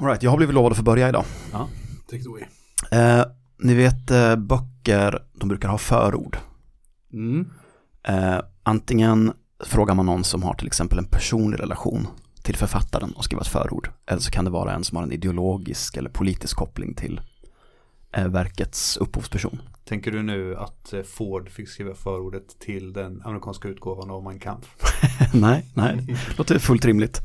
All 0.00 0.06
right, 0.06 0.22
jag 0.22 0.30
har 0.30 0.36
blivit 0.36 0.54
lovad 0.54 0.72
att 0.72 0.78
få 0.78 0.84
börja 0.84 1.08
idag. 1.08 1.24
Ja. 1.52 1.68
Take 2.10 2.16
it 2.16 2.26
away. 2.26 2.42
Eh, 2.90 3.24
ni 3.58 3.74
vet 3.74 4.10
eh, 4.10 4.36
böcker, 4.36 5.22
de 5.34 5.48
brukar 5.48 5.68
ha 5.68 5.78
förord. 5.78 6.36
Mm. 7.12 7.50
Eh, 8.08 8.40
antingen 8.62 9.32
frågar 9.64 9.94
man 9.94 10.06
någon 10.06 10.24
som 10.24 10.42
har 10.42 10.54
till 10.54 10.66
exempel 10.66 10.98
en 10.98 11.04
personlig 11.04 11.60
relation 11.60 12.06
till 12.42 12.56
författaren 12.56 13.12
och 13.12 13.24
skriver 13.24 13.42
ett 13.42 13.48
förord. 13.48 13.90
Eller 14.06 14.20
så 14.20 14.30
kan 14.30 14.44
det 14.44 14.50
vara 14.50 14.72
en 14.72 14.84
som 14.84 14.96
har 14.96 15.02
en 15.02 15.12
ideologisk 15.12 15.96
eller 15.96 16.10
politisk 16.10 16.56
koppling 16.56 16.94
till 16.94 17.20
eh, 18.12 18.28
verkets 18.28 18.96
upphovsperson. 18.96 19.60
Tänker 19.84 20.10
du 20.10 20.22
nu 20.22 20.56
att 20.56 20.92
eh, 20.92 21.02
Ford 21.02 21.50
fick 21.50 21.68
skriva 21.68 21.94
förordet 21.94 22.58
till 22.58 22.92
den 22.92 23.22
amerikanska 23.24 23.68
utgåvan 23.68 24.10
av 24.10 24.22
Mein 24.22 24.40
Kampf? 24.40 24.68
nej, 25.34 25.66
nej, 25.74 25.96
det 26.06 26.16
låter 26.38 26.58
fullt 26.58 26.84
rimligt. 26.84 27.22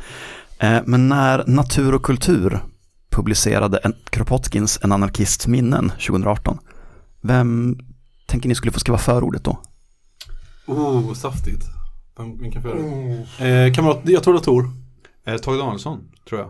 Eh, 0.59 0.81
men 0.85 1.09
när 1.09 1.43
Natur 1.47 1.93
och 1.95 2.03
kultur 2.03 2.59
publicerade 3.09 3.77
en, 3.77 3.93
Kropotkins 4.09 4.79
En 4.83 4.91
anarkists 4.91 5.47
minnen 5.47 5.89
2018, 5.89 6.57
vem 7.21 7.77
tänker 8.27 8.49
ni 8.49 8.55
skulle 8.55 8.71
få 8.71 8.79
skriva 8.79 8.97
förordet 8.97 9.43
då? 9.43 9.61
Oh, 10.67 11.13
saftigt. 11.13 11.65
Vem, 12.17 12.37
vilken 12.37 12.61
för 12.61 12.77
eh, 13.45 13.73
Kamrat, 13.73 13.99
jag 14.03 14.23
tror 14.23 14.33
det 14.33 14.39
var 14.39 14.43
Tor. 14.45 14.69
Eh, 15.25 15.37
Tage 15.37 15.57
Danielsson, 15.57 16.11
tror 16.29 16.41
jag. 16.41 16.49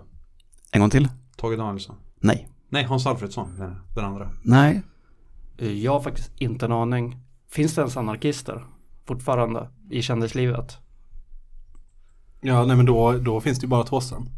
En 0.71 0.79
gång 0.81 0.89
till? 0.89 1.07
Tage 1.37 1.57
Danielsson. 1.57 1.95
Nej. 2.19 2.47
Nej, 2.69 2.83
Hans 2.83 3.05
Alfredsson, 3.05 3.55
den, 3.57 3.75
den 3.95 4.05
andra. 4.05 4.29
Nej, 4.41 4.81
Jag 5.57 5.91
har 5.91 6.01
faktiskt 6.01 6.31
inte 6.37 6.65
en 6.65 6.71
aning. 6.71 7.17
Finns 7.51 7.75
det 7.75 7.81
ens 7.81 7.97
anarkister 7.97 8.65
fortfarande 9.07 9.69
i 9.89 10.01
kändislivet? 10.01 10.77
Ja, 12.43 12.65
nej 12.65 12.75
men 12.75 12.85
då, 12.85 13.11
då 13.11 13.41
finns 13.41 13.59
det 13.59 13.63
ju 13.63 13.69
bara 13.69 13.83
Thåström. 13.83 14.29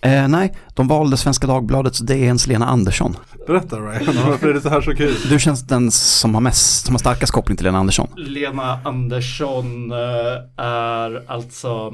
eh, 0.00 0.28
nej, 0.28 0.54
de 0.74 0.88
valde 0.88 1.16
Svenska 1.16 1.46
Dagbladets 1.46 1.98
DNs 1.98 2.46
Lena 2.46 2.66
Andersson. 2.66 3.16
Berätta 3.46 3.76
Ryan, 3.76 4.16
varför 4.26 4.48
är 4.48 4.54
det 4.54 4.60
så 4.60 4.68
här 4.68 4.80
så 4.80 4.94
kul? 4.94 5.14
Du 5.28 5.38
känns 5.38 5.66
den 5.66 5.90
som 5.90 6.34
har 6.34 6.40
mest, 6.40 6.86
som 6.86 6.94
har 6.94 6.98
starkast 6.98 7.32
koppling 7.32 7.56
till 7.56 7.66
Lena 7.66 7.78
Andersson. 7.78 8.08
Lena 8.16 8.80
Andersson 8.84 9.92
eh, 9.92 10.64
är 10.64 11.30
alltså 11.30 11.92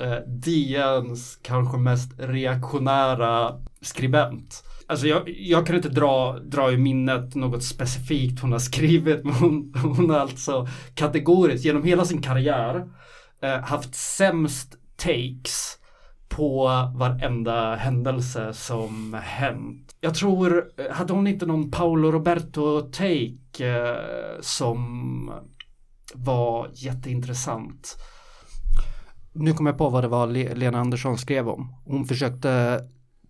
eh, 0.00 0.16
DNs 0.26 1.38
kanske 1.42 1.78
mest 1.78 2.12
reaktionära 2.18 3.52
skribent. 3.82 4.64
Alltså 4.86 5.06
jag, 5.06 5.22
jag 5.26 5.66
kan 5.66 5.76
inte 5.76 5.88
dra, 5.88 6.38
dra 6.38 6.72
i 6.72 6.76
minnet 6.76 7.34
något 7.34 7.62
specifikt 7.62 8.40
hon 8.40 8.52
har 8.52 8.58
skrivit 8.58 9.24
men 9.24 9.34
hon, 9.34 9.72
hon 9.96 10.10
har 10.10 10.18
alltså 10.18 10.68
kategoriskt 10.94 11.64
genom 11.64 11.84
hela 11.84 12.04
sin 12.04 12.22
karriär 12.22 12.76
eh, 12.76 12.84
Eh, 13.44 13.60
haft 13.60 13.94
sämst 13.94 14.76
takes 14.96 15.78
på 16.28 16.64
varenda 16.94 17.74
händelse 17.74 18.54
som 18.54 19.14
hänt. 19.22 19.94
Jag 20.00 20.14
tror, 20.14 20.70
eh, 20.76 20.92
hade 20.92 21.12
hon 21.12 21.26
inte 21.26 21.46
någon 21.46 21.70
Paolo 21.70 22.12
Roberto-take 22.12 23.64
eh, 23.64 24.40
som 24.40 25.30
var 26.14 26.70
jätteintressant. 26.72 27.96
Nu 29.32 29.52
kommer 29.52 29.70
jag 29.70 29.78
på 29.78 29.88
vad 29.88 30.04
det 30.04 30.08
var 30.08 30.26
Lena 30.54 30.78
Andersson 30.78 31.18
skrev 31.18 31.48
om. 31.48 31.74
Hon 31.84 32.04
försökte 32.04 32.80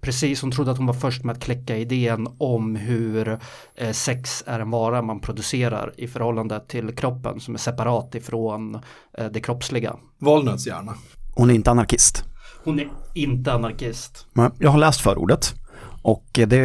Precis, 0.04 0.42
hon 0.42 0.50
trodde 0.50 0.70
att 0.70 0.76
hon 0.76 0.86
var 0.86 0.94
först 0.94 1.24
med 1.24 1.36
att 1.36 1.42
kläcka 1.42 1.76
idén 1.76 2.28
om 2.38 2.76
hur 2.76 3.38
eh, 3.74 3.92
sex 3.92 4.44
är 4.46 4.60
en 4.60 4.70
vara 4.70 5.02
man 5.02 5.20
producerar 5.20 5.92
i 5.96 6.08
förhållande 6.08 6.60
till 6.68 6.96
kroppen 6.96 7.40
som 7.40 7.54
är 7.54 7.58
separat 7.58 8.14
ifrån 8.14 8.74
eh, 9.18 9.26
det 9.32 9.40
kroppsliga. 9.40 9.96
Valnötshjärna. 10.18 10.94
Hon 11.34 11.50
är 11.50 11.54
inte 11.54 11.70
anarkist. 11.70 12.24
Hon 12.64 12.80
är 12.80 12.88
inte 13.14 13.52
anarkist. 13.52 14.26
Jag 14.58 14.70
har 14.70 14.78
läst 14.78 15.00
förordet 15.00 15.54
och 16.02 16.26
det 16.32 16.56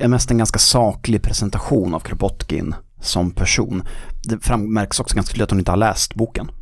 är 0.00 0.08
mest 0.08 0.30
en 0.30 0.38
ganska 0.38 0.58
saklig 0.58 1.22
presentation 1.22 1.94
av 1.94 2.00
Kropotkin 2.00 2.74
som 3.00 3.30
person. 3.30 3.82
Det 4.24 4.44
frammärks 4.44 5.00
också 5.00 5.14
ganska 5.14 5.32
tydligt 5.32 5.44
att 5.44 5.50
hon 5.50 5.58
inte 5.58 5.72
har 5.72 5.76
läst 5.76 6.14
boken. 6.14 6.50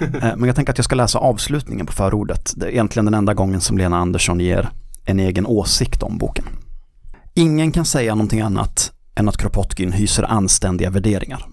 Eh, 0.00 0.36
Men 0.36 0.44
jag 0.44 0.56
tänker 0.56 0.72
att 0.72 0.78
jag 0.78 0.84
ska 0.84 0.94
läsa 0.94 1.18
avslutningen 1.18 1.86
på 1.86 1.92
förordet. 1.92 2.52
Det 2.56 2.66
är 2.66 2.70
egentligen 2.70 3.04
den 3.04 3.14
enda 3.14 3.34
gången 3.34 3.60
som 3.60 3.78
Lena 3.78 3.98
Andersson 3.98 4.40
ger 4.40 4.70
en 5.06 5.20
egen 5.20 5.46
åsikt 5.46 6.02
om 6.02 6.18
boken. 6.18 6.44
Ingen 7.34 7.72
kan 7.72 7.84
säga 7.84 8.14
någonting 8.14 8.40
annat 8.40 8.92
än 9.16 9.28
att 9.28 9.36
Kropotkin 9.36 9.92
hyser 9.92 10.22
anständiga 10.22 10.90
värderingar. 10.90 11.46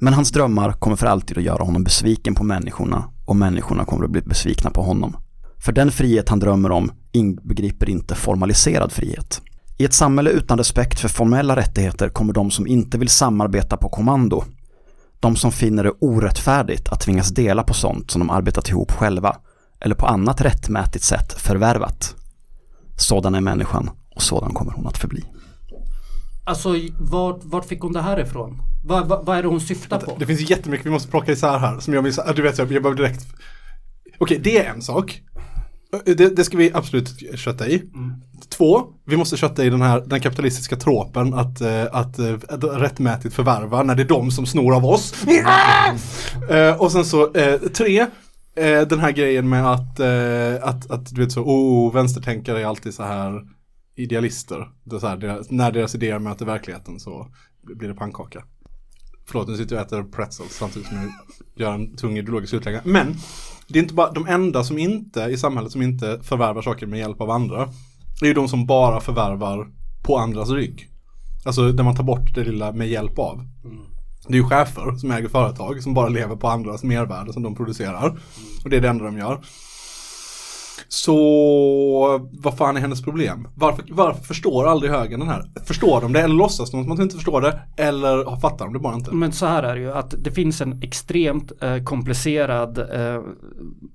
Men 0.00 0.14
hans 0.14 0.32
drömmar 0.32 0.72
kommer 0.72 0.96
för 0.96 1.06
alltid 1.06 1.38
att 1.38 1.44
göra 1.44 1.62
honom 1.62 1.84
besviken 1.84 2.34
på 2.34 2.44
människorna 2.44 3.04
och 3.26 3.36
människorna 3.36 3.84
kommer 3.84 4.04
att 4.04 4.10
bli 4.10 4.20
besvikna 4.20 4.70
på 4.70 4.82
honom. 4.82 5.16
För 5.64 5.72
den 5.72 5.90
frihet 5.90 6.28
han 6.28 6.38
drömmer 6.38 6.70
om 6.70 6.92
inbegriper 7.12 7.90
inte 7.90 8.14
formaliserad 8.14 8.92
frihet. 8.92 9.40
I 9.78 9.84
ett 9.84 9.94
samhälle 9.94 10.30
utan 10.30 10.58
respekt 10.58 11.00
för 11.00 11.08
formella 11.08 11.56
rättigheter 11.56 12.08
kommer 12.08 12.32
de 12.32 12.50
som 12.50 12.66
inte 12.66 12.98
vill 12.98 13.08
samarbeta 13.08 13.76
på 13.76 13.88
kommando, 13.88 14.44
de 15.20 15.36
som 15.36 15.52
finner 15.52 15.84
det 15.84 15.92
orättfärdigt 16.00 16.88
att 16.88 17.00
tvingas 17.00 17.28
dela 17.28 17.62
på 17.62 17.74
sånt 17.74 18.10
som 18.10 18.18
de 18.18 18.30
arbetat 18.30 18.68
ihop 18.68 18.92
själva 18.92 19.36
eller 19.80 19.94
på 19.94 20.06
annat 20.06 20.40
rättmätigt 20.40 21.04
sätt 21.04 21.32
förvärvat. 21.32 22.14
Sådan 22.98 23.34
är 23.34 23.40
människan 23.40 23.90
och 24.14 24.22
sådan 24.22 24.54
kommer 24.54 24.72
hon 24.72 24.86
att 24.86 24.98
förbli. 24.98 25.24
Alltså 26.44 26.74
vart, 26.98 27.40
vart 27.44 27.64
fick 27.64 27.80
hon 27.80 27.92
det 27.92 28.02
här 28.02 28.20
ifrån? 28.20 28.62
Vad, 28.84 29.08
vad, 29.08 29.26
vad 29.26 29.38
är 29.38 29.42
det 29.42 29.48
hon 29.48 29.60
syftar 29.60 30.00
på? 30.00 30.16
Det 30.18 30.26
finns 30.26 30.50
jättemycket 30.50 30.86
vi 30.86 30.90
måste 30.90 31.10
plocka 31.10 31.32
isär 31.32 31.58
här 31.58 31.80
som 31.80 31.94
jag 31.94 32.02
vill, 32.02 32.14
du 32.36 32.42
vet 32.42 32.58
jag, 32.58 32.72
jag 32.72 32.82
behöver 32.82 33.02
direkt 33.02 33.26
Okej, 34.18 34.38
det 34.38 34.58
är 34.58 34.70
en 34.70 34.82
sak. 34.82 35.22
Det, 36.04 36.36
det 36.36 36.44
ska 36.44 36.56
vi 36.56 36.72
absolut 36.74 37.38
kötta 37.38 37.68
i. 37.68 37.82
Två, 38.48 38.84
vi 39.04 39.16
måste 39.16 39.36
kötta 39.36 39.64
i 39.64 39.70
den 39.70 39.82
här 39.82 40.02
den 40.06 40.20
kapitalistiska 40.20 40.76
tropen 40.76 41.34
att, 41.34 41.60
eh, 41.60 41.84
att, 41.92 42.18
eh, 42.18 42.34
att 42.48 42.64
rättmätigt 42.64 43.34
förvärva 43.34 43.82
när 43.82 43.94
det 43.94 44.02
är 44.02 44.08
de 44.08 44.30
som 44.30 44.46
snor 44.46 44.74
av 44.74 44.86
oss. 44.86 45.14
Eh, 46.50 46.82
och 46.82 46.92
sen 46.92 47.04
så, 47.04 47.32
tre, 47.74 48.06
eh, 48.58 48.88
den 48.88 48.98
här 48.98 49.12
grejen 49.12 49.48
med 49.48 49.72
att, 49.72 50.00
eh, 50.00 50.68
att, 50.68 50.90
att 50.90 51.14
du 51.14 51.20
vet 51.22 51.32
så, 51.32 51.42
oh, 51.42 51.92
vänstertänkare 51.92 52.60
är 52.60 52.66
alltid 52.66 52.94
så 52.94 53.02
här 53.02 53.42
idealister. 53.96 54.68
Det 54.84 54.96
är 54.96 55.00
så 55.00 55.06
här, 55.06 55.16
deras, 55.16 55.50
när 55.50 55.72
deras 55.72 55.94
idéer 55.94 56.18
möter 56.18 56.46
verkligheten 56.46 57.00
så 57.00 57.26
blir 57.62 57.88
det 57.88 57.94
pannkaka. 57.94 58.44
Förlåt, 59.26 59.48
nu 59.48 59.56
sitter 59.56 59.76
jag 59.76 59.82
och 59.82 59.86
äter 59.86 60.02
pretzels 60.02 60.52
samtidigt 60.52 60.88
som 60.88 60.96
jag 60.96 61.10
gör 61.56 61.74
en 61.74 61.96
tung 61.96 62.18
ideologisk 62.18 62.54
utläggning. 62.54 62.92
Men 62.92 63.14
det 63.68 63.78
är 63.78 63.82
inte 63.82 63.94
bara 63.94 64.12
de 64.12 64.26
enda 64.26 64.64
som 64.64 64.78
inte 64.78 65.20
i 65.20 65.36
samhället 65.36 65.72
som 65.72 65.82
inte 65.82 66.20
förvärvar 66.22 66.62
saker 66.62 66.86
med 66.86 66.98
hjälp 66.98 67.20
av 67.20 67.30
andra. 67.30 67.68
Det 68.20 68.26
är 68.26 68.28
ju 68.28 68.34
de 68.34 68.48
som 68.48 68.66
bara 68.66 69.00
förvärvar 69.00 69.68
på 70.02 70.18
andras 70.18 70.50
rygg. 70.50 70.90
Alltså 71.44 71.72
där 71.72 71.84
man 71.84 71.96
tar 71.96 72.04
bort 72.04 72.34
det 72.34 72.44
lilla 72.44 72.72
med 72.72 72.88
hjälp 72.88 73.18
av. 73.18 73.34
Mm. 73.64 73.97
Det 74.26 74.34
är 74.34 74.36
ju 74.36 74.44
chefer 74.44 74.96
som 74.96 75.10
äger 75.10 75.28
företag 75.28 75.82
som 75.82 75.94
bara 75.94 76.08
lever 76.08 76.36
på 76.36 76.48
andras 76.48 76.84
mervärde 76.84 77.32
som 77.32 77.42
de 77.42 77.54
producerar. 77.54 78.18
Och 78.64 78.70
det 78.70 78.76
är 78.76 78.80
det 78.80 78.88
enda 78.88 79.04
de 79.04 79.18
gör. 79.18 79.40
Så 80.88 82.28
vad 82.32 82.56
fan 82.56 82.76
är 82.76 82.80
hennes 82.80 83.02
problem? 83.02 83.48
Varför, 83.54 83.84
varför 83.88 84.24
förstår 84.24 84.66
aldrig 84.66 84.92
högern 84.92 85.20
den 85.20 85.28
här? 85.28 85.44
Förstår 85.64 86.00
de 86.00 86.12
det 86.12 86.20
eller 86.20 86.34
låtsas 86.34 86.70
de 86.70 86.84
som 86.84 86.92
att 86.92 86.98
de 86.98 87.02
inte 87.02 87.16
förstår 87.16 87.40
det? 87.40 87.60
Eller 87.76 88.40
fattar 88.40 88.64
de 88.64 88.72
det 88.72 88.78
bara 88.78 88.94
inte? 88.94 89.14
Men 89.14 89.32
så 89.32 89.46
här 89.46 89.62
är 89.62 89.74
det 89.74 89.80
ju 89.80 89.92
att 89.92 90.14
det 90.18 90.30
finns 90.30 90.60
en 90.60 90.82
extremt 90.82 91.62
eh, 91.62 91.82
komplicerad 91.82 92.78
eh, 92.78 93.22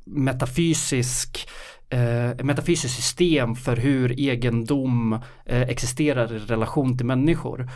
metafysisk 0.05 1.47
eh, 1.89 2.45
metafysiskt 2.45 2.95
system 2.95 3.55
för 3.55 3.75
hur 3.75 4.19
egendom 4.19 5.13
eh, 5.45 5.61
existerar 5.61 6.33
i 6.33 6.39
relation 6.39 6.97
till 6.97 7.05
människor. 7.05 7.69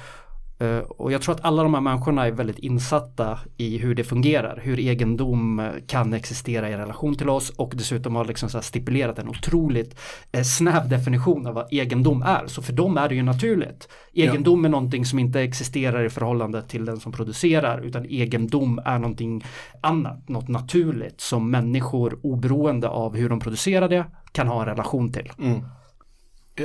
Eh, 0.60 0.78
och 0.78 1.12
jag 1.12 1.22
tror 1.22 1.36
att 1.36 1.46
alla 1.46 1.64
de 1.64 1.74
här 1.74 1.82
människorna 1.82 2.28
är 2.28 2.32
väldigt 2.32 2.60
insatta 2.60 3.40
i 3.58 3.78
hur 3.78 3.96
det 3.96 4.04
fungerar, 4.04 4.60
hur 4.64 4.80
egendom 4.80 5.60
eh, 5.60 5.72
kan 5.88 6.14
existera 6.14 6.70
i 6.70 6.78
relation 6.78 7.16
till 7.16 7.30
oss 7.30 7.50
och 7.50 7.74
dessutom 7.76 8.16
har 8.16 8.26
liksom 8.26 8.50
så 8.50 8.62
stipulerat 8.62 9.20
en 9.20 9.30
otroligt 9.30 10.00
eh, 10.32 10.44
snäv 10.44 10.90
definition 10.90 11.48
av 11.48 11.54
vad 11.54 11.74
egendom 11.74 12.22
är. 12.22 12.48
Så 12.48 12.62
för 12.62 12.74
dem 12.74 12.98
är 12.98 13.10
det 13.10 13.16
ju 13.16 13.24
naturligt. 13.24 13.90
Egendom 14.14 14.66
är 14.66 14.70
någonting 14.70 15.06
som 15.06 15.20
inte 15.20 15.42
existerar 15.42 16.06
i 16.06 16.10
förhållande 16.10 16.62
till 16.62 16.86
den 16.86 17.00
som 17.00 17.12
producerar 17.12 17.82
utan 17.82 18.06
egendom 18.06 18.80
är 18.86 19.00
någonting 19.00 19.44
annat, 19.82 20.30
något 20.30 20.48
naturligt 20.48 21.22
som 21.22 21.52
människor 21.52 22.20
oberoende 22.24 22.90
av 22.90 23.16
hur 23.16 23.30
de 23.30 23.40
producerar 23.40 23.90
det 23.90 24.06
kan 24.32 24.48
ha 24.48 24.62
en 24.62 24.68
relation 24.68 25.12
till. 25.12 25.32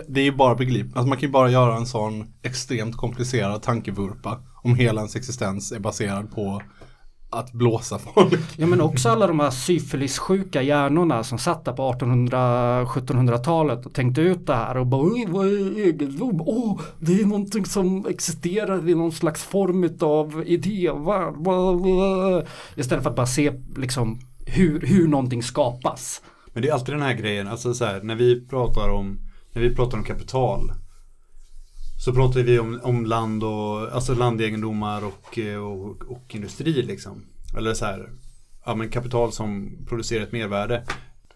Det 0.09 0.21
är 0.21 0.25
ju 0.25 0.33
bara 0.37 0.55
begripligt. 0.55 0.97
Alltså 0.97 1.09
man 1.09 1.19
kan 1.19 1.27
ju 1.29 1.33
bara 1.33 1.51
göra 1.51 1.77
en 1.77 1.87
sån 1.87 2.25
extremt 2.43 2.97
komplicerad 2.97 3.63
tankevurpa 3.63 4.39
om 4.63 4.75
hela 4.75 5.01
ens 5.01 5.17
existens 5.17 5.73
är 5.73 5.79
baserad 5.79 6.31
på 6.35 6.63
att 7.31 7.53
blåsa 7.53 7.99
folk. 7.99 8.41
Ja 8.57 8.67
men 8.67 8.81
också 8.81 9.09
alla 9.09 9.27
de 9.27 9.41
här 9.41 9.51
syfilissjuka 9.51 10.63
hjärnorna 10.63 11.25
som 11.25 11.39
satt 11.39 11.65
där 11.65 11.73
på 11.73 11.93
1800-1700-talet 11.93 13.87
och 13.87 13.95
tänkte 13.95 14.21
ut 14.21 14.47
det 14.47 14.55
här 14.55 14.77
och 14.77 14.87
bara 14.87 15.03
"Oj, 15.03 15.27
vad 15.29 15.47
är 15.47 15.87
egendom? 15.87 16.41
Åh, 16.47 16.81
det 16.99 17.21
är 17.21 17.25
någonting 17.25 17.65
som 17.67 18.07
existerar 18.07 18.89
i 18.89 18.95
någon 18.95 19.13
slags 19.13 19.43
form 19.43 19.91
av 20.01 20.43
idé. 20.47 20.91
Istället 22.77 23.03
för 23.03 23.11
att 23.11 23.17
bara 23.17 23.27
se 23.27 23.53
liksom 23.77 24.21
hur, 24.47 24.81
hur 24.81 25.09
någonting 25.09 25.43
skapas. 25.43 26.23
Men 26.53 26.63
det 26.63 26.69
är 26.69 26.73
alltid 26.73 26.95
den 26.95 27.03
här 27.03 27.15
grejen, 27.15 27.49
alltså 27.49 27.75
så 27.75 27.85
här, 27.85 28.01
när 28.03 28.15
vi 28.15 28.49
pratar 28.49 28.89
om, 28.89 29.19
när 29.53 29.63
vi 29.63 29.75
pratar 29.75 29.99
om 29.99 30.05
kapital 30.05 30.73
så 32.05 32.13
pratar 32.13 32.41
vi 32.41 32.59
om, 32.59 32.81
om 32.83 33.07
land 33.07 33.45
och, 33.45 33.93
alltså 33.93 34.15
landegendomar 34.15 35.05
och, 35.05 35.39
eh, 35.39 35.59
och, 35.59 36.03
och 36.03 36.35
industri 36.35 36.83
liksom. 36.83 37.25
Eller 37.57 37.75
så 37.75 37.85
här, 37.85 38.11
ja 38.65 38.75
men 38.75 38.91
kapital 38.91 39.33
som 39.33 39.79
producerar 39.89 40.23
ett 40.23 40.33
mervärde. 40.33 40.85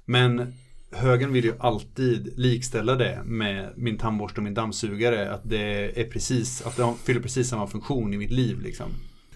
Men 0.04 0.54
högern 0.92 1.32
vill 1.32 1.44
ju 1.44 1.54
alltid 1.58 2.38
likställa 2.38 2.94
det 2.94 3.22
med 3.24 3.72
min 3.76 3.98
tandborste 3.98 4.40
och 4.40 4.44
min 4.44 4.54
dammsugare. 4.54 5.32
Att 5.32 5.50
det 5.50 6.00
är 6.00 6.10
precis, 6.10 6.66
att 6.66 6.76
de 6.76 6.96
fyller 6.96 7.20
precis 7.20 7.48
samma 7.48 7.66
funktion 7.66 8.14
i 8.14 8.18
mitt 8.18 8.30
liv 8.30 8.60
liksom. 8.60 8.86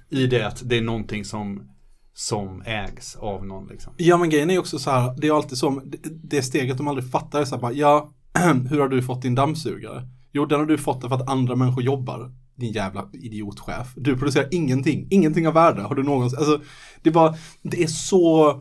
I 0.09 0.26
det 0.26 0.43
att 0.43 0.62
det 0.65 0.76
är 0.76 0.83
någonting 0.83 1.25
som 1.25 1.71
som 2.15 2.62
ägs 2.62 3.17
av 3.17 3.47
någon 3.47 3.69
liksom. 3.69 3.93
Ja 3.97 4.17
men 4.17 4.31
grejen 4.31 4.50
är 4.50 4.55
ju 4.55 4.61
också 4.61 4.79
så 4.79 4.91
här, 4.91 5.15
det 5.21 5.26
är 5.26 5.37
alltid 5.37 5.59
så, 5.59 5.83
det, 5.85 5.99
det 6.23 6.43
steget 6.43 6.76
de 6.76 6.88
aldrig 6.88 7.11
fattar 7.11 7.41
är 7.41 7.44
så 7.44 7.55
här 7.55 7.62
bara, 7.62 7.73
ja, 7.73 8.12
hur 8.71 8.81
har 8.81 8.88
du 8.88 9.03
fått 9.03 9.23
din 9.23 9.35
dammsugare? 9.35 10.03
Jo, 10.32 10.47
den 10.47 10.59
har 10.59 10.67
du 10.67 10.79
fått 10.79 11.00
för 11.09 11.15
att 11.15 11.31
andra 11.31 11.56
människor 11.56 11.82
jobbar. 11.82 12.31
Din 12.56 12.73
jävla 12.73 13.05
idiotchef. 13.12 13.93
Du 13.97 14.17
producerar 14.17 14.49
ingenting, 14.50 15.06
ingenting 15.11 15.49
av 15.49 15.55
värde. 15.55 15.82
Har 15.82 15.94
du 15.94 16.03
någonsin, 16.03 16.38
alltså, 16.38 16.61
det 17.03 17.09
är 17.11 17.15
bara, 17.15 17.35
det 17.62 17.82
är 17.82 17.87
så, 17.87 18.61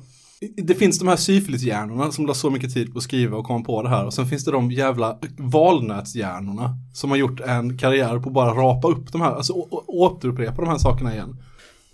det 0.64 0.76
finns 0.76 1.00
de 1.00 1.08
här 1.08 1.16
syfilishjärnorna 1.16 2.12
som 2.12 2.26
la 2.26 2.34
så 2.34 2.50
mycket 2.50 2.74
tid 2.74 2.92
på 2.94 2.98
att 2.98 3.04
skriva 3.04 3.38
och 3.38 3.46
komma 3.46 3.64
på 3.66 3.84
det 3.84 3.90
här. 3.90 4.06
Och 4.06 4.14
sen 4.14 4.28
finns 4.28 4.46
det 4.46 4.52
de 4.52 4.72
jävla 4.72 5.18
valnötshjärnorna 5.38 6.78
som 6.94 7.10
har 7.10 7.18
gjort 7.18 7.40
en 7.40 7.78
karriär 7.78 8.20
på 8.20 8.30
att 8.30 8.34
bara 8.36 8.54
rapa 8.54 8.88
upp 8.88 9.12
de 9.12 9.22
här, 9.22 9.32
alltså 9.36 9.54
å- 9.54 9.68
å- 9.72 9.84
återupprepa 9.88 10.62
de 10.62 10.68
här 10.70 10.78
sakerna 10.78 11.14
igen. 11.14 11.38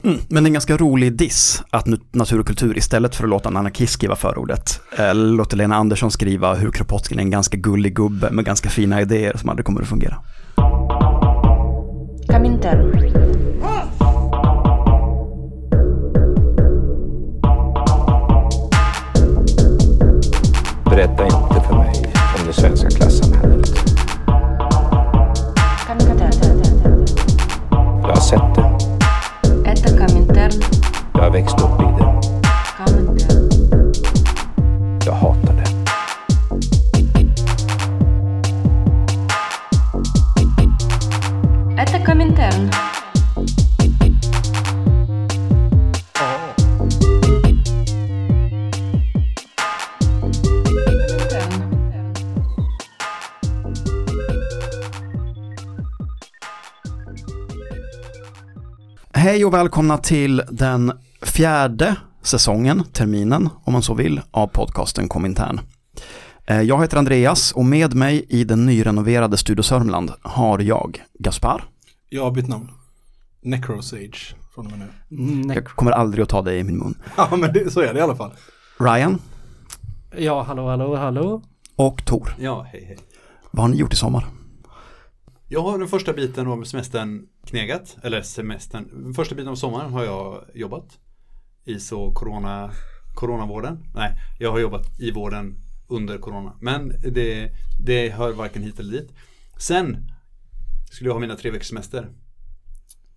Mm, 0.06 0.20
men 0.28 0.46
en 0.46 0.54
ganska 0.54 0.78
rolig 0.78 1.14
diss 1.18 1.64
att 1.70 1.86
natur 2.12 2.40
och 2.40 2.48
kultur 2.48 2.78
istället 2.78 3.16
för 3.16 3.24
att 3.24 3.30
låta 3.30 3.50
en 3.50 3.58
anarkist 3.58 3.94
skriva 3.94 4.16
förordet 4.16 4.82
eh, 4.98 5.16
låter 5.16 5.58
Lena 5.58 5.76
Andersson 5.76 6.12
skriva 6.12 6.54
hur 6.54 6.72
Kropotkin 6.72 7.20
är 7.20 7.24
en 7.24 7.30
ganska 7.30 7.58
gullig 7.58 7.96
gubbe 7.96 8.32
med 8.32 8.46
ganska 8.46 8.70
fina 8.70 9.02
idéer 9.02 9.38
som 9.38 9.50
aldrig 9.50 9.66
kommer 9.66 9.82
att 9.82 9.88
fungera. 9.88 10.16
Kaminter. 12.30 12.92
Berätta 20.90 21.24
inte 21.24 21.68
för 21.68 21.78
mig 21.78 22.14
om 22.40 22.48
det 22.48 22.54
svenska 22.54 22.90
klassamhället. 22.90 23.70
Jag 28.02 28.10
har 28.10 28.22
sett 28.22 28.56
det. 28.56 28.65
avec 31.22 31.50
Stop 31.50 31.85
Hej 59.36 59.46
och 59.46 59.54
välkomna 59.54 59.98
till 59.98 60.42
den 60.52 60.92
fjärde 61.22 61.96
säsongen, 62.22 62.84
terminen 62.94 63.50
om 63.64 63.74
man 63.74 63.82
så 63.82 63.94
vill, 63.94 64.22
av 64.32 64.48
podcasten 64.48 65.08
Komintern. 65.08 65.60
Eh, 66.46 66.62
Jag 66.62 66.82
heter 66.82 66.98
Andreas 66.98 67.52
och 67.52 67.66
med 67.66 67.94
mig 67.96 68.26
i 68.30 68.44
den 68.44 68.66
nyrenoverade 68.66 69.38
Studio 69.38 69.62
Sörmland 69.64 70.12
har 70.22 70.60
jag 70.60 71.04
Gaspar. 71.20 71.64
Jag 72.10 72.24
har 72.24 72.32
bytt 72.32 72.48
namn. 72.48 72.70
Necrosage 73.42 74.36
från 74.56 74.66
och 74.66 74.72
med 74.78 74.88
nu. 75.10 75.18
Mm, 75.24 75.52
Jag 75.52 75.66
kommer 75.66 75.92
aldrig 75.92 76.24
att 76.24 76.30
ta 76.30 76.42
det 76.42 76.58
i 76.58 76.64
min 76.64 76.78
mun. 76.78 76.96
Ja 77.18 77.28
men 77.32 77.54
det, 77.54 77.72
så 77.74 77.82
är 77.82 77.94
det 77.94 78.00
i 78.00 78.02
alla 78.04 78.16
fall. 78.16 78.32
Ryan 78.80 79.22
Ja, 80.18 80.44
hallå, 80.44 80.70
hallå, 80.70 80.96
hallå. 80.96 81.42
och 81.76 82.06
Tor. 82.06 82.36
Ja, 82.40 82.68
hej 82.72 82.86
hej. 82.88 82.98
Vad 83.52 83.64
har 83.64 83.70
ni 83.70 83.78
gjort 83.78 83.94
i 83.94 83.96
sommar? 83.96 84.26
Jag 85.48 85.62
har 85.62 85.80
den 85.80 85.88
första 85.88 86.14
biten 86.14 86.48
av 86.48 86.64
semestern 86.64 87.28
knegat, 87.44 87.98
eller 88.04 88.22
semestern, 88.22 89.04
den 89.04 89.14
första 89.14 89.36
biten 89.36 89.52
av 89.52 89.56
sommaren 89.56 89.94
har 89.94 90.04
jag 90.04 90.46
jobbat 90.54 91.00
i 91.66 91.80
så 91.80 92.14
corona, 92.14 92.72
coronavården. 93.14 93.84
Nej, 93.96 94.18
jag 94.40 94.52
har 94.52 94.60
jobbat 94.60 95.00
i 95.00 95.12
vården 95.12 95.58
under 95.88 96.18
corona. 96.18 96.58
Men 96.62 96.88
det, 96.88 97.52
det 97.86 98.10
hör 98.10 98.32
varken 98.32 98.64
hit 98.64 98.80
eller 98.80 98.92
dit. 98.92 99.12
Sen 99.58 100.12
skulle 100.92 101.10
jag 101.10 101.14
ha 101.14 101.20
mina 101.20 101.36
tre 101.36 101.52
veckors 101.52 101.68
semester. 101.68 102.10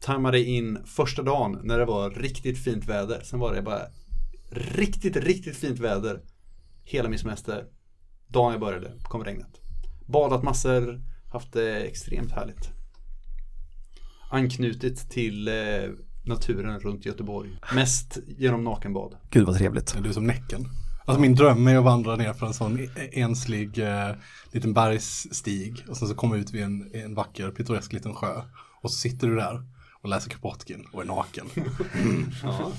Tajmade 0.00 0.40
in 0.40 0.78
första 0.86 1.22
dagen 1.22 1.60
när 1.62 1.78
det 1.78 1.84
var 1.84 2.10
riktigt 2.10 2.58
fint 2.58 2.84
väder. 2.88 3.20
Sen 3.25 3.38
var 3.38 3.54
det 3.54 3.62
bara 3.62 3.82
riktigt, 4.50 5.16
riktigt 5.16 5.56
fint 5.56 5.78
väder. 5.78 6.20
Hela 6.84 7.08
min 7.08 7.19
semester. 7.19 7.64
Dagen 8.26 8.52
jag 8.52 8.60
började 8.60 8.92
kom 9.02 9.25
regnet. 9.25 9.60
Badat 10.06 10.42
massor, 10.42 11.02
haft 11.30 11.52
det 11.52 11.80
extremt 11.80 12.32
härligt. 12.32 12.70
Anknutit 14.30 15.10
till 15.10 15.48
eh, 15.48 15.54
naturen 16.26 16.80
runt 16.80 17.06
Göteborg. 17.06 17.50
Mest 17.75 18.19
genom 18.26 18.64
nakenbad. 18.64 19.16
Gud 19.30 19.46
vad 19.46 19.56
trevligt. 19.56 20.02
Du 20.02 20.08
är 20.08 20.12
som 20.12 20.26
Näcken. 20.26 20.69
Alltså 21.04 21.20
min 21.20 21.34
dröm 21.34 21.66
är 21.66 21.76
att 21.76 21.84
vandra 21.84 22.16
ner 22.16 22.32
för 22.32 22.46
en 22.46 22.54
sån 22.54 22.80
e- 22.80 22.88
enslig 23.12 23.78
eh, 23.78 24.10
liten 24.52 24.72
bergsstig 24.72 25.84
och 25.88 25.96
sen 25.96 26.08
så 26.08 26.14
komma 26.14 26.36
ut 26.36 26.50
vid 26.50 26.62
en, 26.62 26.90
en 26.94 27.14
vacker 27.14 27.50
pittoresk 27.50 27.92
liten 27.92 28.14
sjö. 28.14 28.42
Och 28.82 28.90
så 28.90 28.96
sitter 28.96 29.28
du 29.28 29.34
där 29.36 29.62
och 30.02 30.08
läser 30.08 30.30
Kropotkin 30.30 30.86
och 30.92 31.02
är 31.02 31.06
naken. 31.06 31.46
Ja. 32.42 32.72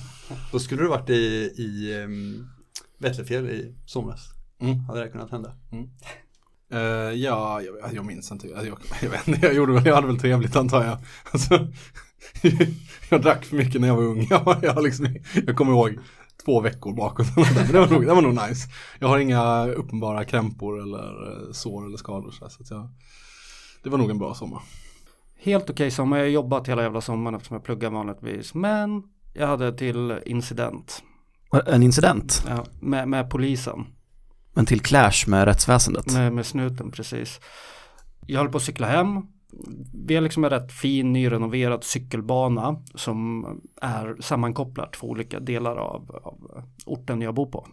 Då 0.51 0.59
skulle 0.59 0.81
du 0.81 0.87
varit 0.87 1.09
i, 1.09 1.13
i 1.57 2.01
um, 2.03 2.49
Vätterfjäll 2.97 3.49
i 3.49 3.75
somras. 3.85 4.29
Mm. 4.61 4.79
Hade 4.79 4.99
det 5.03 5.09
kunnat 5.09 5.31
hända? 5.31 5.55
Eh, 6.71 6.79
ja, 7.13 7.61
jag, 7.61 7.93
jag 7.93 8.05
minns 8.05 8.31
inte. 8.31 8.47
Alltså, 8.47 8.65
jag, 8.65 8.77
jag 9.01 9.09
vet 9.09 9.27
inte, 9.27 9.45
jag 9.45 9.55
gjorde 9.55 9.73
väl, 9.73 9.85
jag 9.85 9.95
hade 9.95 10.07
väl 10.07 10.19
trevligt 10.19 10.55
antar 10.55 10.83
jag. 10.83 10.97
Alltså, 11.31 11.67
jag 13.09 13.21
drack 13.21 13.45
för 13.45 13.55
mycket 13.55 13.81
när 13.81 13.87
jag 13.87 13.95
var 13.95 14.03
ung. 14.03 14.27
Jag, 14.29 14.59
jag, 14.61 14.83
liksom, 14.83 15.15
jag 15.45 15.55
kommer 15.55 15.71
ihåg 15.71 15.99
två 16.45 16.61
veckor 16.61 16.93
bakåt. 16.93 17.27
Men 17.35 17.67
det 17.71 17.79
var, 17.79 17.87
nog, 17.87 18.05
det 18.05 18.13
var 18.13 18.21
nog 18.21 18.33
nice. 18.33 18.69
Jag 18.99 19.07
har 19.07 19.19
inga 19.19 19.67
uppenbara 19.67 20.25
krämpor 20.25 20.81
eller 20.81 21.31
eh, 21.31 21.51
sår 21.51 21.85
eller 21.85 21.97
skador. 21.97 22.31
Så, 22.31 22.49
så 22.49 22.63
att 22.63 22.71
jag, 22.71 22.89
det 23.83 23.89
var 23.89 23.97
nog 23.97 24.09
en 24.09 24.17
bra 24.17 24.33
sommar. 24.33 24.61
Helt 25.37 25.69
okej 25.69 25.91
sommar. 25.91 26.17
Jag 26.17 26.25
har 26.25 26.29
jobbat 26.29 26.67
hela 26.67 26.81
jävla 26.81 27.01
sommaren 27.01 27.35
eftersom 27.35 27.55
jag 27.55 27.63
pluggar 27.63 27.89
vanligtvis. 27.89 28.53
Men 28.53 29.03
jag 29.33 29.47
hade 29.47 29.77
till 29.77 30.19
incident 30.25 31.03
En 31.65 31.83
incident, 31.83 32.45
ja, 32.47 32.65
med, 32.79 33.07
med 33.07 33.29
polisen. 33.29 33.85
Men 34.53 34.65
till 34.65 34.81
clash 34.81 35.27
med 35.27 35.45
rättsväsendet. 35.45 36.13
Med, 36.13 36.33
med 36.33 36.45
snuten 36.45 36.91
precis. 36.91 37.39
Jag 38.25 38.39
höll 38.39 38.49
på 38.49 38.57
att 38.57 38.63
cykla 38.63 38.87
hem. 38.87 39.21
Vi 40.07 40.15
har 40.15 40.21
liksom 40.21 40.43
en 40.43 40.49
rätt 40.49 40.71
fin 40.71 41.13
nyrenoverad 41.13 41.83
cykelbana 41.83 42.75
som 42.95 43.45
är 43.81 44.21
sammankopplad 44.21 44.91
två 44.91 45.07
olika 45.07 45.39
delar 45.39 45.75
av, 45.75 46.21
av 46.23 46.63
orten 46.85 47.21
jag 47.21 47.33
bor 47.33 47.45
på. 47.45 47.67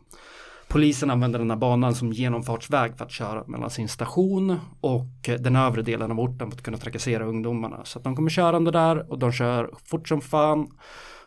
Polisen 0.69 1.11
använder 1.11 1.39
den 1.39 1.51
här 1.51 1.57
banan 1.57 1.95
som 1.95 2.13
genomfartsväg 2.13 2.97
för 2.97 3.05
att 3.05 3.11
köra 3.11 3.45
mellan 3.47 3.71
sin 3.71 3.89
station 3.89 4.59
och 4.81 5.29
den 5.39 5.57
övre 5.57 5.83
delen 5.83 6.11
av 6.11 6.21
orten 6.21 6.51
för 6.51 6.57
att 6.57 6.63
kunna 6.63 6.79
trakassera 6.79 7.25
ungdomarna. 7.25 7.85
Så 7.85 7.99
att 7.99 8.05
de 8.05 8.17
kommer 8.17 8.31
körande 8.31 8.71
där 8.71 9.11
och 9.11 9.19
de 9.19 9.33
kör 9.33 9.71
fort 9.85 10.09
som 10.09 10.21
fan. 10.21 10.67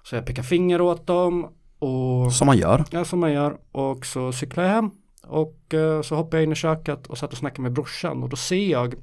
Så 0.04 0.16
jag 0.16 0.26
pekar 0.26 0.44
finger 0.44 0.82
åt 0.82 1.08
dem 1.08 1.48
och 1.80 2.34
Som 2.34 2.46
man 2.46 2.58
gör. 2.58 2.86
Ja, 2.92 3.06
som 3.06 3.20
man 3.20 3.32
gör. 3.32 3.58
Och 3.72 4.06
så 4.06 4.32
cyklar 4.32 4.64
jag 4.64 4.72
hem. 4.72 4.92
Och 5.24 5.74
eh, 5.74 6.02
så 6.02 6.16
hoppar 6.16 6.38
jag 6.38 6.44
in 6.44 6.52
i 6.52 6.56
köket 6.56 7.08
och 7.08 7.18
satt 7.18 7.32
och 7.32 7.38
snackade 7.38 7.62
med 7.62 7.74
brorsan. 7.74 8.24
Och 8.24 8.30
då 8.30 8.36
ser 8.36 8.72
jag 8.72 8.94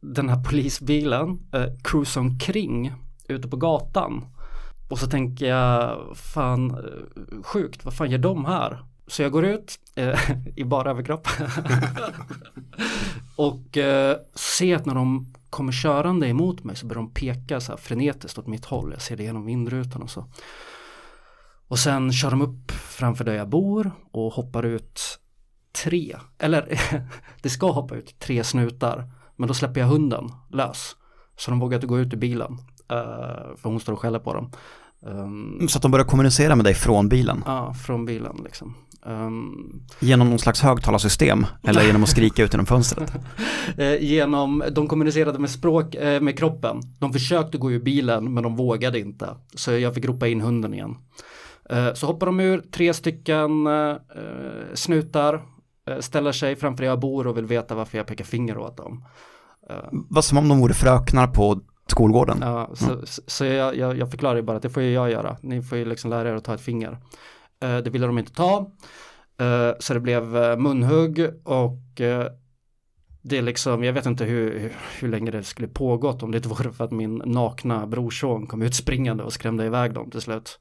den 0.00 0.28
här 0.28 0.44
polisbilen 0.44 1.38
eh, 1.52 1.66
cruisa 1.82 2.20
omkring 2.20 2.92
ute 3.28 3.48
på 3.48 3.56
gatan. 3.56 4.24
Och 4.88 4.98
så 4.98 5.06
tänker 5.06 5.46
jag, 5.46 5.98
fan 6.16 6.70
eh, 6.70 7.42
sjukt, 7.42 7.84
vad 7.84 7.94
fan 7.94 8.10
gör 8.10 8.18
de 8.18 8.44
här? 8.44 8.84
Så 9.06 9.22
jag 9.22 9.32
går 9.32 9.44
ut 9.44 9.78
eh, 9.94 10.30
i 10.56 10.64
bara 10.64 10.90
överkropp. 10.90 11.28
och 13.36 13.76
eh, 13.76 14.16
ser 14.34 14.76
att 14.76 14.86
när 14.86 14.94
de 14.94 15.32
kommer 15.50 15.72
körande 15.72 16.28
emot 16.28 16.64
mig 16.64 16.76
så 16.76 16.86
börjar 16.86 17.02
de 17.02 17.14
peka 17.14 17.60
så 17.60 17.72
här 17.72 17.76
frenetiskt 17.76 18.38
åt 18.38 18.46
mitt 18.46 18.64
håll. 18.64 18.90
Jag 18.92 19.02
ser 19.02 19.16
det 19.16 19.22
genom 19.22 19.46
vindrutan 19.46 20.02
och 20.02 20.10
så. 20.10 20.24
Och 21.68 21.78
sen 21.78 22.12
kör 22.12 22.30
de 22.30 22.42
upp 22.42 22.70
framför 22.70 23.24
där 23.24 23.34
jag 23.34 23.48
bor 23.48 23.90
och 24.12 24.32
hoppar 24.32 24.62
ut 24.62 25.18
tre, 25.84 26.16
eller 26.38 26.80
det 27.42 27.50
ska 27.50 27.70
hoppa 27.70 27.94
ut 27.96 28.18
tre 28.18 28.44
snutar. 28.44 29.04
Men 29.36 29.48
då 29.48 29.54
släpper 29.54 29.80
jag 29.80 29.86
hunden 29.88 30.28
lös. 30.52 30.96
Så 31.36 31.50
de 31.50 31.60
vågar 31.60 31.76
inte 31.76 31.86
gå 31.86 31.98
ut 31.98 32.12
ur 32.14 32.16
bilen. 32.18 32.52
eh, 32.90 33.56
för 33.56 33.62
hon 33.62 33.80
står 33.80 33.92
och 33.92 33.98
skäller 34.00 34.18
på 34.18 34.34
dem. 34.34 34.50
Um, 35.00 35.68
Så 35.68 35.78
att 35.78 35.82
de 35.82 35.90
börjar 35.90 36.06
kommunicera 36.06 36.56
med 36.56 36.64
dig 36.64 36.74
från 36.74 37.08
bilen. 37.08 37.42
Ja, 37.46 37.74
från 37.74 38.04
bilen 38.04 38.36
liksom. 38.44 38.74
Ehm, 39.06 39.82
Genom 40.00 40.30
någon 40.30 40.38
slags 40.38 40.60
högtalarsystem 40.60 41.46
eller 41.64 41.82
genom 41.82 42.02
att 42.02 42.08
skrika 42.08 42.42
ut 42.44 42.52
genom 42.52 42.66
fönstret. 42.66 43.12
eh, 43.78 44.02
genom, 44.02 44.64
de 44.72 44.88
kommunicerade 44.88 45.38
med 45.38 45.50
språk, 45.50 45.94
eh, 45.94 46.20
med 46.20 46.38
kroppen. 46.38 46.80
De 46.98 47.12
försökte 47.12 47.58
gå 47.58 47.72
ur 47.72 47.80
bilen 47.80 48.34
men 48.34 48.42
de 48.42 48.56
vågade 48.56 48.98
inte. 48.98 49.28
Så 49.54 49.72
jag 49.72 49.94
fick 49.94 50.04
ropa 50.04 50.28
in 50.28 50.40
hunden 50.40 50.74
igen. 50.74 50.96
Så 51.94 52.06
hoppar 52.06 52.26
de 52.26 52.40
ur, 52.40 52.60
tre 52.72 52.94
stycken 52.94 53.50
snutar, 54.74 55.42
ställer 56.00 56.32
sig 56.32 56.56
framför 56.56 56.82
där 56.82 56.90
jag 56.90 57.00
bor 57.00 57.26
och 57.26 57.36
vill 57.36 57.46
veta 57.46 57.74
varför 57.74 57.98
jag 57.98 58.06
pekar 58.06 58.24
finger 58.24 58.58
åt 58.58 58.76
dem. 58.76 59.04
Vad 59.90 60.24
som 60.24 60.38
om 60.38 60.48
de 60.48 60.60
vore 60.60 60.74
fröknar 60.74 61.26
på 61.26 61.60
skolgården. 61.90 62.38
Ja, 62.40 62.70
så, 62.74 63.06
så, 63.06 63.22
så 63.26 63.44
jag, 63.44 63.76
jag, 63.76 63.98
jag 63.98 64.10
förklarar 64.10 64.36
ju 64.36 64.42
bara 64.42 64.56
att 64.56 64.62
det 64.62 64.70
får 64.70 64.82
ju 64.82 64.92
jag 64.92 65.10
göra. 65.10 65.36
Ni 65.42 65.62
får 65.62 65.78
ju 65.78 65.84
liksom 65.84 66.10
lära 66.10 66.28
er 66.28 66.34
att 66.34 66.44
ta 66.44 66.54
ett 66.54 66.60
finger. 66.60 66.98
Eh, 67.62 67.78
det 67.78 67.90
ville 67.90 68.06
de 68.06 68.18
inte 68.18 68.32
ta. 68.32 68.70
Eh, 69.40 69.72
så 69.78 69.94
det 69.94 70.00
blev 70.00 70.36
eh, 70.36 70.56
munhugg 70.56 71.30
och 71.44 72.00
eh, 72.00 72.26
det 73.22 73.38
är 73.38 73.42
liksom, 73.42 73.84
jag 73.84 73.92
vet 73.92 74.06
inte 74.06 74.24
hur, 74.24 74.58
hur, 74.58 74.72
hur 75.00 75.08
länge 75.08 75.30
det 75.30 75.42
skulle 75.42 75.68
pågått 75.68 76.22
om 76.22 76.30
det 76.30 76.36
inte 76.36 76.48
vore 76.58 76.72
för 76.72 76.84
att 76.84 76.90
min 76.90 77.22
nakna 77.24 77.86
brorson 77.86 78.46
kom 78.46 78.62
ut 78.62 78.74
springande 78.74 79.22
och 79.22 79.32
skrämde 79.32 79.66
iväg 79.66 79.92
dem 79.92 80.10
till 80.10 80.20
slut. 80.20 80.58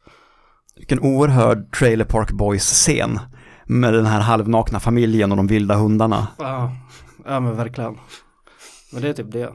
Vilken 0.76 1.00
oerhörd 1.00 1.72
Trailer 1.74 2.06
Park 2.06 2.32
Boys-scen. 2.32 3.20
Med 3.68 3.94
den 3.94 4.06
här 4.06 4.20
halvnakna 4.22 4.80
familjen 4.80 5.32
och 5.32 5.38
de 5.38 5.48
vilda 5.48 5.76
hundarna. 5.76 6.28
Ja, 6.38 6.72
ja 7.26 7.40
men 7.40 7.56
verkligen. 7.56 7.98
Men 8.94 9.02
det 9.02 9.10
är 9.10 9.14
typ 9.14 9.32
det. 9.32 9.54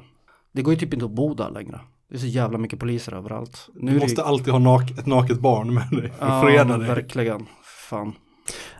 Det 0.52 0.62
går 0.62 0.75
ju 0.75 0.81
typ 0.81 0.95
inte 0.95 1.04
att 1.04 1.11
bo 1.14 1.35
där 1.35 1.50
längre. 1.50 1.81
Det 2.09 2.14
är 2.14 2.19
så 2.19 2.26
jävla 2.26 2.59
mycket 2.59 2.78
poliser 2.78 3.14
överallt. 3.14 3.69
Nu 3.75 3.92
Du 3.92 3.99
måste 4.00 4.21
ju- 4.21 4.26
alltid 4.26 4.52
ha 4.52 4.59
nak 4.59 4.90
ett 4.90 5.07
naket 5.07 5.40
barn 5.40 5.75
med 5.75 5.88
dig 5.90 6.12
för 6.19 6.26
att 6.26 6.45
freda 6.45 6.78
dig. 6.78 6.88
verkligen. 6.88 7.47
Fan. 7.90 8.12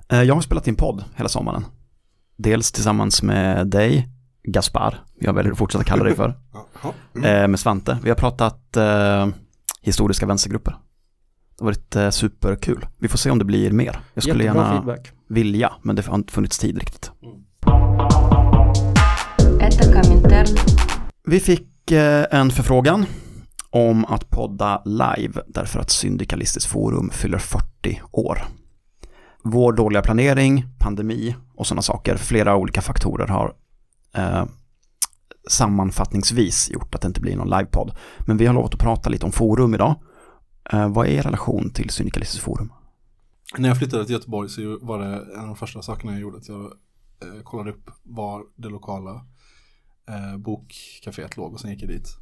Eh, 0.09 0.23
Jag 0.23 0.35
har 0.35 0.41
spelat 0.41 0.69
in 0.69 0.75
podd 0.77 1.05
hela 1.17 1.29
sommaren. 1.29 1.65
Dels 2.37 2.73
tillsammans 2.73 3.23
med 3.23 3.67
dig, 3.67 4.09
Gaspar, 4.45 4.99
jag 5.21 5.33
väljer 5.33 5.53
att 5.53 5.59
fortsätta 5.59 5.85
kalla 5.85 6.05
dig 6.05 6.15
för, 6.17 6.35
Jaha. 6.83 7.43
eh, 7.43 7.49
med 7.49 7.61
Svante. 7.61 7.99
Vi 8.03 8.09
har 8.09 8.17
pratat 8.17 8.77
eh, 8.77 9.29
historiska 9.83 10.27
vänstergrupper. 10.27 10.77
Det 11.59 11.65
har 11.65 11.67
varit 11.67 11.97
eh, 11.97 12.11
superkul. 12.11 12.87
Vi 12.99 13.09
får 13.09 13.19
se 13.19 13.31
om 13.31 13.39
det 13.39 13.45
blir 13.45 13.71
mer. 13.71 14.01
Jag 14.15 14.25
skulle 14.25 14.45
Jättebra 14.45 14.63
gärna 14.63 14.83
feedback. 14.83 15.11
vilja, 15.29 15.73
men 15.83 15.97
det 15.97 16.07
har 16.07 16.15
inte 16.15 16.33
funnits 16.33 16.59
tid 16.59 16.79
riktigt. 16.79 17.11
Mm. 17.23 17.43
Vi 21.25 21.41
fick 21.41 21.91
eh, 21.91 22.25
en 22.31 22.51
förfrågan 22.51 23.07
om 23.71 24.05
att 24.05 24.31
podda 24.31 24.83
live 24.85 25.43
därför 25.47 25.81
att 25.81 25.91
Syndikalistiskt 25.91 26.71
forum 26.71 27.11
fyller 27.11 27.39
40 27.39 28.01
år. 28.13 28.45
Vår 29.45 29.73
dåliga 29.73 30.03
planering, 30.03 30.65
pandemi 30.79 31.37
och 31.55 31.67
sådana 31.67 31.83
saker, 31.83 32.17
flera 32.17 32.57
olika 32.57 32.81
faktorer 32.81 33.27
har 33.27 33.53
eh, 34.17 34.45
sammanfattningsvis 35.51 36.71
gjort 36.71 36.95
att 36.95 37.01
det 37.01 37.09
inte 37.09 37.21
blir 37.21 37.37
någon 37.37 37.51
livepodd. 37.51 37.93
Men 38.27 38.37
vi 38.37 38.47
har 38.47 38.55
lovat 38.55 38.75
att 38.75 38.81
prata 38.81 39.11
lite 39.11 39.27
om 39.27 39.33
forum 39.33 39.75
idag 39.75 39.95
Eh, 40.71 40.89
vad 40.89 41.07
är 41.07 41.11
er 41.11 41.23
relation 41.23 41.71
till 41.71 41.91
Syndikalistiskt 41.91 42.45
forum? 42.45 42.73
När 43.59 43.69
jag 43.69 43.79
flyttade 43.79 44.05
till 44.05 44.13
Göteborg 44.13 44.49
så 44.49 44.79
var 44.83 44.99
det 44.99 45.35
en 45.35 45.41
av 45.41 45.47
de 45.47 45.57
första 45.57 45.83
sakerna 45.83 46.13
jag 46.13 46.21
gjorde 46.21 46.37
att 46.37 46.49
jag 46.49 46.65
eh, 47.23 47.43
kollade 47.45 47.71
upp 47.71 47.91
var 48.03 48.45
det 48.57 48.69
lokala 48.69 49.27
eh, 50.09 50.37
bokcaféet 50.37 51.37
låg 51.37 51.53
och 51.53 51.61
sen 51.61 51.71
gick 51.71 51.83
jag 51.83 51.91
dit. 51.91 52.17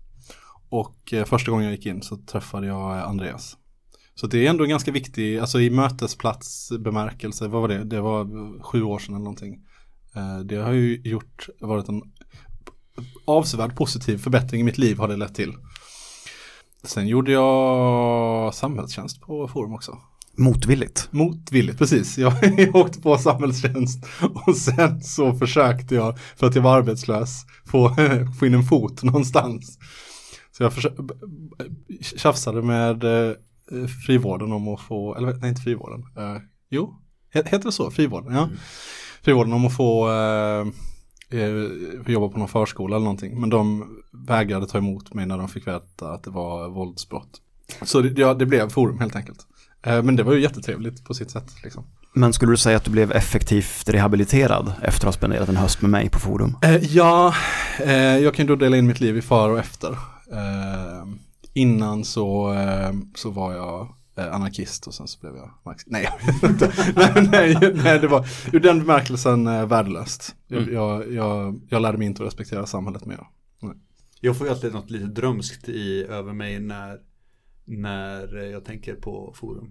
Och 0.68 1.12
eh, 1.12 1.24
första 1.24 1.50
gången 1.50 1.64
jag 1.64 1.74
gick 1.74 1.86
in 1.86 2.02
så 2.02 2.16
träffade 2.16 2.66
jag 2.66 2.96
eh, 2.96 3.08
Andreas. 3.08 3.56
Så 4.14 4.26
det 4.26 4.46
är 4.46 4.50
ändå 4.50 4.64
en 4.64 4.70
ganska 4.70 4.92
viktig, 4.92 5.38
alltså 5.38 5.60
i 5.60 5.70
mötesplats 5.70 6.72
bemärkelse, 6.78 7.48
vad 7.48 7.60
var 7.60 7.68
det? 7.68 7.84
Det 7.84 8.00
var 8.00 8.62
sju 8.62 8.82
år 8.82 8.98
sedan 8.98 9.14
eller 9.14 9.24
någonting. 9.24 9.66
Eh, 10.14 10.38
det 10.38 10.56
har 10.56 10.72
ju 10.72 11.00
gjort, 11.04 11.48
varit 11.60 11.88
en 11.88 12.02
avsevärd 13.24 13.76
positiv 13.76 14.18
förbättring 14.18 14.60
i 14.60 14.64
mitt 14.64 14.78
liv 14.78 14.98
har 14.98 15.08
det 15.08 15.16
lett 15.16 15.34
till. 15.34 15.54
Sen 16.84 17.06
gjorde 17.08 17.32
jag 17.32 18.54
samhällstjänst 18.54 19.20
på 19.20 19.48
Forum 19.48 19.74
också. 19.74 19.98
Motvilligt. 20.38 21.08
Motvilligt, 21.10 21.78
precis. 21.78 22.18
Jag, 22.18 22.32
jag 22.58 22.76
åkte 22.76 23.00
på 23.00 23.18
samhällstjänst 23.18 24.06
och 24.46 24.56
sen 24.56 25.00
så 25.02 25.32
försökte 25.34 25.94
jag, 25.94 26.18
för 26.36 26.46
att 26.46 26.54
jag 26.54 26.62
var 26.62 26.76
arbetslös, 26.76 27.42
få, 27.66 27.94
få 28.38 28.46
in 28.46 28.54
en 28.54 28.62
fot 28.62 29.02
någonstans. 29.02 29.78
Så 30.52 30.62
jag 30.62 30.72
försö- 30.72 31.10
tjafsade 32.00 32.62
med 32.62 33.04
eh, 33.04 33.32
frivården 34.06 34.52
om 34.52 34.68
att 34.68 34.80
få, 34.80 35.14
eller 35.14 35.34
nej 35.34 35.48
inte 35.48 35.62
frivården, 35.62 36.00
eh, 36.16 36.36
jo, 36.70 36.94
he- 37.34 37.44
heter 37.48 37.64
det 37.64 37.72
så, 37.72 37.90
frivården, 37.90 38.34
ja. 38.34 38.48
Frivården 39.22 39.52
om 39.52 39.66
att 39.66 39.76
få 39.76 40.08
eh, 40.10 40.66
eh, 41.30 42.12
jobba 42.12 42.28
på 42.28 42.38
någon 42.38 42.48
förskola 42.48 42.96
eller 42.96 43.04
någonting. 43.04 43.40
Men 43.40 43.50
de 43.50 43.86
vägrade 44.28 44.66
ta 44.66 44.78
emot 44.78 45.14
mig 45.14 45.26
när 45.26 45.38
de 45.38 45.48
fick 45.48 45.66
veta 45.66 46.12
att 46.12 46.22
det 46.22 46.30
var 46.30 46.68
våldsbrott. 46.68 47.40
Så 47.82 48.00
det, 48.00 48.20
ja, 48.20 48.34
det 48.34 48.46
blev 48.46 48.68
forum 48.68 48.98
helt 48.98 49.16
enkelt. 49.16 49.46
Eh, 49.82 50.02
Men 50.02 50.16
det 50.16 50.22
var 50.22 50.32
ju 50.32 50.40
jättetrevligt 50.40 51.04
på 51.04 51.14
sitt 51.14 51.30
sätt. 51.30 51.54
Liksom. 51.64 51.84
Men 52.12 52.32
skulle 52.32 52.52
du 52.52 52.56
säga 52.56 52.76
att 52.76 52.84
du 52.84 52.90
blev 52.90 53.12
effektivt 53.12 53.88
rehabiliterad 53.88 54.72
efter 54.82 55.00
att 55.08 55.14
ha 55.14 55.18
spenderat 55.18 55.48
en 55.48 55.56
höst 55.56 55.82
med 55.82 55.90
mig 55.90 56.10
på 56.10 56.18
forum? 56.18 56.56
Eh, 56.62 56.76
ja, 56.76 57.34
eh, 57.84 57.92
jag 58.18 58.34
kan 58.34 58.46
då 58.46 58.56
dela 58.56 58.76
in 58.76 58.86
mitt 58.86 59.00
liv 59.00 59.16
i 59.16 59.22
före 59.22 59.52
och 59.52 59.58
efter. 59.58 59.90
Eh, 60.32 61.08
innan 61.54 62.04
så, 62.04 62.52
eh, 62.52 62.92
så 63.14 63.30
var 63.30 63.52
jag 63.52 63.88
anarkist 64.16 64.86
och 64.86 64.94
sen 64.94 65.08
så 65.08 65.20
blev 65.20 65.36
jag 65.36 65.50
marxist. 65.64 65.90
Nej, 65.90 66.08
nej, 66.96 67.28
nej, 67.30 67.72
nej, 67.74 67.98
det 67.98 68.08
var 68.08 68.26
ur 68.52 68.60
den 68.60 68.78
bemärkelsen 68.78 69.46
eh, 69.46 69.66
värdelöst. 69.66 70.36
Jag, 70.46 70.62
Mm. 70.62 70.74
jag, 70.74 71.12
jag, 71.12 71.60
jag 71.68 71.82
lärde 71.82 71.98
mig 71.98 72.06
inte 72.06 72.22
att 72.22 72.26
respektera 72.26 72.66
samhället 72.66 73.06
mer. 73.06 73.26
Jag 74.20 74.38
får 74.38 74.46
ju 74.46 74.52
alltid 74.52 74.72
något 74.72 74.90
lite 74.90 75.06
drömskt 75.06 75.68
i, 75.68 76.04
över 76.04 76.32
mig 76.32 76.60
när, 76.60 76.98
när 77.64 78.36
jag 78.36 78.64
tänker 78.64 78.94
på 78.94 79.32
forum. 79.36 79.70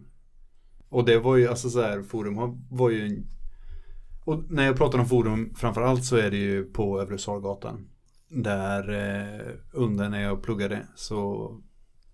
Och 0.90 1.06
det 1.06 1.20
var 1.20 1.38
ju, 1.38 1.48
alltså 1.48 1.70
så 1.70 1.82
här, 1.82 2.02
forum 2.04 2.62
var 2.70 2.90
ju 2.90 3.06
en, 3.06 3.26
Och 4.26 4.52
när 4.52 4.66
jag 4.66 4.78
pratar 4.78 5.00
om 5.00 5.06
forum, 5.06 5.54
framförallt 5.56 6.06
så 6.06 6.16
är 6.16 6.32
det 6.32 6.38
ju 6.38 6.64
på 6.64 7.02
Övre 7.02 7.18
Sargatan. 7.18 7.88
Där 8.30 8.90
eh, 8.90 9.54
under 9.74 10.10
när 10.10 10.22
jag 10.22 10.44
pluggade 10.44 10.88
så 10.96 11.52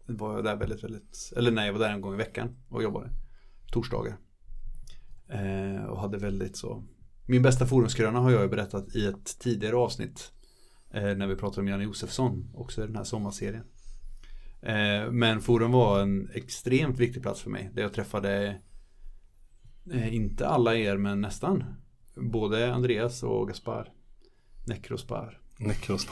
var 0.05 0.35
jag 0.35 0.43
där 0.43 0.55
väldigt, 0.55 0.83
väldigt, 0.83 1.33
eller 1.35 1.51
nej, 1.51 1.65
jag 1.65 1.73
var 1.73 1.79
där 1.79 1.93
en 1.93 2.01
gång 2.01 2.13
i 2.13 2.17
veckan 2.17 2.55
och 2.69 2.83
jobbade. 2.83 3.09
Torsdagar. 3.71 4.17
Eh, 5.27 5.85
och 5.85 5.99
hade 5.99 6.17
väldigt 6.17 6.57
så. 6.57 6.83
Min 7.25 7.41
bästa 7.41 7.65
forumskröna 7.65 8.19
har 8.19 8.31
jag 8.31 8.41
ju 8.41 8.49
berättat 8.49 8.95
i 8.95 9.05
ett 9.05 9.39
tidigare 9.39 9.75
avsnitt. 9.75 10.31
Eh, 10.91 11.15
när 11.15 11.27
vi 11.27 11.35
pratade 11.35 11.61
om 11.61 11.67
Janne 11.67 11.83
Josefsson, 11.83 12.51
också 12.53 12.83
i 12.83 12.87
den 12.87 12.95
här 12.95 13.03
sommarserien. 13.03 13.63
Eh, 14.61 15.11
men 15.11 15.41
forum 15.41 15.71
var 15.71 16.01
en 16.01 16.29
extremt 16.33 16.99
viktig 16.99 17.21
plats 17.21 17.41
för 17.41 17.49
mig. 17.49 17.71
Där 17.73 17.81
jag 17.81 17.93
träffade, 17.93 18.61
eh, 19.91 20.15
inte 20.15 20.47
alla 20.47 20.75
er, 20.75 20.97
men 20.97 21.21
nästan. 21.21 21.63
Både 22.15 22.73
Andreas 22.73 23.23
och 23.23 23.47
Gaspar. 23.47 23.93
Necrospar. 24.67 25.39
Nekros. 25.59 26.07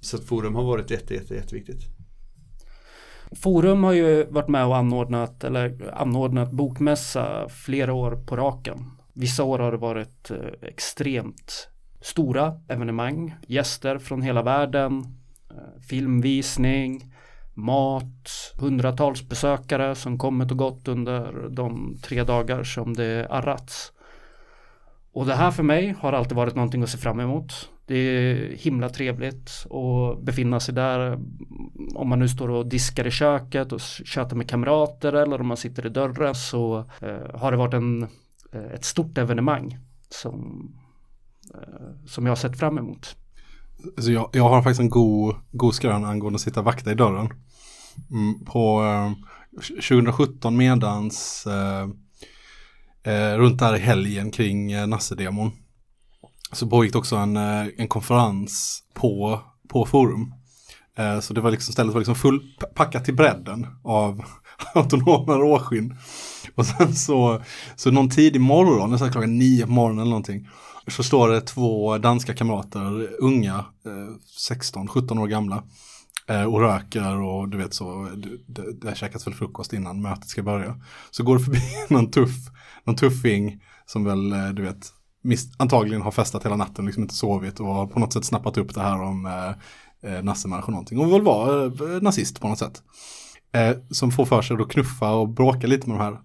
Så 0.00 0.16
att 0.16 0.24
forum 0.24 0.54
har 0.54 0.64
varit 0.64 0.90
jätte, 0.90 1.14
jätte, 1.14 1.34
jätteviktigt. 1.34 1.99
Forum 3.36 3.84
har 3.84 3.92
ju 3.92 4.24
varit 4.24 4.48
med 4.48 4.66
och 4.66 4.76
anordnat, 4.76 5.44
eller 5.44 5.94
anordnat 5.94 6.50
bokmässa 6.50 7.48
flera 7.48 7.92
år 7.92 8.16
på 8.26 8.36
raken. 8.36 8.90
Vissa 9.12 9.44
år 9.44 9.58
har 9.58 9.72
det 9.72 9.78
varit 9.78 10.30
eh, 10.30 10.68
extremt 10.68 11.68
stora 12.00 12.60
evenemang, 12.68 13.34
gäster 13.46 13.98
från 13.98 14.22
hela 14.22 14.42
världen, 14.42 15.04
eh, 15.50 15.80
filmvisning, 15.88 17.12
mat, 17.54 18.54
hundratals 18.60 19.28
besökare 19.28 19.94
som 19.94 20.18
kommit 20.18 20.50
och 20.50 20.58
gått 20.58 20.88
under 20.88 21.48
de 21.48 21.98
tre 22.02 22.24
dagar 22.24 22.62
som 22.64 22.94
det 22.94 23.26
arrats. 23.30 23.92
Och 25.12 25.26
det 25.26 25.34
här 25.34 25.50
för 25.50 25.62
mig 25.62 25.94
har 26.00 26.12
alltid 26.12 26.36
varit 26.36 26.54
någonting 26.54 26.82
att 26.82 26.90
se 26.90 26.98
fram 26.98 27.20
emot. 27.20 27.70
Det 27.90 27.96
är 27.96 28.56
himla 28.56 28.88
trevligt 28.88 29.66
att 29.70 30.22
befinna 30.22 30.60
sig 30.60 30.74
där. 30.74 31.18
Om 31.94 32.08
man 32.08 32.18
nu 32.18 32.28
står 32.28 32.50
och 32.50 32.66
diskar 32.66 33.06
i 33.06 33.10
köket 33.10 33.72
och 33.72 33.80
tjatar 33.80 34.36
med 34.36 34.48
kamrater 34.48 35.12
eller 35.12 35.40
om 35.40 35.46
man 35.46 35.56
sitter 35.56 35.86
i 35.86 35.88
dörren 35.88 36.34
så 36.34 36.78
eh, 36.78 37.40
har 37.40 37.50
det 37.50 37.56
varit 37.56 37.74
en, 37.74 38.02
eh, 38.52 38.72
ett 38.74 38.84
stort 38.84 39.18
evenemang 39.18 39.78
som, 40.08 40.70
eh, 41.54 42.06
som 42.06 42.26
jag 42.26 42.30
har 42.30 42.36
sett 42.36 42.58
fram 42.58 42.78
emot. 42.78 43.16
Alltså 43.96 44.12
jag, 44.12 44.30
jag 44.32 44.48
har 44.48 44.62
faktiskt 44.62 44.80
en 44.80 44.90
god, 44.90 45.34
god 45.52 45.74
skrön 45.74 46.04
angående 46.04 46.36
att 46.36 46.40
sitta 46.40 46.62
vakta 46.62 46.92
i 46.92 46.94
dörren. 46.94 47.28
Mm, 48.10 48.44
på 48.44 48.82
eh, 48.82 49.12
2017 49.66 50.56
medans 50.56 51.46
eh, 51.46 51.88
eh, 53.14 53.38
runt 53.38 53.58
där 53.58 53.76
i 53.76 53.78
helgen 53.78 54.30
kring 54.30 54.72
eh, 54.72 54.86
Nasse-demon. 54.86 55.52
Så 56.52 56.66
pågick 56.66 56.92
det 56.92 56.98
också 56.98 57.16
en, 57.16 57.36
eh, 57.36 57.66
en 57.76 57.88
konferens 57.88 58.82
på, 58.94 59.40
på 59.68 59.86
forum. 59.86 60.34
Eh, 60.96 61.20
så 61.20 61.34
det 61.34 61.40
var 61.40 61.50
liksom, 61.50 61.72
stället 61.72 61.94
var 61.94 62.00
liksom 62.00 62.14
fullpackat 62.14 63.04
till 63.04 63.16
bredden 63.16 63.66
av 63.84 64.24
autonoma 64.74 65.34
råskinn. 65.34 65.96
Och 66.54 66.66
sen 66.66 66.94
så, 66.94 67.42
så 67.76 67.90
någon 67.90 68.10
tidig 68.10 68.40
morgon, 68.40 68.98
så 68.98 69.10
klockan 69.10 69.38
nio 69.38 69.66
på 69.66 69.72
morgonen 69.72 69.98
eller 69.98 70.10
någonting, 70.10 70.48
så 70.86 71.02
står 71.02 71.28
det 71.28 71.40
två 71.40 71.98
danska 71.98 72.34
kamrater, 72.34 73.08
unga, 73.18 73.64
eh, 73.86 74.14
16-17 74.38 75.18
år 75.18 75.26
gamla, 75.26 75.62
eh, 76.28 76.44
och 76.44 76.60
röker 76.60 77.20
och 77.20 77.48
du 77.48 77.58
vet 77.58 77.74
så, 77.74 78.10
det, 78.46 78.72
det, 78.72 78.88
har 78.88 78.94
käkats 78.94 79.26
väl 79.26 79.34
frukost 79.34 79.72
innan 79.72 80.02
mötet 80.02 80.28
ska 80.28 80.42
börja. 80.42 80.80
Så 81.10 81.24
går 81.24 81.38
det 81.38 81.44
förbi 81.44 81.60
någon 81.88 82.10
tuff, 82.10 82.36
någon 82.84 82.96
tuffing 82.96 83.62
som 83.86 84.04
väl, 84.04 84.32
eh, 84.32 84.48
du 84.48 84.62
vet, 84.62 84.92
antagligen 85.56 86.02
har 86.02 86.10
festat 86.10 86.44
hela 86.44 86.56
natten, 86.56 86.86
liksom 86.86 87.02
inte 87.02 87.14
sovit 87.14 87.60
och 87.60 87.66
har 87.66 87.86
på 87.86 87.98
något 87.98 88.12
sätt 88.12 88.24
snappat 88.24 88.56
upp 88.56 88.74
det 88.74 88.80
här 88.80 89.02
om 89.02 89.26
eh, 89.26 90.12
eh 90.12 90.22
nassemarsch 90.22 90.64
och 90.64 90.70
någonting. 90.70 90.98
Och 90.98 91.12
vill 91.12 91.22
vara 91.22 91.64
eh, 91.64 92.02
nazist 92.02 92.40
på 92.40 92.48
något 92.48 92.58
sätt. 92.58 92.82
Eh, 93.52 93.76
som 93.90 94.10
får 94.10 94.24
för 94.24 94.42
sig 94.42 94.56
att 94.60 94.68
knuffa 94.68 95.10
och 95.10 95.28
bråka 95.28 95.66
lite 95.66 95.88
med 95.88 95.98
de 95.98 96.04
här 96.04 96.18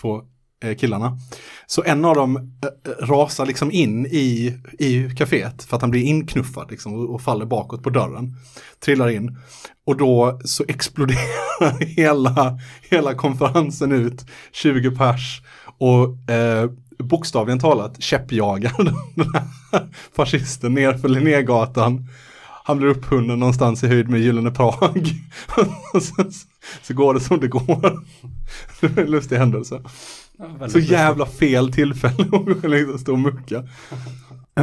två 0.00 0.22
eh, 0.62 0.76
killarna. 0.76 1.18
Så 1.66 1.84
en 1.84 2.04
av 2.04 2.14
dem 2.14 2.36
eh, 2.36 2.92
eh 2.92 3.06
rasar 3.06 3.46
liksom 3.46 3.70
in 3.72 4.06
i, 4.06 4.54
i 4.78 5.10
kaféet 5.16 5.62
för 5.62 5.76
att 5.76 5.82
han 5.82 5.90
blir 5.90 6.02
inknuffad 6.02 6.70
liksom, 6.70 6.94
och, 6.94 7.14
och 7.14 7.22
faller 7.22 7.46
bakåt 7.46 7.82
på 7.82 7.90
dörren. 7.90 8.36
Trillar 8.80 9.08
in. 9.08 9.38
Och 9.86 9.96
då 9.96 10.40
så 10.44 10.64
exploderar 10.68 11.84
hela, 11.84 12.58
hela 12.90 13.14
konferensen 13.14 13.92
ut, 13.92 14.26
20 14.52 14.90
pers. 14.90 15.42
Och 15.78 16.30
eh, 16.30 16.70
bokstavligen 16.98 17.58
talat 17.58 18.02
käppjagar 18.02 18.72
den 19.14 19.34
här 19.34 19.88
fascisten 20.16 20.74
ner 20.74 20.92
för 20.92 21.08
Linnégatan. 21.08 22.06
Han 22.64 22.78
blir 22.78 22.88
upphunnen 22.88 23.38
någonstans 23.38 23.84
i 23.84 23.88
höjd 23.88 24.08
med 24.08 24.20
Gyllene 24.20 24.50
Prag. 24.50 25.10
Och 25.94 26.02
sen 26.02 26.32
så, 26.32 26.46
så 26.82 26.94
går 26.94 27.14
det 27.14 27.20
som 27.20 27.40
det 27.40 27.48
går. 27.48 28.00
Det 28.80 28.98
är 28.98 29.04
en 29.04 29.10
lustig 29.10 29.36
händelse. 29.36 29.80
Så 30.68 30.78
jävla 30.78 31.26
fel 31.26 31.72
tillfälle 31.72 32.26
att 32.64 32.70
liksom 32.70 32.98
stå 32.98 33.12
och 33.12 33.18
mucka. 33.18 33.64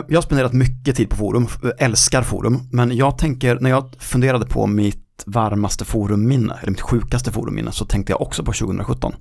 Jag 0.07 0.17
har 0.17 0.21
spenderat 0.21 0.53
mycket 0.53 0.95
tid 0.95 1.09
på 1.09 1.15
forum, 1.15 1.47
älskar 1.77 2.21
forum, 2.21 2.59
men 2.71 2.97
jag 2.97 3.17
tänker, 3.17 3.59
när 3.59 3.69
jag 3.69 3.95
funderade 3.99 4.45
på 4.45 4.67
mitt 4.67 5.23
varmaste 5.25 5.85
forumminne, 5.85 6.57
eller 6.61 6.71
mitt 6.71 6.81
sjukaste 6.81 7.31
forumminne, 7.31 7.71
så 7.71 7.85
tänkte 7.85 8.11
jag 8.11 8.21
också 8.21 8.43
på 8.43 8.53
2017. 8.53 9.13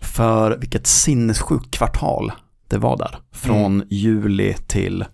För 0.00 0.56
vilket 0.56 0.86
sinnessjukt 0.86 1.70
kvartal 1.70 2.32
det 2.68 2.78
var 2.78 2.96
där, 2.96 3.18
från 3.32 3.82
juli 3.90 4.54
till 4.54 5.04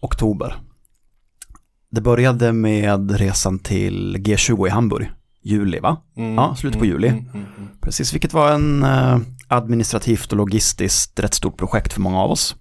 oktober. 0.00 0.56
Det 1.90 2.00
började 2.00 2.52
med 2.52 3.10
resan 3.10 3.58
till 3.58 4.16
G20 4.16 4.66
i 4.66 4.70
Hamburg, 4.70 5.10
juli 5.42 5.80
va? 5.80 5.96
Ja, 6.14 6.56
slutet 6.58 6.80
på 6.80 6.86
juli. 6.86 7.08
Mm, 7.08 7.24
mm, 7.24 7.46
mm. 7.56 7.68
Precis, 7.80 8.14
vilket 8.14 8.32
var 8.32 8.52
en 8.52 8.82
eh, 8.82 9.18
administrativt 9.48 10.32
och 10.32 10.38
logistiskt 10.38 11.20
rätt 11.20 11.34
stort 11.34 11.58
projekt 11.58 11.92
för 11.92 12.00
många 12.00 12.18
av 12.18 12.30
oss. 12.30 12.56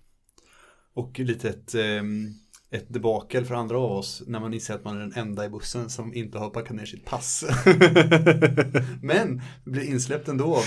Och 0.95 1.19
lite 1.19 1.49
ett, 1.49 1.75
ehm, 1.75 2.33
ett 2.73 2.93
debakel 2.93 3.45
för 3.45 3.55
andra 3.55 3.77
av 3.77 3.91
oss 3.91 4.23
när 4.27 4.39
man 4.39 4.53
inser 4.53 4.73
att 4.73 4.85
man 4.85 4.95
är 4.95 4.99
den 4.99 5.13
enda 5.15 5.45
i 5.45 5.49
bussen 5.49 5.89
som 5.89 6.13
inte 6.13 6.37
har 6.37 6.49
packat 6.49 6.75
ner 6.75 6.85
sitt 6.85 7.05
pass. 7.05 7.43
Men 9.01 9.41
blir 9.63 9.83
insläppt 9.83 10.27
ändå 10.27 10.55
av 10.55 10.63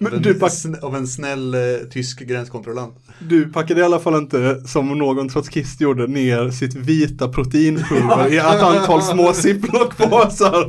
en, 0.00 0.06
av 0.06 0.14
en, 0.14 0.40
pack- 0.40 0.82
av 0.82 0.96
en 0.96 1.06
snäll 1.06 1.54
eh, 1.54 1.60
tysk 1.90 2.20
gränskontrollant. 2.20 2.94
Du 3.18 3.52
packade 3.52 3.80
i 3.80 3.84
alla 3.84 3.98
fall 3.98 4.14
inte, 4.14 4.60
som 4.68 4.98
någon 4.98 5.28
trotskist 5.28 5.80
gjorde, 5.80 6.06
ner 6.06 6.50
sitt 6.50 6.74
vita 6.74 7.28
proteinpulver 7.28 8.32
i 8.32 8.36
ett 8.36 8.44
antal 8.44 9.02
små 9.02 9.32
ziplockpåsar. 9.32 10.64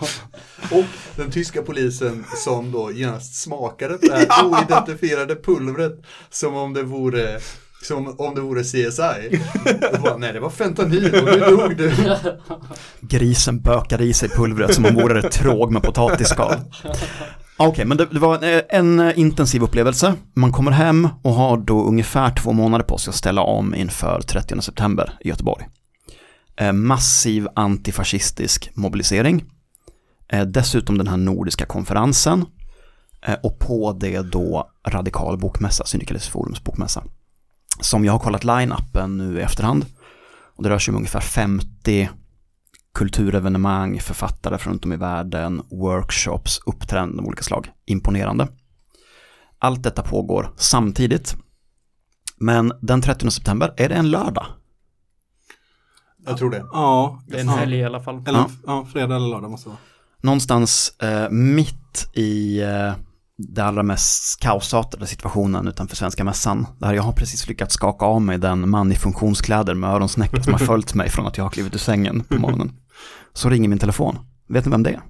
Och 0.70 0.84
den 1.16 1.30
tyska 1.30 1.62
polisen 1.62 2.24
som 2.36 2.72
då 2.72 2.92
genast 2.92 3.34
smakade 3.42 3.94
på 3.94 4.06
det 4.06 4.12
här 4.28 4.46
oidentifierade 4.46 5.36
pulvret 5.44 6.02
som 6.30 6.54
om 6.56 6.72
det 6.72 6.82
vore 6.82 7.40
som 7.82 8.14
om 8.18 8.34
det 8.34 8.40
vore 8.40 8.62
CSI. 8.62 9.40
Bara, 10.02 10.16
nej, 10.16 10.32
det 10.32 10.40
var 10.40 10.50
fentanyl 10.50 11.14
och 11.14 11.24
nu 11.24 11.40
dog 11.40 11.76
du. 11.76 11.92
Grisen 13.00 13.60
bökade 13.60 14.04
i 14.04 14.12
sig 14.12 14.28
pulvret 14.28 14.74
som 14.74 14.84
om 14.84 14.94
vore 14.94 15.20
det 15.20 15.30
tråg 15.30 15.72
med 15.72 15.82
potatisskal. 15.82 16.54
Okej, 17.56 17.84
men 17.84 17.96
det, 17.96 18.06
det 18.10 18.18
var 18.18 18.44
eh, 18.44 18.60
en, 18.68 19.00
en 19.00 19.14
intensiv 19.14 19.62
upplevelse. 19.62 20.14
Man 20.34 20.52
kommer 20.52 20.70
hem 20.70 21.08
och 21.22 21.32
har 21.32 21.56
då 21.56 21.82
ungefär 21.84 22.30
två 22.30 22.52
månader 22.52 22.84
på 22.84 22.98
sig 22.98 23.10
att 23.10 23.16
ställa 23.16 23.42
om 23.42 23.74
inför 23.74 24.20
30 24.20 24.60
september 24.60 25.12
i 25.20 25.28
Göteborg. 25.28 25.68
Eh, 26.56 26.72
massiv 26.72 27.48
antifascistisk 27.54 28.70
mobilisering. 28.74 29.44
Eh, 30.28 30.42
dessutom 30.42 30.98
den 30.98 31.08
här 31.08 31.16
nordiska 31.16 31.66
konferensen. 31.66 32.44
Eh, 33.22 33.36
och 33.42 33.58
på 33.58 33.92
det 33.92 34.22
då 34.22 34.70
radikal 34.88 35.38
bokmässa, 35.38 35.84
Syndikalistisk 35.84 36.32
Forums 36.32 36.64
bokmässa. 36.64 37.02
Som 37.80 38.04
jag 38.04 38.12
har 38.12 38.18
kollat 38.18 38.44
line-upen 38.44 39.18
nu 39.18 39.38
i 39.38 39.42
efterhand. 39.42 39.86
Och 40.56 40.62
det 40.62 40.68
rör 40.70 40.78
sig 40.78 40.92
om 40.92 40.96
ungefär 40.96 41.20
50 41.20 42.10
kulturevenemang, 42.94 44.00
författare 44.00 44.58
från 44.58 44.72
runt 44.72 44.84
om 44.84 44.92
i 44.92 44.96
världen, 44.96 45.62
workshops, 45.70 46.60
uppträdanden 46.66 47.18
av 47.20 47.26
olika 47.26 47.42
slag. 47.42 47.70
Imponerande. 47.86 48.48
Allt 49.58 49.82
detta 49.82 50.02
pågår 50.02 50.52
samtidigt. 50.56 51.36
Men 52.36 52.72
den 52.80 53.02
30 53.02 53.30
september 53.30 53.74
är 53.76 53.88
det 53.88 53.94
en 53.94 54.10
lördag. 54.10 54.46
Jag 56.26 56.36
tror 56.36 56.50
det. 56.50 56.64
Ja, 56.72 57.22
Det 57.28 57.36
är 57.36 57.40
en 57.40 57.48
helg 57.48 57.76
i 57.76 57.84
alla 57.84 58.00
fall. 58.00 58.22
Eller, 58.26 58.38
Ja. 58.38 58.50
ja. 58.66 58.86
fredag 58.92 59.16
eller 59.16 59.28
lördag 59.28 59.50
måste 59.50 59.68
det 59.68 59.70
vara. 59.70 59.80
Någonstans 60.22 60.94
eh, 61.02 61.30
mitt 61.30 62.08
i 62.12 62.60
eh, 62.62 62.92
det 63.48 63.64
allra 63.64 63.82
mest 63.82 64.40
kaosartade 64.40 65.06
situationen 65.06 65.68
utanför 65.68 65.96
Svenska 65.96 66.24
Mässan. 66.24 66.66
Där 66.78 66.92
jag 66.92 67.02
har 67.02 67.12
precis 67.12 67.48
lyckats 67.48 67.74
skaka 67.74 68.04
av 68.06 68.22
mig 68.22 68.38
den 68.38 68.68
man 68.70 68.92
i 68.92 68.94
funktionskläder 68.94 69.74
med 69.74 69.90
öronsnäcket 69.90 70.44
som 70.44 70.52
har 70.52 70.60
följt 70.60 70.94
mig 70.94 71.08
från 71.10 71.26
att 71.26 71.36
jag 71.36 71.44
har 71.44 71.50
klivit 71.50 71.74
ur 71.74 71.78
sängen 71.78 72.24
på 72.24 72.34
morgonen. 72.38 72.72
Så 73.34 73.48
ringer 73.50 73.68
min 73.68 73.78
telefon. 73.78 74.18
Vet 74.48 74.64
ni 74.64 74.70
vem 74.70 74.82
det 74.82 74.90
är? 74.90 75.00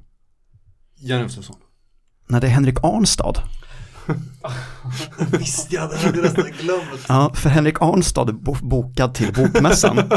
Jan 0.99 1.21
Östensson. 1.23 1.57
Nej, 2.29 2.41
det 2.41 2.47
är 2.47 2.51
Henrik 2.51 2.85
Arnstad. 2.85 3.35
Visst 5.39 5.73
ja, 5.73 5.87
det 5.87 5.97
hade 5.99 6.17
jag 6.19 6.25
nästan 6.25 6.45
glömt. 6.61 7.01
Ja, 7.09 7.33
för 7.35 7.49
Henrik 7.49 7.83
Arnstad 7.83 8.29
är 8.29 8.33
bo- 8.33 8.57
bokad 8.69 9.15
till 9.15 9.33
Bokmässan. 9.33 9.97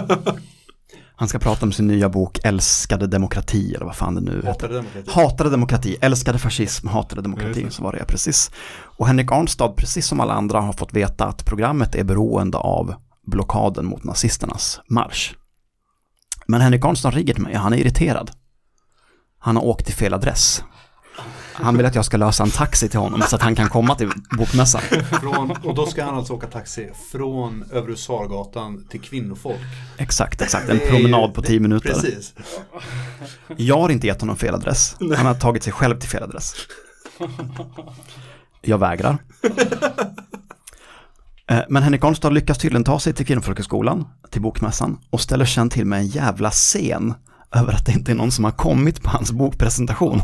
Han 1.23 1.27
ska 1.27 1.39
prata 1.39 1.65
om 1.65 1.71
sin 1.71 1.87
nya 1.87 2.09
bok 2.09 2.39
Älskade 2.43 3.07
demokrati, 3.07 3.73
eller 3.75 3.85
vad 3.85 3.95
fan 3.95 4.15
det 4.15 4.21
nu 4.21 4.35
heter. 4.35 4.47
Hatade 4.47 4.73
demokrati. 4.73 5.11
Hatade 5.11 5.49
demokrati, 5.49 5.97
älskade 6.01 6.39
fascism, 6.39 6.87
hatade 6.87 7.21
demokrati, 7.21 7.67
så 7.69 7.83
var 7.83 7.93
det 7.93 8.05
precis. 8.05 8.51
Och 8.97 9.07
Henrik 9.07 9.31
Arnstad, 9.31 9.69
precis 9.69 10.07
som 10.07 10.19
alla 10.19 10.33
andra, 10.33 10.61
har 10.61 10.73
fått 10.73 10.93
veta 10.93 11.25
att 11.25 11.45
programmet 11.45 11.95
är 11.95 12.03
beroende 12.03 12.57
av 12.57 12.95
blockaden 13.27 13.85
mot 13.85 14.03
nazisternas 14.03 14.81
marsch. 14.89 15.33
Men 16.47 16.61
Henrik 16.61 16.85
Arnstad 16.85 17.11
ringer 17.11 17.33
till 17.33 17.43
mig, 17.43 17.53
han 17.53 17.73
är 17.73 17.77
irriterad. 17.77 18.31
Han 19.39 19.55
har 19.55 19.63
åkt 19.63 19.85
till 19.85 19.95
fel 19.95 20.13
adress. 20.13 20.63
Han 21.53 21.77
vill 21.77 21.85
att 21.85 21.95
jag 21.95 22.05
ska 22.05 22.17
lösa 22.17 22.43
en 22.43 22.49
taxi 22.51 22.89
till 22.89 22.99
honom 22.99 23.21
så 23.21 23.35
att 23.35 23.41
han 23.41 23.55
kan 23.55 23.69
komma 23.69 23.95
till 23.95 24.11
bokmässan. 24.37 24.81
Från, 25.21 25.51
och 25.63 25.75
då 25.75 25.85
ska 25.85 26.03
han 26.03 26.15
alltså 26.15 26.33
åka 26.33 26.47
taxi 26.47 26.89
från 27.11 27.63
Övre 27.71 27.91
Husargatan 27.91 28.85
till 28.89 29.01
Kvinnofolk. 29.01 29.59
Exakt, 29.97 30.41
exakt. 30.41 30.69
En 30.69 30.79
promenad 30.79 31.33
på 31.33 31.41
tio 31.41 31.59
minuter. 31.59 31.93
Precis. 31.93 32.33
Jag 33.57 33.79
har 33.79 33.89
inte 33.89 34.07
gett 34.07 34.21
honom 34.21 34.35
fel 34.37 34.55
adress. 34.55 34.95
Han 34.99 35.25
har 35.25 35.35
tagit 35.35 35.63
sig 35.63 35.73
själv 35.73 35.99
till 35.99 36.09
fel 36.09 36.23
adress. 36.23 36.55
Jag 38.61 38.77
vägrar. 38.77 39.17
Eh, 41.47 41.59
Men 41.69 41.83
Henrik 41.83 42.03
Arnstad 42.03 42.29
lyckas 42.29 42.57
tydligen 42.57 42.83
ta 42.83 42.99
sig 42.99 43.13
till 43.13 43.25
Kvinnofolkhögskolan, 43.25 44.07
till 44.29 44.41
Bokmässan, 44.41 44.99
och 45.09 45.21
ställer 45.21 45.45
sen 45.45 45.69
till 45.69 45.85
med 45.85 45.99
en 45.99 46.07
jävla 46.07 46.51
scen 46.51 47.13
över 47.53 47.73
att 47.73 47.85
det 47.85 47.91
inte 47.91 48.11
är 48.11 48.15
någon 48.15 48.31
som 48.31 48.43
har 48.43 48.51
kommit 48.51 49.03
på 49.03 49.09
hans 49.09 49.31
bokpresentation. 49.31 50.21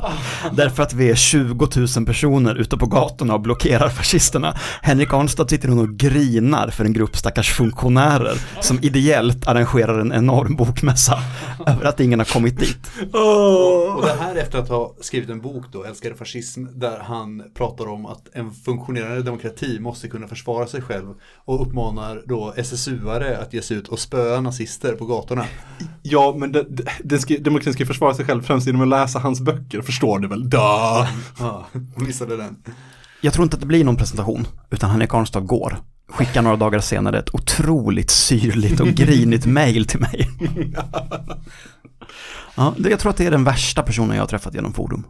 Därför 0.52 0.84
att 0.84 0.94
vi 0.94 1.10
är 1.10 1.16
20 1.16 1.68
000 1.98 2.06
personer 2.06 2.56
ute 2.56 2.78
på 2.78 2.86
gatorna 2.86 3.34
och 3.34 3.42
blockerar 3.42 3.90
fascisterna. 3.90 4.58
Henrik 4.82 5.14
Arnstad 5.14 5.50
sitter 5.50 5.68
hon 5.68 5.80
och 5.80 5.90
grinar 5.90 6.68
för 6.68 6.86
en 6.86 6.94
grupp 6.94 7.18
stackars 7.18 7.54
funktionärer 7.54 8.38
som 8.62 8.80
ideellt 8.82 9.48
arrangerar 9.48 10.00
en 10.00 10.14
enorm 10.14 10.56
bokmässa 10.56 11.20
över 11.68 11.86
att 11.86 12.00
ingen 12.00 12.20
har 12.20 12.26
kommit 12.26 12.60
dit. 12.60 12.92
Och, 13.14 13.96
och 13.96 14.02
det 14.02 14.16
här 14.20 14.36
efter 14.36 14.60
att 14.60 14.70
ha 14.70 14.96
skrivit 15.02 15.30
en 15.30 15.42
bok 15.42 15.66
då, 15.72 15.84
Älskade 15.84 16.16
fascism, 16.16 16.66
där 16.74 17.00
han 17.00 17.44
pratar 17.54 17.88
om 17.88 18.06
att 18.06 18.28
en 18.34 18.52
funktionerande 18.52 19.24
demokrati 19.24 19.80
måste 19.80 20.08
kunna 20.08 20.28
försvara 20.28 20.68
sig 20.68 20.82
själv 20.82 21.08
och 21.46 21.62
uppmanar 21.62 22.24
då 22.26 22.54
SSU-are 22.58 23.42
att 23.42 23.54
ge 23.54 23.62
sig 23.62 23.78
ut 23.78 23.88
och 23.88 24.00
spöa 24.00 24.42
nazister 24.42 24.94
på 24.94 25.06
gatorna. 25.06 25.46
Ja, 26.02 26.36
men 26.38 26.52
det, 26.52 26.66
det, 27.04 27.19
ska, 27.20 27.38
demokratin 27.38 27.74
ska 27.74 27.84
ju 27.84 27.88
försvara 27.88 28.14
sig 28.14 28.26
själv 28.26 28.42
främst 28.42 28.68
genom 28.68 28.82
att 28.82 28.88
läsa 28.88 29.20
hans 29.20 29.42
böcker, 29.42 29.82
förstår 29.82 30.20
du 30.20 30.28
väl? 30.28 30.50
Ja, 30.52 31.08
missade 31.96 32.38
den. 32.38 32.56
Jag 33.22 33.34
tror 33.34 33.44
inte 33.44 33.56
att 33.56 33.62
det 33.62 33.68
blir 33.68 33.84
någon 33.84 33.96
presentation, 33.96 34.48
utan 34.70 34.90
Henrik 34.90 35.14
Arnstad 35.14 35.48
går. 35.48 35.78
Skickar 36.10 36.42
några 36.42 36.56
dagar 36.56 36.80
senare 36.80 37.20
ett 37.20 37.36
otroligt 37.36 38.10
syrligt 38.10 38.80
och 38.80 38.88
grinigt 38.88 39.46
mail 39.46 39.86
till 39.86 40.00
mig. 40.00 40.30
Ja, 42.56 42.74
det, 42.78 42.90
jag 42.90 43.00
tror 43.00 43.10
att 43.10 43.18
det 43.18 43.26
är 43.26 43.32
den 43.32 43.44
värsta 43.44 43.84
personen 43.84 44.16
jag 44.16 44.24
har 44.24 44.28
träffat 44.28 44.54
genom 44.54 44.74
forum. 44.74 45.04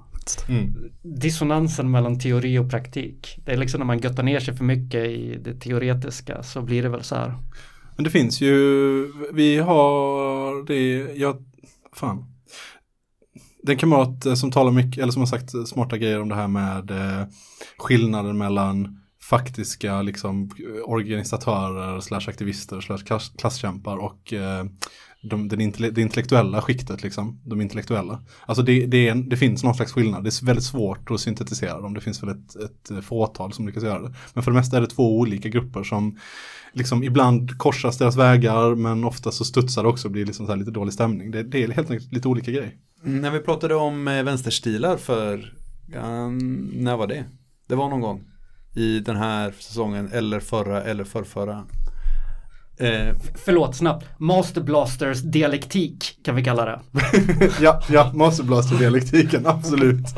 Mm. 0.50 0.74
Dissonansen 1.02 1.92
mellan 1.92 2.20
teori 2.20 2.58
och 2.58 2.70
praktik. 2.70 3.40
Det 3.46 3.52
är 3.52 3.58
liksom 3.58 3.80
när 3.80 3.86
man 3.86 4.00
göttar 4.00 4.24
ner 4.24 4.40
sig 4.40 4.58
för 4.58 4.64
mycket 4.64 5.06
i 5.06 5.40
det 5.44 5.54
teoretiska 5.54 6.44
så 6.44 6.62
blir 6.62 6.84
det 6.84 6.90
väl 6.90 7.04
så 7.04 7.16
här. 7.16 7.34
Men 7.96 8.04
det 8.04 8.10
finns 8.10 8.42
ju, 8.42 8.54
vi 9.34 9.58
har 9.58 10.66
det, 10.66 10.98
jag, 11.16 11.44
fan. 12.00 12.26
Det 13.64 13.72
är 13.72 13.74
en 13.74 13.80
kamrat 13.80 14.26
eh, 14.26 14.34
som 14.34 14.52
talar 14.52 14.72
mycket, 14.72 15.02
eller 15.02 15.12
som 15.12 15.22
har 15.22 15.28
sagt 15.28 15.68
smarta 15.68 15.98
grejer 15.98 16.22
om 16.22 16.30
det 16.30 16.36
här 16.36 16.48
med 16.48 16.92
eh, 16.92 17.28
skillnaden 17.78 18.38
mellan 18.38 19.00
faktiska 19.30 20.02
liksom 20.02 20.44
eh, 20.44 20.90
organisatörer 20.90 22.00
slash 22.00 22.30
aktivister 22.30 22.82
slash 22.82 23.20
klasskämpar 23.38 23.98
och 23.98 24.34
de, 25.22 25.48
den 25.48 25.62
intelle, 25.62 25.90
det 25.90 26.02
intellektuella 26.02 26.62
skiktet 26.62 27.04
liksom, 27.04 27.42
de 27.46 27.62
intellektuella. 27.62 28.24
Alltså 28.46 28.64
det, 28.64 28.86
det, 28.86 29.08
är 29.08 29.12
en, 29.12 29.30
det 29.30 29.38
finns 29.38 29.64
någon 29.64 29.76
slags 29.76 29.92
skillnad, 29.92 30.24
det 30.24 30.42
är 30.42 30.46
väldigt 30.46 30.66
svårt 30.66 31.12
att 31.12 31.20
syntetisera 31.20 31.82
dem, 31.82 31.94
det 31.94 32.02
finns 32.02 32.24
väl 32.24 32.30
ett, 32.30 32.56
ett 32.56 33.06
fåtal 33.06 33.54
som 33.54 33.68
lyckas 33.68 33.84
göra 33.84 34.02
det. 34.02 34.14
Men 34.34 34.44
för 34.44 34.52
det 34.52 34.58
mesta 34.58 34.78
är 34.78 34.82
det 34.82 34.88
två 34.88 35.20
olika 35.20 35.50
grupper 35.50 35.84
som 35.84 36.18
liksom 36.74 37.04
ibland 37.04 37.58
korsas 37.58 37.98
deras 37.98 38.16
vägar 38.16 38.76
men 38.76 39.04
ofta 39.04 39.32
så 39.32 39.46
studsar 39.46 39.84
det 39.84 39.90
också 39.90 40.08
och 40.08 40.12
blir 40.12 40.26
liksom 40.26 40.46
så 40.46 40.52
här 40.52 40.60
lite 40.60 40.72
dålig 40.72 40.94
stämning. 40.94 41.32
Det, 41.32 41.44
det 41.44 41.64
är 41.64 41.72
helt 41.72 41.92
enkelt 41.92 42.14
lite 42.14 42.28
olika 42.28 42.52
grejer. 42.52 42.74
Mm, 43.06 43.22
när 43.22 43.32
vi 43.32 43.40
pratade 43.40 43.76
om 43.76 44.08
eh, 44.08 44.24
vänsterstilar 44.24 44.98
för, 44.98 45.54
ja, 45.94 46.30
när 46.74 46.98
var 46.98 47.08
det? 47.08 47.26
Det 47.68 47.76
var 47.76 47.90
någon 47.90 48.02
gång 48.02 48.24
i 48.76 49.00
den 49.00 49.16
här 49.16 49.54
säsongen 49.60 50.10
eller 50.14 50.40
förra 50.40 50.84
eller 50.84 51.04
förrförra. 51.04 51.66
Eh, 52.80 53.16
Förlåt, 53.36 53.76
snabbt. 53.76 54.06
Master 54.18 54.62
Blasters 54.62 55.22
dialektik 55.22 56.20
kan 56.24 56.36
vi 56.36 56.44
kalla 56.44 56.66
det. 56.66 56.82
ja, 57.62 57.82
ja, 57.90 58.12
Masterblaster-dialektiken, 58.16 59.46
absolut. 59.48 60.16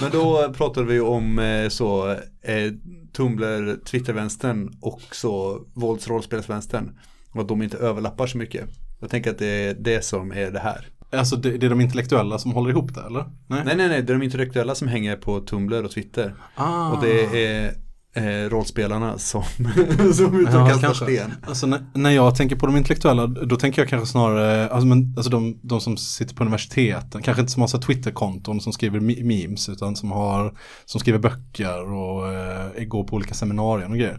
men 0.00 0.10
då 0.12 0.52
pratade 0.56 0.86
vi 0.86 1.00
om 1.00 1.38
eh, 1.38 1.68
så 1.68 2.10
eh, 2.42 2.72
Tumblr, 3.12 3.84
Twittervänstern 3.84 4.70
och 4.80 5.02
så 5.12 5.62
våldsrollspelsvänstern. 5.74 6.98
Och 7.32 7.40
att 7.40 7.48
de 7.48 7.62
inte 7.62 7.76
överlappar 7.76 8.26
så 8.26 8.38
mycket. 8.38 8.68
Jag 9.00 9.10
tänker 9.10 9.30
att 9.30 9.38
det 9.38 9.46
är 9.46 9.74
det 9.74 10.04
som 10.04 10.32
är 10.32 10.50
det 10.50 10.60
här. 10.60 10.86
Alltså 11.12 11.36
det, 11.36 11.58
det 11.58 11.66
är 11.66 11.70
de 11.70 11.80
intellektuella 11.80 12.38
som 12.38 12.52
håller 12.52 12.70
ihop 12.70 12.94
det 12.94 13.00
eller? 13.00 13.24
Nej, 13.46 13.62
nej, 13.64 13.76
nej, 13.76 13.88
det 13.88 14.12
är 14.12 14.18
de 14.18 14.22
intellektuella 14.22 14.74
som 14.74 14.88
hänger 14.88 15.16
på 15.16 15.40
Tumblr 15.40 15.84
och 15.84 15.90
Twitter. 15.90 16.34
Ah. 16.54 16.90
Och 16.90 17.04
det 17.04 17.44
är 17.44 17.74
eh, 18.14 18.22
rollspelarna 18.50 19.18
som, 19.18 19.42
som 20.14 20.34
och 20.34 20.52
Ja, 20.52 20.66
kastar 20.68 20.94
sten. 20.94 21.32
Alltså 21.46 21.66
när, 21.66 21.80
när 21.94 22.10
jag 22.10 22.34
tänker 22.34 22.56
på 22.56 22.66
de 22.66 22.76
intellektuella, 22.76 23.26
då 23.26 23.56
tänker 23.56 23.82
jag 23.82 23.88
kanske 23.88 24.06
snarare, 24.08 24.68
alltså, 24.68 24.86
men, 24.86 25.14
alltså 25.16 25.30
de, 25.30 25.58
de 25.62 25.80
som 25.80 25.96
sitter 25.96 26.34
på 26.34 26.42
universiteten, 26.42 27.22
kanske 27.22 27.40
inte 27.40 27.52
som 27.52 27.60
har 27.60 27.68
så 27.68 27.78
Twitterkonton 27.78 28.60
som 28.60 28.72
skriver 28.72 29.00
me- 29.00 29.24
memes, 29.24 29.68
utan 29.68 29.96
som 29.96 30.10
har, 30.10 30.54
som 30.84 31.00
skriver 31.00 31.18
böcker 31.18 31.92
och 31.92 32.32
eh, 32.34 32.84
går 32.84 33.04
på 33.04 33.16
olika 33.16 33.34
seminarier 33.34 33.88
och 33.90 33.96
grejer. 33.96 34.18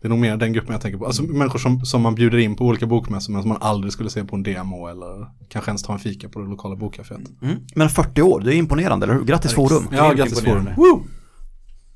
Det 0.00 0.06
är 0.08 0.10
nog 0.10 0.18
mer 0.18 0.36
den 0.36 0.52
gruppen 0.52 0.72
jag 0.72 0.80
tänker 0.80 0.98
på. 0.98 1.06
Alltså 1.06 1.22
människor 1.22 1.58
som, 1.58 1.84
som 1.84 2.02
man 2.02 2.14
bjuder 2.14 2.38
in 2.38 2.56
på 2.56 2.64
olika 2.66 2.86
bokmässor 2.86 3.32
men 3.32 3.42
som 3.42 3.48
man 3.48 3.58
aldrig 3.60 3.92
skulle 3.92 4.10
se 4.10 4.24
på 4.24 4.36
en 4.36 4.42
demo 4.42 4.86
eller 4.88 5.26
kanske 5.48 5.70
ens 5.70 5.82
ta 5.82 5.92
en 5.92 5.98
fika 5.98 6.28
på 6.28 6.40
det 6.40 6.46
lokala 6.48 6.76
bokcaféet. 6.76 7.20
Mm. 7.42 7.56
Men 7.74 7.88
40 7.88 8.22
år, 8.22 8.40
det 8.40 8.54
är 8.54 8.56
imponerande, 8.56 9.06
eller 9.06 9.14
hur? 9.14 9.24
Grattis 9.24 9.52
Forum. 9.54 9.88
Ja, 9.92 10.12
grattis 10.12 10.40
Forum. 10.40 10.68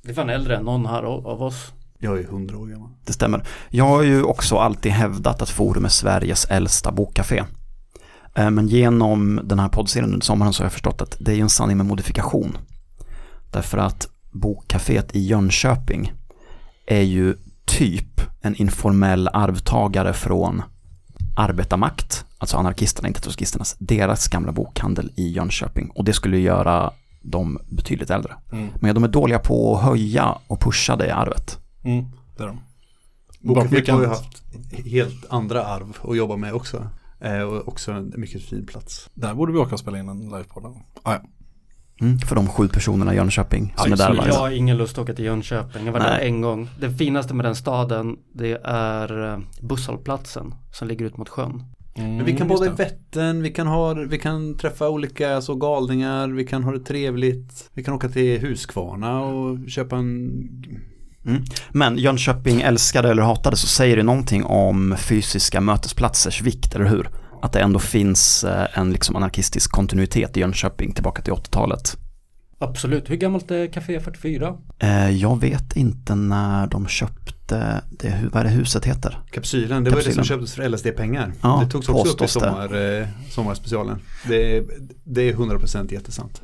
Det 0.07 0.13
är 0.13 0.15
fan 0.15 0.31
äldre 0.31 0.57
än 0.57 0.63
någon 0.63 0.87
här 0.87 1.03
av 1.03 1.43
oss. 1.43 1.73
Jag 1.99 2.19
är 2.19 2.25
hundra 2.25 2.59
år 2.59 2.67
gammal. 2.67 2.89
Det 3.05 3.13
stämmer. 3.13 3.45
Jag 3.71 3.85
har 3.85 4.03
ju 4.03 4.23
också 4.23 4.57
alltid 4.57 4.93
hävdat 4.93 5.43
att 5.43 5.51
Forum 5.51 5.85
är 5.85 5.89
Sveriges 5.89 6.45
äldsta 6.45 6.93
bokcafé. 6.93 7.45
Eh, 8.35 8.51
Men 8.51 8.69
genom 8.69 9.41
den 9.45 9.59
här 9.59 9.69
poddserien 9.69 10.13
under 10.13 10.25
sommaren 10.25 10.53
så 10.53 10.63
har 10.63 10.65
jag 10.65 10.73
förstått 10.73 11.03
att 11.03 11.17
det 11.21 11.33
är 11.33 11.39
en 11.39 11.49
sanning 11.49 11.77
med 11.77 11.87
modifikation. 11.87 12.59
Därför 13.51 13.79
att 13.79 14.09
bokcaféet 14.31 15.17
i 15.17 15.27
Jönköping 15.27 16.13
är 16.87 17.03
ju 17.03 17.35
typ 17.65 18.21
en 18.41 18.57
informell 18.57 19.29
arvtagare 19.33 20.13
från 20.13 20.63
arbetarmakt, 21.37 22.25
alltså 22.39 22.57
anarkisterna, 22.57 23.09
inte 23.09 23.21
trotskisternas, 23.21 23.77
deras 23.79 24.29
gamla 24.29 24.53
bokhandel 24.53 25.13
i 25.17 25.29
Jönköping. 25.29 25.91
Och 25.95 26.05
det 26.05 26.13
skulle 26.13 26.37
ju 26.37 26.43
göra 26.43 26.93
dem 27.31 27.59
betydligt 27.69 28.11
äldre. 28.11 28.35
Mm. 28.53 28.69
Men 28.81 28.95
de 28.95 29.05
är 29.05 29.09
dåliga 29.09 29.39
på 29.39 29.77
att 29.77 29.83
höja 29.83 30.39
och 30.47 30.61
pusha 30.61 30.97
det 30.97 31.15
arvet. 31.15 31.59
Mm, 31.85 32.05
det 32.37 32.43
är 32.43 32.47
de. 32.47 32.61
Bokcaféet 33.41 33.89
har 33.89 34.01
ju 34.01 34.07
haft 34.07 34.43
helt 34.85 35.25
andra 35.31 35.65
arv 35.65 35.97
att 36.03 36.17
jobba 36.17 36.37
med 36.37 36.53
också. 36.55 36.89
Eh, 37.21 37.41
och 37.41 37.69
också 37.69 37.93
en 37.93 38.13
mycket 38.17 38.43
fin 38.43 38.67
plats. 38.67 39.11
Där 39.15 39.35
borde 39.35 39.53
vi 39.53 39.59
åka 39.59 39.75
och 39.75 39.81
spela 39.81 39.99
in 39.99 40.09
en 40.09 40.21
livepodd. 40.21 40.65
Ah, 41.03 41.13
ja. 41.13 41.21
Mm, 42.01 42.19
för 42.19 42.35
de 42.35 42.49
sju 42.49 42.69
personerna 42.69 43.13
i 43.13 43.17
Jönköping 43.17 43.75
som 43.77 43.93
är 43.93 43.97
där 43.97 44.05
Absolut. 44.05 44.19
varje 44.19 44.33
Jag 44.33 44.41
har 44.41 44.51
ingen 44.51 44.77
lust 44.77 44.99
att 44.99 45.03
åka 45.03 45.15
till 45.15 45.25
Jönköping. 45.25 45.87
Jag 45.87 45.93
var 45.93 46.01
där 46.01 46.17
Nej. 46.17 46.29
en 46.29 46.41
gång. 46.41 46.69
Det 46.81 46.91
finaste 46.91 47.35
med 47.35 47.45
den 47.45 47.57
staden 47.57 48.17
det 48.35 48.61
är 48.65 49.33
eh, 49.33 49.39
busshållplatsen 49.61 50.55
som 50.73 50.89
ligger 50.89 51.05
ut 51.05 51.17
mot 51.17 51.29
sjön. 51.29 51.65
Men 51.97 52.25
vi 52.25 52.33
kan 52.33 52.47
Mm, 52.47 52.49
bada 52.59 52.67
i. 52.67 52.75
Vättern, 52.75 53.43
vi 53.43 53.51
kan, 53.51 53.67
ha, 53.67 53.95
vi 53.95 54.19
kan 54.19 54.57
träffa 54.57 54.89
olika 54.89 55.41
så 55.41 55.55
galningar, 55.55 56.29
vi 56.29 56.45
kan 56.45 56.65
ha 56.65 56.73
det 56.73 56.81
trevligt. 56.81 57.71
Vi 57.75 57.85
kan 57.85 57.95
åka 57.95 58.09
till 58.09 58.41
Huskvarna 58.41 59.21
och 59.21 59.71
köpa 59.71 59.97
en... 59.97 60.31
Mm. 61.27 61.43
Men 61.71 61.99
Jönköping 61.99 62.61
älskade 62.61 63.11
eller 63.11 63.23
hatade 63.23 63.57
så 63.57 63.67
säger 63.67 63.97
det 63.97 64.03
någonting 64.03 64.45
om 64.45 64.95
fysiska 64.99 65.61
mötesplatsers 65.61 66.43
vikt, 66.43 66.75
eller 66.75 66.85
hur? 66.85 67.09
Att 67.43 67.53
det 67.53 67.61
ändå 67.61 67.79
finns 67.79 68.45
eh, 68.45 68.67
en 68.79 68.93
liksom 68.93 69.17
anarkistisk 69.17 69.71
kontinuitet 69.73 70.37
i 70.37 70.41
Jönköping 70.41 70.93
tillbaka 70.93 71.23
till 71.23 71.33
80-talet. 71.33 71.97
Absolut. 72.59 73.11
Hur 73.11 73.17
gammalt 73.17 73.51
är 73.51 73.67
Café 73.67 74.01
44? 74.01 74.55
Eh, 74.79 75.11
Jag 75.11 75.41
vet 75.41 75.77
inte 75.77 76.15
när 76.15 76.67
de 76.67 76.87
köpte, 76.87 77.33
det, 77.49 78.09
hu- 78.09 78.31
vad 78.33 78.41
är 78.41 78.45
det 78.45 78.51
huset 78.51 78.85
heter? 78.85 79.19
Kapsylen, 79.31 79.85
det 79.85 79.91
var 79.91 79.99
ju 79.99 80.05
det 80.05 80.13
som 80.13 80.23
Kapsylen. 80.23 80.39
köptes 80.47 80.55
för 80.55 80.69
LSD-pengar. 80.69 81.33
Ja, 81.43 81.61
det 81.65 81.71
togs 81.71 81.89
också 81.89 82.13
upp 82.13 82.21
i 82.21 82.25
det. 82.25 82.29
sommar, 82.29 82.99
eh, 83.01 83.07
sommarspecialen. 83.31 83.99
Det 84.29 84.57
är, 84.57 84.65
det 85.05 85.29
är 85.29 85.33
100% 85.35 85.93
jättesant. 85.93 86.43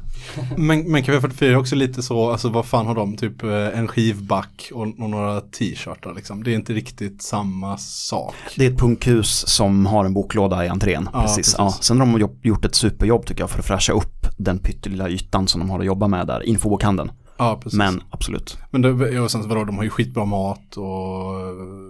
Men, 0.56 0.90
men 0.92 1.02
Café 1.02 1.20
44 1.20 1.50
är 1.52 1.56
också 1.56 1.74
lite 1.76 2.02
så, 2.02 2.30
alltså 2.30 2.48
vad 2.48 2.66
fan 2.66 2.86
har 2.86 2.94
de, 2.94 3.16
typ 3.16 3.42
eh, 3.42 3.50
en 3.78 3.88
skivback 3.88 4.70
och, 4.74 4.80
och 4.82 5.10
några 5.10 5.40
t-shirtar 5.40 6.14
liksom. 6.14 6.42
Det 6.44 6.50
är 6.50 6.54
inte 6.54 6.72
riktigt 6.72 7.22
samma 7.22 7.78
sak. 7.78 8.34
Det 8.56 8.66
är 8.66 8.70
ett 8.70 8.78
punkhus 8.78 9.48
som 9.48 9.86
har 9.86 10.04
en 10.04 10.14
boklåda 10.14 10.64
i 10.64 10.68
entrén. 10.68 11.08
Ja, 11.12 11.20
precis. 11.22 11.36
precis. 11.36 11.54
Ja, 11.58 11.74
sen 11.80 12.00
har 12.00 12.06
de 12.18 12.28
gjort 12.42 12.64
ett 12.64 12.74
superjobb 12.74 13.26
tycker 13.26 13.42
jag 13.42 13.50
för 13.50 13.58
att 13.58 13.66
fräscha 13.66 13.92
upp 13.92 14.26
den 14.38 14.58
pyttelilla 14.58 15.08
ytan 15.08 15.48
som 15.48 15.58
de 15.60 15.70
har 15.70 15.80
att 15.80 15.86
jobba 15.86 16.08
med 16.08 16.26
där, 16.26 16.42
infobokhandeln. 16.42 17.10
Ja, 17.42 17.60
precis. 17.62 17.78
Men 17.78 18.02
absolut. 18.10 18.58
Men 18.70 18.82
det, 18.82 19.20
och 19.20 19.30
sen 19.30 19.48
vadå, 19.48 19.64
de 19.64 19.76
har 19.76 19.84
ju 19.84 19.90
skitbra 19.90 20.24
mat 20.24 20.76
och 20.76 21.32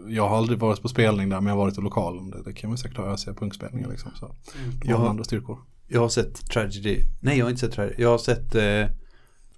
jag 0.09 0.29
har 0.29 0.37
aldrig 0.37 0.59
varit 0.59 0.83
på 0.83 0.89
spelning 0.89 1.29
där 1.29 1.41
men 1.41 1.47
jag 1.47 1.55
har 1.55 1.65
varit 1.65 1.79
i 1.79 1.81
lokalen. 1.81 2.31
Det, 2.31 2.43
det 2.43 2.53
kan 2.53 2.71
man 2.71 2.79
säkert 2.79 2.97
ha, 2.97 3.07
jag 3.07 3.19
ser 3.19 3.33
punkspelningar 3.33 3.89
liksom. 3.89 4.11
Så. 4.15 4.35
Jag 4.55 4.91
Jag 4.91 4.97
har 4.97 5.09
andra 5.09 5.25
styrkor. 5.25 5.59
Jag 5.89 6.01
har 6.01 6.09
sett 6.09 6.51
Tragedy, 6.51 6.99
nej 7.21 7.39
jag 7.39 7.45
har 7.45 7.51
inte 7.51 7.61
sett 7.61 7.73
Tragedy, 7.73 8.03
jag 8.03 8.11
har 8.11 8.19
sett 8.19 8.55
eh, 8.55 8.87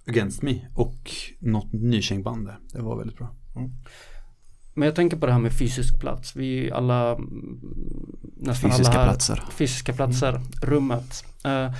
Against 0.07 0.41
Me 0.41 0.59
och 0.73 1.11
något 1.39 1.73
nykängd 1.73 2.25
där. 2.25 2.57
Det 2.73 2.81
var 2.81 2.97
väldigt 2.97 3.17
bra. 3.17 3.29
Men 4.73 4.85
jag 4.85 4.95
tänker 4.95 5.17
på 5.17 5.25
det 5.25 5.31
här 5.31 5.39
med 5.39 5.53
fysisk 5.53 5.99
plats. 5.99 6.35
Vi 6.35 6.71
alla, 6.71 7.11
mm, 7.11 7.59
nästan 8.37 8.71
Fysiska 8.71 8.93
alla 8.93 9.01
här, 9.01 9.09
platser. 9.09 9.43
Fysiska 9.51 9.93
platser, 9.93 10.41
rummet. 10.61 11.25
Eh, 11.45 11.71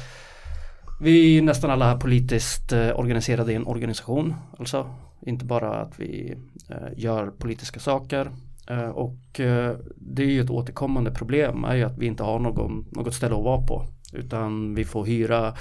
vi 0.99 1.37
är 1.37 1.41
nästan 1.41 1.71
alla 1.71 1.97
politiskt 1.97 2.71
eh, 2.71 2.99
organiserade 2.99 3.51
i 3.51 3.55
en 3.55 3.67
organisation. 3.67 4.35
Alltså 4.59 4.89
inte 5.25 5.45
bara 5.45 5.81
att 5.81 5.99
vi 5.99 6.35
eh, 6.69 6.87
gör 6.95 7.27
politiska 7.27 7.79
saker. 7.79 8.31
Eh, 8.69 8.89
och 8.89 9.17
det 9.95 10.23
är 10.23 10.27
ju 10.27 10.41
ett 10.41 10.49
återkommande 10.49 11.11
problem 11.11 11.63
är 11.63 11.75
ju 11.75 11.83
att 11.83 11.97
vi 11.97 12.05
inte 12.05 12.23
har 12.23 12.39
någon, 12.39 12.85
något 12.91 13.13
ställe 13.13 13.35
att 13.35 13.43
vara 13.43 13.61
på. 13.61 13.85
Utan 14.13 14.75
vi 14.75 14.85
får 14.85 15.05
hyra 15.05 15.53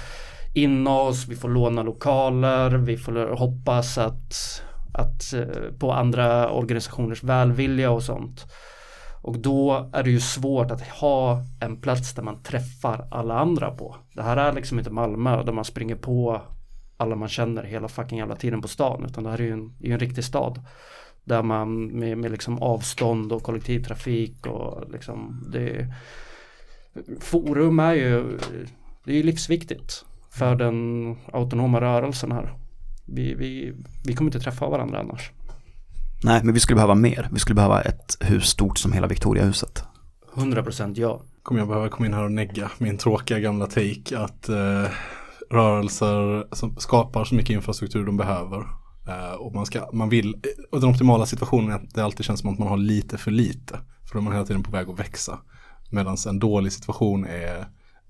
in 0.53 0.87
oss, 0.87 1.27
vi 1.27 1.35
får 1.35 1.49
låna 1.49 1.83
lokaler, 1.83 2.69
vi 2.69 2.97
får 2.97 3.35
hoppas 3.35 3.97
att, 3.97 4.33
att 4.93 5.33
på 5.79 5.91
andra 5.91 6.49
organisationers 6.51 7.23
välvilja 7.23 7.91
och 7.91 8.03
sånt. 8.03 8.45
Och 9.25 9.39
då 9.39 9.89
är 9.93 10.03
det 10.03 10.09
ju 10.09 10.19
svårt 10.19 10.71
att 10.71 10.81
ha 10.81 11.41
en 11.59 11.81
plats 11.81 12.13
där 12.13 12.23
man 12.23 12.43
träffar 12.43 13.07
alla 13.11 13.39
andra 13.39 13.71
på. 13.71 13.95
Det 14.13 14.21
här 14.21 14.37
är 14.37 14.53
liksom 14.53 14.79
inte 14.79 14.91
Malmö 14.91 15.43
där 15.43 15.53
man 15.53 15.65
springer 15.65 15.95
på 15.95 16.41
alla 16.97 17.15
man 17.15 17.29
känner 17.29 17.63
hela 17.63 17.87
fucking 17.87 18.17
jävla 18.17 18.35
tiden 18.35 18.61
på 18.61 18.67
stan. 18.67 19.05
Utan 19.05 19.23
det 19.23 19.29
här 19.29 19.37
är 19.37 19.43
ju 19.43 19.51
en, 19.51 19.73
är 19.79 19.91
en 19.91 19.99
riktig 19.99 20.23
stad. 20.23 20.61
Där 21.23 21.43
man 21.43 21.85
med, 21.85 22.17
med 22.17 22.31
liksom 22.31 22.61
avstånd 22.61 23.31
och 23.31 23.43
kollektivtrafik 23.43 24.47
och 24.47 24.91
liksom 24.91 25.43
det 25.51 25.93
Forum 27.19 27.79
är 27.79 27.93
ju 27.93 28.37
Det 29.03 29.11
är 29.11 29.17
ju 29.17 29.23
livsviktigt 29.23 30.05
för 30.29 30.55
den 30.55 31.15
autonoma 31.33 31.81
rörelsen 31.81 32.31
här. 32.31 32.53
Vi, 33.05 33.33
vi, 33.33 33.73
vi 34.05 34.13
kommer 34.13 34.29
inte 34.29 34.39
träffa 34.39 34.69
varandra 34.69 34.99
annars. 34.99 35.31
Nej, 36.25 36.41
men 36.43 36.53
vi 36.53 36.59
skulle 36.59 36.75
behöva 36.75 36.95
mer. 36.95 37.29
Vi 37.31 37.39
skulle 37.39 37.55
behöva 37.55 37.81
ett 37.81 38.17
hus 38.19 38.45
stort 38.45 38.77
som 38.77 38.91
hela 38.91 39.07
Victoriahuset. 39.07 39.83
100% 40.33 40.93
ja. 40.95 41.21
kommer 41.43 41.61
jag 41.61 41.67
behöva 41.67 41.89
komma 41.89 42.07
in 42.07 42.13
här 42.13 42.23
och 42.23 42.31
negga 42.31 42.71
min 42.77 42.97
tråkiga 42.97 43.39
gamla 43.39 43.65
take 43.67 44.17
att 44.17 44.49
eh, 44.49 44.85
rörelser 45.49 46.47
som 46.55 46.75
skapar 46.77 47.25
så 47.25 47.35
mycket 47.35 47.49
infrastruktur 47.49 48.05
de 48.05 48.17
behöver. 48.17 48.59
Eh, 49.07 49.33
och 49.33 49.55
man, 49.55 49.65
ska, 49.65 49.89
man 49.93 50.09
vill, 50.09 50.35
och 50.71 50.81
den 50.81 50.89
optimala 50.89 51.25
situationen 51.25 51.71
är 51.71 51.75
att 51.75 51.93
det 51.93 52.03
alltid 52.03 52.25
känns 52.25 52.39
som 52.39 52.53
att 52.53 52.59
man 52.59 52.67
har 52.67 52.77
lite 52.77 53.17
för 53.17 53.31
lite. 53.31 53.79
För 54.05 54.13
då 54.13 54.19
är 54.19 54.23
man 54.23 54.33
hela 54.33 54.45
tiden 54.45 54.63
på 54.63 54.71
väg 54.71 54.89
att 54.89 54.99
växa. 54.99 55.39
Medan 55.91 56.17
en 56.27 56.39
dålig 56.39 56.73
situation 56.73 57.25
är 57.25 57.67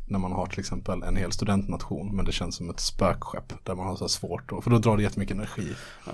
när 0.07 0.19
man 0.19 0.31
har 0.31 0.45
till 0.45 0.59
exempel 0.59 1.03
en 1.03 1.15
hel 1.15 1.31
studentnation 1.31 2.15
men 2.15 2.25
det 2.25 2.31
känns 2.31 2.55
som 2.55 2.69
ett 2.69 2.79
spökskepp 2.79 3.53
där 3.63 3.75
man 3.75 3.87
har 3.87 3.95
så 3.95 4.09
svårt 4.09 4.51
och, 4.51 4.63
för 4.63 4.71
då 4.71 4.77
drar 4.77 4.97
det 4.97 5.03
jättemycket 5.03 5.37
energi. 5.37 5.67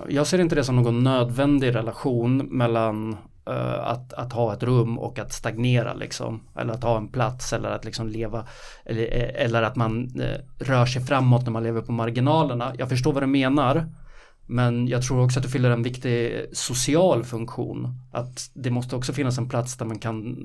Jag 0.09 0.27
ser 0.27 0.39
inte 0.39 0.55
det 0.55 0.63
som 0.63 0.75
någon 0.75 1.03
nödvändig 1.03 1.75
relation 1.75 2.37
mellan 2.37 3.17
uh, 3.49 3.87
att, 3.87 4.13
att 4.13 4.33
ha 4.33 4.53
ett 4.53 4.63
rum 4.63 4.99
och 4.99 5.19
att 5.19 5.33
stagnera 5.33 5.93
liksom. 5.93 6.41
Eller 6.55 6.73
att 6.73 6.83
ha 6.83 6.97
en 6.97 7.07
plats 7.07 7.53
eller 7.53 7.69
att 7.69 7.85
liksom 7.85 8.07
leva. 8.07 8.45
Eller, 8.85 9.03
eh, 9.03 9.45
eller 9.45 9.63
att 9.63 9.75
man 9.75 10.21
uh, 10.21 10.65
rör 10.65 10.85
sig 10.85 11.05
framåt 11.05 11.43
när 11.43 11.51
man 11.51 11.63
lever 11.63 11.81
på 11.81 11.91
marginalerna. 11.91 12.73
Jag 12.77 12.89
förstår 12.89 13.13
vad 13.13 13.23
du 13.23 13.27
menar. 13.27 13.87
Men 14.47 14.87
jag 14.87 15.03
tror 15.03 15.23
också 15.23 15.39
att 15.39 15.43
det 15.43 15.51
fyller 15.51 15.69
en 15.69 15.83
viktig 15.83 16.45
social 16.53 17.23
funktion. 17.23 17.87
Att 18.11 18.49
det 18.53 18.71
måste 18.71 18.95
också 18.95 19.13
finnas 19.13 19.37
en 19.37 19.49
plats 19.49 19.77
där 19.77 19.85
man 19.85 19.99
kan, 19.99 20.37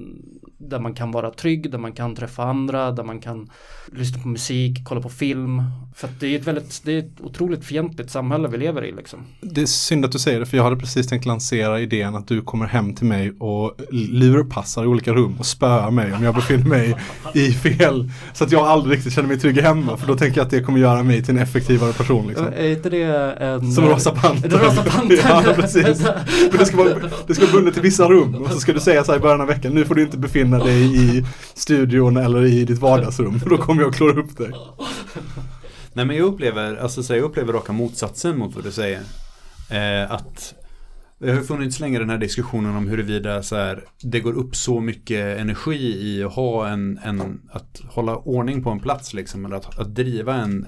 där 0.58 0.78
man 0.78 0.94
kan 0.94 1.10
vara 1.10 1.30
trygg, 1.30 1.70
där 1.70 1.78
man 1.78 1.92
kan 1.92 2.14
träffa 2.14 2.44
andra, 2.44 2.90
där 2.92 3.04
man 3.04 3.20
kan 3.20 3.50
lyssna 3.92 4.22
på 4.22 4.28
musik, 4.28 4.78
kolla 4.84 5.00
på 5.00 5.08
film. 5.08 5.62
För 5.94 6.08
det 6.20 6.26
är 6.26 6.38
ett 6.38 6.46
väldigt, 6.46 6.82
det 6.84 6.92
är 6.92 6.98
ett 6.98 7.20
otroligt 7.20 7.64
fientligt 7.64 8.10
samhälle 8.10 8.48
vi 8.48 8.58
lever 8.58 8.84
i 8.84 8.92
liksom. 8.92 9.20
Det 9.40 9.62
är 9.62 9.66
synd 9.66 10.04
att 10.04 10.12
du 10.12 10.18
säger 10.18 10.40
det 10.40 10.46
för 10.46 10.56
jag 10.56 10.64
hade 10.64 10.76
precis 10.76 11.06
tänkt 11.08 11.26
lansera 11.26 11.80
idén 11.80 12.14
att 12.14 12.28
du 12.28 12.42
kommer 12.42 12.66
hem 12.66 12.94
till 12.94 13.06
mig 13.06 13.32
och 13.38 13.80
lurpassar 13.90 14.84
i 14.84 14.86
olika 14.86 15.12
rum 15.12 15.36
och 15.38 15.46
spöar 15.46 15.90
mig 15.90 16.12
om 16.12 16.22
jag 16.22 16.34
befinner 16.34 16.66
mig 16.66 16.96
i 17.34 17.52
fel. 17.52 18.10
Så 18.32 18.44
att 18.44 18.52
jag 18.52 18.66
aldrig 18.66 18.96
riktigt 18.96 19.12
känner 19.12 19.28
mig 19.28 19.38
trygg 19.38 19.58
hemma 19.58 19.96
för 19.96 20.06
då 20.06 20.16
tänker 20.16 20.38
jag 20.38 20.44
att 20.44 20.50
det 20.50 20.62
kommer 20.62 20.78
göra 20.78 21.02
mig 21.02 21.22
till 21.22 21.36
en 21.36 21.42
effektivare 21.42 21.92
person. 21.92 22.26
Liksom. 22.26 22.46
Är 22.46 22.70
inte 22.70 22.90
det 22.90 23.02
en... 23.02 23.72
Som 23.72 23.95
Rosa 23.96 24.10
Pantern. 24.10 24.50
Den 24.50 24.60
Rosa 24.60 24.82
Pantern. 24.82 25.18
ja, 25.46 25.52
precis. 25.54 26.00
Men 26.50 26.58
det 26.58 26.66
ska, 26.66 26.76
vara, 26.76 27.10
det 27.26 27.34
ska 27.34 27.44
vara 27.44 27.52
bundet 27.52 27.74
till 27.74 27.82
vissa 27.82 28.08
rum 28.08 28.34
och 28.34 28.50
så 28.50 28.60
ska 28.60 28.72
du 28.72 28.80
säga 28.80 29.04
så 29.04 29.12
här 29.12 29.18
i 29.18 29.22
början 29.22 29.40
av 29.40 29.46
veckan, 29.46 29.72
nu 29.72 29.84
får 29.84 29.94
du 29.94 30.02
inte 30.02 30.18
befinna 30.18 30.58
dig 30.58 30.96
i 30.96 31.24
studion 31.54 32.16
eller 32.16 32.44
i 32.44 32.64
ditt 32.64 32.78
vardagsrum 32.78 33.40
för 33.40 33.50
då 33.50 33.58
kommer 33.58 33.82
jag 33.82 33.90
att 33.90 33.96
klora 33.96 34.20
upp 34.20 34.36
dig. 34.36 34.50
Nej 35.92 36.04
men 36.04 36.16
jag 36.16 36.26
upplever, 36.26 36.76
alltså 36.76 37.02
så 37.02 37.14
jag 37.14 37.22
upplever 37.22 37.52
raka 37.52 37.72
motsatsen 37.72 38.38
mot 38.38 38.54
vad 38.54 38.64
du 38.64 38.72
säger. 38.72 39.00
Eh, 39.70 40.12
att 40.12 40.54
det 41.18 41.32
har 41.32 41.42
funnits 41.42 41.80
länge 41.80 41.98
den 41.98 42.10
här 42.10 42.18
diskussionen 42.18 42.76
om 42.76 42.88
huruvida 42.88 43.42
så 43.42 43.56
här, 43.56 43.84
det 44.02 44.20
går 44.20 44.32
upp 44.32 44.56
så 44.56 44.80
mycket 44.80 45.38
energi 45.38 45.98
i 46.00 46.24
att 46.24 46.32
ha 46.32 46.68
en, 46.68 46.98
en 46.98 47.40
att 47.50 47.82
hålla 47.88 48.16
ordning 48.16 48.62
på 48.62 48.70
en 48.70 48.80
plats 48.80 49.14
liksom, 49.14 49.44
eller 49.44 49.56
att, 49.56 49.78
att 49.78 49.94
driva 49.94 50.34
en, 50.34 50.66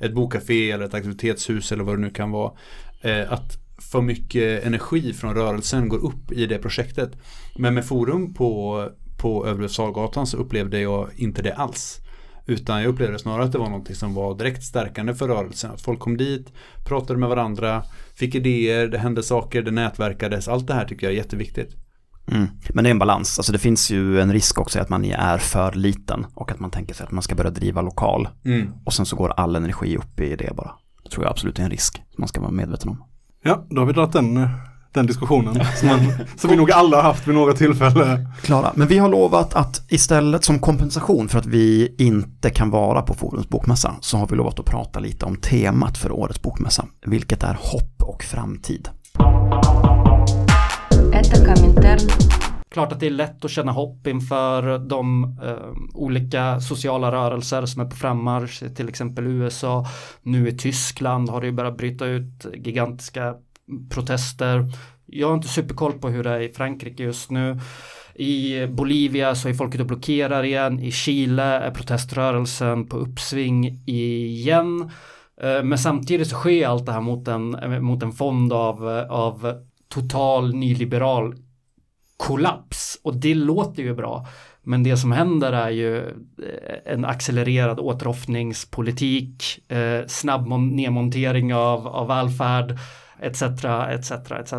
ett 0.00 0.14
bokcafé 0.14 0.70
eller 0.70 0.84
ett 0.84 0.94
aktivitetshus 0.94 1.72
eller 1.72 1.84
vad 1.84 1.94
det 1.94 2.00
nu 2.00 2.10
kan 2.10 2.30
vara. 2.30 2.52
Eh, 3.00 3.32
att 3.32 3.58
för 3.78 4.02
mycket 4.02 4.64
energi 4.64 5.12
från 5.12 5.34
rörelsen 5.34 5.88
går 5.88 6.04
upp 6.04 6.32
i 6.32 6.46
det 6.46 6.58
projektet. 6.58 7.12
Men 7.56 7.74
med 7.74 7.86
forum 7.86 8.34
på, 8.34 8.82
på 9.18 9.46
Övre 9.46 9.68
Salgatan 9.68 10.26
så 10.26 10.36
upplevde 10.36 10.80
jag 10.80 11.10
inte 11.16 11.42
det 11.42 11.54
alls. 11.54 12.00
Utan 12.46 12.82
jag 12.82 12.88
upplevde 12.88 13.18
snarare 13.18 13.44
att 13.44 13.52
det 13.52 13.58
var 13.58 13.70
något 13.70 13.96
som 13.96 14.14
var 14.14 14.34
direkt 14.34 14.62
stärkande 14.62 15.14
för 15.14 15.28
rörelsen. 15.28 15.70
Att 15.70 15.80
folk 15.80 15.98
kom 15.98 16.16
dit, 16.16 16.52
pratade 16.86 17.18
med 17.18 17.28
varandra, 17.28 17.82
fick 18.14 18.34
idéer, 18.34 18.86
det 18.88 18.98
hände 18.98 19.22
saker, 19.22 19.62
det 19.62 19.70
nätverkades. 19.70 20.48
Allt 20.48 20.66
det 20.66 20.74
här 20.74 20.84
tycker 20.84 21.06
jag 21.06 21.12
är 21.12 21.16
jätteviktigt. 21.16 21.85
Mm. 22.32 22.46
Men 22.68 22.84
det 22.84 22.90
är 22.90 22.90
en 22.90 22.98
balans, 22.98 23.38
alltså 23.38 23.52
det 23.52 23.58
finns 23.58 23.90
ju 23.90 24.20
en 24.20 24.32
risk 24.32 24.60
också 24.60 24.80
att 24.80 24.88
man 24.88 25.04
är 25.04 25.38
för 25.38 25.72
liten 25.72 26.26
och 26.34 26.50
att 26.50 26.60
man 26.60 26.70
tänker 26.70 26.94
sig 26.94 27.04
att 27.04 27.12
man 27.12 27.22
ska 27.22 27.34
börja 27.34 27.50
driva 27.50 27.82
lokal. 27.82 28.28
Mm. 28.44 28.72
Och 28.84 28.92
sen 28.92 29.06
så 29.06 29.16
går 29.16 29.32
all 29.36 29.56
energi 29.56 29.96
upp 29.96 30.20
i 30.20 30.36
det 30.36 30.56
bara. 30.56 30.70
Det 31.04 31.10
tror 31.10 31.24
jag 31.24 31.30
absolut 31.30 31.58
är 31.58 31.62
en 31.62 31.70
risk 31.70 31.94
som 31.94 32.14
man 32.18 32.28
ska 32.28 32.40
vara 32.40 32.50
medveten 32.50 32.88
om. 32.88 33.02
Ja, 33.42 33.66
då 33.70 33.80
har 33.80 33.86
vi 33.86 33.92
dragit 33.92 34.12
den, 34.12 34.48
den 34.92 35.06
diskussionen 35.06 35.54
som, 35.76 35.88
man, 35.88 35.98
som 36.36 36.50
vi 36.50 36.56
nog 36.56 36.70
alla 36.70 36.96
har 36.96 37.02
haft 37.02 37.28
vid 37.28 37.34
något 37.34 37.56
tillfälle. 37.56 38.26
Klara, 38.42 38.72
men 38.74 38.88
vi 38.88 38.98
har 38.98 39.08
lovat 39.08 39.54
att 39.54 39.92
istället 39.92 40.44
som 40.44 40.58
kompensation 40.58 41.28
för 41.28 41.38
att 41.38 41.46
vi 41.46 41.94
inte 41.98 42.50
kan 42.50 42.70
vara 42.70 43.02
på 43.02 43.14
Forums 43.14 43.48
bokmässa 43.48 43.94
så 44.00 44.16
har 44.16 44.26
vi 44.26 44.36
lovat 44.36 44.58
att 44.58 44.66
prata 44.66 45.00
lite 45.00 45.26
om 45.26 45.36
temat 45.36 45.98
för 45.98 46.12
årets 46.12 46.42
bokmässa, 46.42 46.84
vilket 47.06 47.42
är 47.42 47.58
hopp 47.60 48.02
och 48.02 48.22
framtid. 48.22 48.88
Это 51.15 51.45
Коминтерн. 51.45 52.09
Klart 52.69 52.91
att 52.91 52.99
det 52.99 53.05
är 53.05 53.11
lätt 53.11 53.45
att 53.45 53.51
känna 53.51 53.71
hopp 53.71 54.07
inför 54.07 54.79
de 54.79 55.23
eh, 55.43 55.55
olika 55.93 56.59
sociala 56.59 57.11
rörelser 57.11 57.65
som 57.65 57.81
är 57.81 57.85
på 57.85 57.95
frammarsch, 57.95 58.63
till 58.75 58.89
exempel 58.89 59.27
USA. 59.27 59.85
Nu 60.21 60.49
i 60.49 60.57
Tyskland 60.57 61.29
har 61.29 61.41
det 61.41 61.47
ju 61.47 61.53
börjat 61.53 61.77
bryta 61.77 62.05
ut 62.05 62.45
gigantiska 62.53 63.35
protester. 63.89 64.65
Jag 65.05 65.27
har 65.27 65.35
inte 65.35 65.47
superkoll 65.47 65.93
på 65.93 66.09
hur 66.09 66.23
det 66.23 66.29
är 66.29 66.39
i 66.39 66.53
Frankrike 66.53 67.03
just 67.03 67.31
nu. 67.31 67.59
I 68.15 68.67
Bolivia 68.67 69.35
så 69.35 69.49
är 69.49 69.53
folket 69.53 69.81
och 69.81 69.87
blockerar 69.87 70.43
igen. 70.43 70.79
I 70.79 70.91
Chile 70.91 71.43
är 71.43 71.71
proteströrelsen 71.71 72.87
på 72.87 72.97
uppsving 72.97 73.81
igen. 73.85 74.91
Eh, 75.41 75.63
Men 75.63 75.77
samtidigt 75.77 76.27
så 76.27 76.35
sker 76.35 76.67
allt 76.67 76.85
det 76.85 76.91
här 76.91 77.01
mot 77.01 77.27
en, 77.27 77.83
mot 77.83 78.03
en 78.03 78.11
fond 78.11 78.53
av, 78.53 78.87
av 79.09 79.53
total 79.88 80.54
nyliberal 80.54 81.34
kollaps. 82.16 82.98
Och 83.02 83.16
det 83.16 83.34
låter 83.34 83.82
ju 83.82 83.94
bra. 83.94 84.26
Men 84.62 84.82
det 84.82 84.96
som 84.96 85.12
händer 85.12 85.52
är 85.52 85.70
ju 85.70 85.98
eh, 85.98 86.92
en 86.92 87.04
accelererad 87.04 87.80
återhoppningspolitik, 87.80 89.70
eh, 89.72 90.06
snabb 90.06 90.48
nedmontering 90.48 91.54
av, 91.54 91.86
av 91.88 92.08
välfärd, 92.08 92.78
etc, 93.22 93.42
etc, 93.42 94.10
etc. 94.30 94.52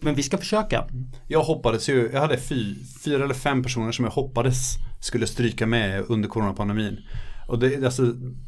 Men 0.00 0.14
vi 0.14 0.22
ska 0.22 0.38
försöka. 0.38 0.84
Jag 1.28 1.42
hoppades 1.42 1.88
ju, 1.88 2.10
jag 2.12 2.20
hade 2.20 2.38
fy, 2.38 2.74
fyra 3.04 3.24
eller 3.24 3.34
fem 3.34 3.62
personer 3.62 3.92
som 3.92 4.04
jag 4.04 4.12
hoppades 4.12 4.74
skulle 5.00 5.26
stryka 5.26 5.66
med 5.66 6.04
under 6.08 6.28
coronapandemin. 6.28 6.98
Och 7.48 7.58
det, 7.58 7.84
alltså, 7.84 8.02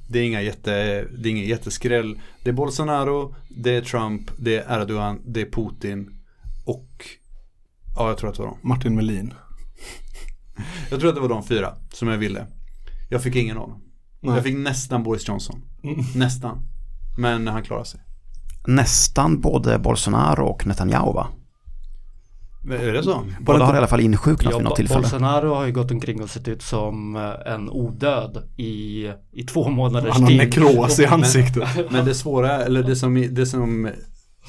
det 0.08 0.18
är 0.18 0.22
inga 0.22 0.42
jätte, 0.42 0.70
det 1.02 1.28
är 1.28 1.30
ingen 1.30 1.48
jätteskräll. 1.48 2.20
Det 2.44 2.50
är 2.50 2.54
Bolsonaro, 2.54 3.34
det 3.48 3.76
är 3.76 3.80
Trump, 3.80 4.30
det 4.38 4.56
är 4.56 4.80
Erdogan, 4.80 5.20
det 5.26 5.40
är 5.40 5.50
Putin 5.50 6.17
ja, 7.98 8.08
jag 8.08 8.18
tror 8.18 8.30
att 8.30 8.36
det 8.36 8.42
var 8.42 8.48
dem. 8.48 8.58
Martin 8.62 8.94
Melin. 8.94 9.34
Jag 10.90 11.00
tror 11.00 11.08
att 11.08 11.14
det 11.14 11.20
var 11.20 11.28
de 11.28 11.42
fyra 11.44 11.74
som 11.92 12.08
jag 12.08 12.18
ville. 12.18 12.46
Jag 13.08 13.22
fick 13.22 13.36
ingen 13.36 13.56
av 13.58 13.68
dem. 13.68 13.82
Nej. 14.20 14.34
Jag 14.34 14.44
fick 14.44 14.56
nästan 14.58 15.02
Boris 15.02 15.28
Johnson. 15.28 15.62
Nästan. 16.16 16.58
Men 17.18 17.46
han 17.48 17.62
klarade 17.62 17.86
sig. 17.86 18.00
Nästan 18.66 19.40
både 19.40 19.78
Bolsonaro 19.78 20.46
och 20.46 20.66
Netanyahu 20.66 21.12
va? 21.12 21.26
Är 22.70 22.92
det 22.92 23.02
så? 23.02 23.24
Båda 23.40 23.64
har 23.64 23.74
i 23.74 23.78
alla 23.78 23.86
fall 23.86 24.00
insjuknat 24.00 24.52
Ja, 24.52 24.58
vid 24.58 24.64
något 24.64 24.76
tillfälle. 24.76 25.00
Bolsonaro 25.00 25.54
har 25.54 25.66
ju 25.66 25.72
gått 25.72 25.90
omkring 25.90 26.22
och 26.22 26.30
sett 26.30 26.48
ut 26.48 26.62
som 26.62 27.16
eh, 27.16 27.52
en 27.52 27.70
odöd 27.70 28.48
i, 28.56 29.04
i 29.32 29.42
två 29.42 29.68
månaders 29.68 30.12
Han 30.12 30.22
har 30.22 30.28
tid. 30.28 30.38
nekros 30.38 30.98
i 30.98 31.06
ansiktet. 31.06 31.68
Men 31.90 32.04
det 32.04 32.14
svåra, 32.14 32.64
eller 32.64 32.82
det 32.82 32.96
som, 32.96 33.26
det 33.30 33.46
som 33.46 33.90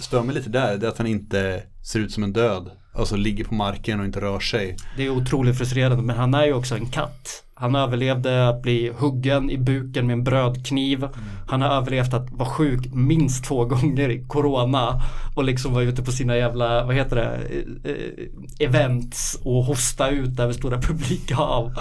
stör 0.03 0.23
mig 0.23 0.35
lite 0.35 0.49
där, 0.49 0.77
det 0.77 0.85
är 0.87 0.89
att 0.89 0.97
han 0.97 1.07
inte 1.07 1.63
ser 1.83 1.99
ut 1.99 2.11
som 2.11 2.23
en 2.23 2.33
död. 2.33 2.71
Alltså 2.93 3.15
ligger 3.15 3.43
på 3.43 3.53
marken 3.53 3.99
och 3.99 4.05
inte 4.05 4.21
rör 4.21 4.39
sig. 4.39 4.77
Det 4.97 5.03
är 5.03 5.09
otroligt 5.09 5.57
frustrerande 5.57 6.03
men 6.03 6.15
han 6.15 6.33
är 6.33 6.45
ju 6.45 6.53
också 6.53 6.75
en 6.75 6.85
katt. 6.85 7.43
Han 7.59 7.75
överlevde 7.75 8.49
att 8.49 8.61
bli 8.61 8.91
huggen 8.97 9.49
i 9.49 9.57
buken 9.57 10.07
med 10.07 10.13
en 10.13 10.23
brödkniv. 10.23 11.07
Han 11.47 11.61
har 11.61 11.69
överlevt 11.69 12.13
att 12.13 12.31
vara 12.31 12.49
sjuk 12.49 12.93
minst 12.93 13.43
två 13.43 13.65
gånger 13.65 14.09
i 14.09 14.23
corona. 14.27 15.01
Och 15.35 15.43
liksom 15.43 15.73
vara 15.73 15.83
ute 15.83 16.03
på 16.03 16.11
sina 16.11 16.37
jävla, 16.37 16.85
vad 16.85 16.95
heter 16.95 17.15
det, 17.15 17.23
eh, 17.23 17.91
eh, 17.91 18.67
events 18.67 19.39
och 19.43 19.63
hosta 19.63 20.09
ut 20.09 20.39
över 20.39 20.53
stora 20.53 20.81
publikhav. 20.81 21.73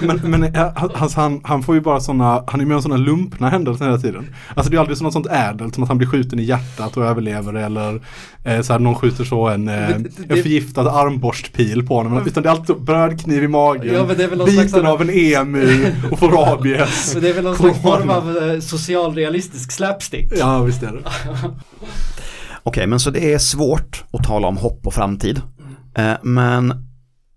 Men, 0.00 0.16
men 0.16 0.42
eh, 0.54 0.72
alltså, 0.76 1.20
han, 1.20 1.40
han 1.44 1.62
får 1.62 1.74
ju 1.74 1.80
bara 1.80 2.00
sådana, 2.00 2.44
han 2.46 2.60
är 2.60 2.64
med 2.64 2.76
om 2.76 2.82
sådana 2.82 3.04
lumpna 3.04 3.48
händelser 3.48 3.84
hela 3.84 3.98
tiden. 3.98 4.34
Alltså 4.54 4.70
det 4.70 4.76
är 4.76 4.80
aldrig 4.80 5.02
något 5.02 5.12
sånt 5.12 5.26
ädelt 5.30 5.74
som 5.74 5.82
att 5.82 5.88
han 5.88 5.98
blir 5.98 6.08
skjuten 6.08 6.38
i 6.38 6.42
hjärtat 6.42 6.96
och 6.96 7.04
överlever 7.04 7.54
eller 7.54 8.00
så 8.62 8.72
här, 8.72 8.80
någon 8.80 8.94
skjuter 8.94 9.24
så 9.24 9.48
en, 9.48 9.68
eh, 9.68 9.90
en 9.90 10.08
förgiftad 10.28 10.90
armborstpil 10.90 11.86
på 11.86 11.94
honom. 11.96 12.26
Utan 12.26 12.42
det 12.42 12.48
är 12.48 12.50
alltid 12.50 12.76
brödkniv 12.80 13.44
i 13.44 13.48
magen, 13.48 13.94
Ja, 13.94 14.06
men 14.06 14.16
det 14.16 14.24
är 14.24 14.28
väl 14.28 14.38
någon 14.38 14.46
biten 14.46 14.68
slags- 14.68 14.86
av 14.88 15.02
en 15.02 15.10
emu 15.10 15.92
och 16.10 16.18
får 16.18 16.28
rabies. 16.46 17.10
Men 17.14 17.22
det 17.22 17.28
är 17.30 17.34
väl 17.34 17.44
någon 17.44 17.56
slags 17.56 17.82
form 17.82 18.10
av 18.10 18.36
eh, 18.36 18.60
socialrealistisk 18.60 19.72
slapstick. 19.72 20.32
Ja, 20.38 20.62
visst 20.62 20.82
är 20.82 20.92
det. 20.92 21.02
Okej, 22.62 22.86
men 22.86 23.00
så 23.00 23.10
det 23.10 23.32
är 23.34 23.38
svårt 23.38 24.04
att 24.12 24.24
tala 24.24 24.48
om 24.48 24.56
hopp 24.56 24.86
och 24.86 24.94
framtid. 24.94 25.40
Eh, 25.96 26.12
Men 26.22 26.84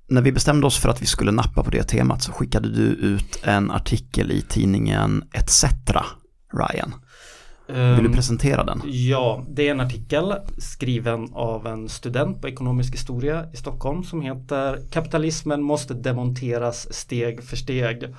när 0.09 0.21
vi 0.21 0.31
bestämde 0.31 0.67
oss 0.67 0.77
för 0.77 0.89
att 0.89 1.01
vi 1.01 1.05
skulle 1.05 1.31
nappa 1.31 1.63
på 1.63 1.69
det 1.69 1.83
temat 1.83 2.23
så 2.23 2.31
skickade 2.31 2.69
du 2.69 2.81
ut 2.83 3.39
en 3.43 3.71
artikel 3.71 4.31
i 4.31 4.41
tidningen 4.41 5.23
ETC, 5.33 5.65
Ryan. 6.53 6.93
Vill 7.67 7.75
du 7.77 8.05
Ehm, 8.05 8.13
presentera 8.13 8.63
den? 8.63 8.81
Ja, 8.85 9.45
det 9.49 9.67
är 9.67 9.71
en 9.71 9.79
artikel 9.79 10.33
skriven 10.57 11.27
av 11.33 11.67
en 11.67 11.89
student 11.89 12.41
på 12.41 12.47
ekonomisk 12.49 12.93
historia 12.93 13.45
i 13.53 13.57
Stockholm 13.57 14.03
som 14.03 14.21
heter 14.21 14.79
Kapitalismen 14.91 15.61
måste 15.63 15.93
demonteras 15.93 16.93
steg 16.93 17.43
för 17.43 17.55
steg. 17.55 18.15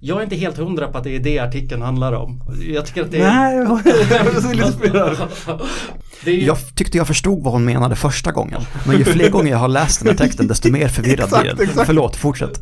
Jag 0.00 0.18
är 0.18 0.22
inte 0.22 0.36
helt 0.36 0.56
hundra 0.56 0.88
på 0.88 0.98
att 0.98 1.04
det 1.04 1.16
är 1.16 1.20
det 1.20 1.38
artikeln 1.38 1.82
handlar 1.82 2.12
om. 2.12 2.42
Jag 2.68 2.86
tycker 2.86 3.02
att 3.04 3.10
det 3.10 3.18
är... 3.20 3.34
Nej, 3.34 3.56
Jag 3.56 3.86
är 3.86 4.40
så 4.40 6.30
ju... 6.30 6.54
tyckte 6.74 6.98
jag 6.98 7.06
förstod 7.06 7.42
vad 7.44 7.52
hon 7.52 7.64
menade 7.64 7.96
första 7.96 8.32
gången. 8.32 8.60
Men 8.86 8.98
ju 8.98 9.04
fler 9.04 9.30
gånger 9.30 9.50
jag 9.50 9.58
har 9.58 9.68
läst 9.68 9.98
den 10.00 10.08
här 10.08 10.16
texten 10.16 10.46
desto 10.46 10.70
mer 10.72 10.88
förvirrad 10.88 11.24
Exakt, 11.26 11.56
blir 11.56 11.66
den. 11.66 11.86
Förlåt, 11.86 12.16
fortsätt. 12.16 12.60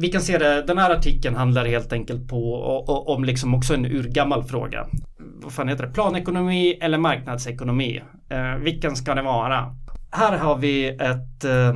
Vi 0.00 0.08
kan 0.08 0.20
se 0.20 0.38
det, 0.38 0.62
den 0.62 0.78
här 0.78 0.90
artikeln 0.90 1.36
handlar 1.36 1.64
helt 1.64 1.92
enkelt 1.92 2.28
på 2.28 2.52
och, 2.52 2.88
och, 2.88 3.08
om 3.08 3.24
liksom 3.24 3.54
också 3.54 3.74
en 3.74 3.86
urgammal 3.86 4.44
fråga. 4.44 4.86
Vad 5.18 5.52
fan 5.52 5.68
heter 5.68 5.86
det? 5.86 5.92
Planekonomi 5.92 6.78
eller 6.80 6.98
marknadsekonomi? 6.98 8.02
Eh, 8.28 8.54
vilken 8.54 8.96
ska 8.96 9.14
det 9.14 9.22
vara? 9.22 9.76
Här 10.10 10.38
har 10.38 10.58
vi 10.58 10.88
ett 10.88 11.44
eh, 11.44 11.74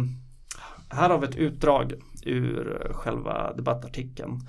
här 0.91 1.11
har 1.11 1.19
vi 1.19 1.27
ett 1.27 1.37
utdrag 1.37 1.93
ur 2.23 2.93
själva 2.93 3.53
debattartikeln. 3.53 4.41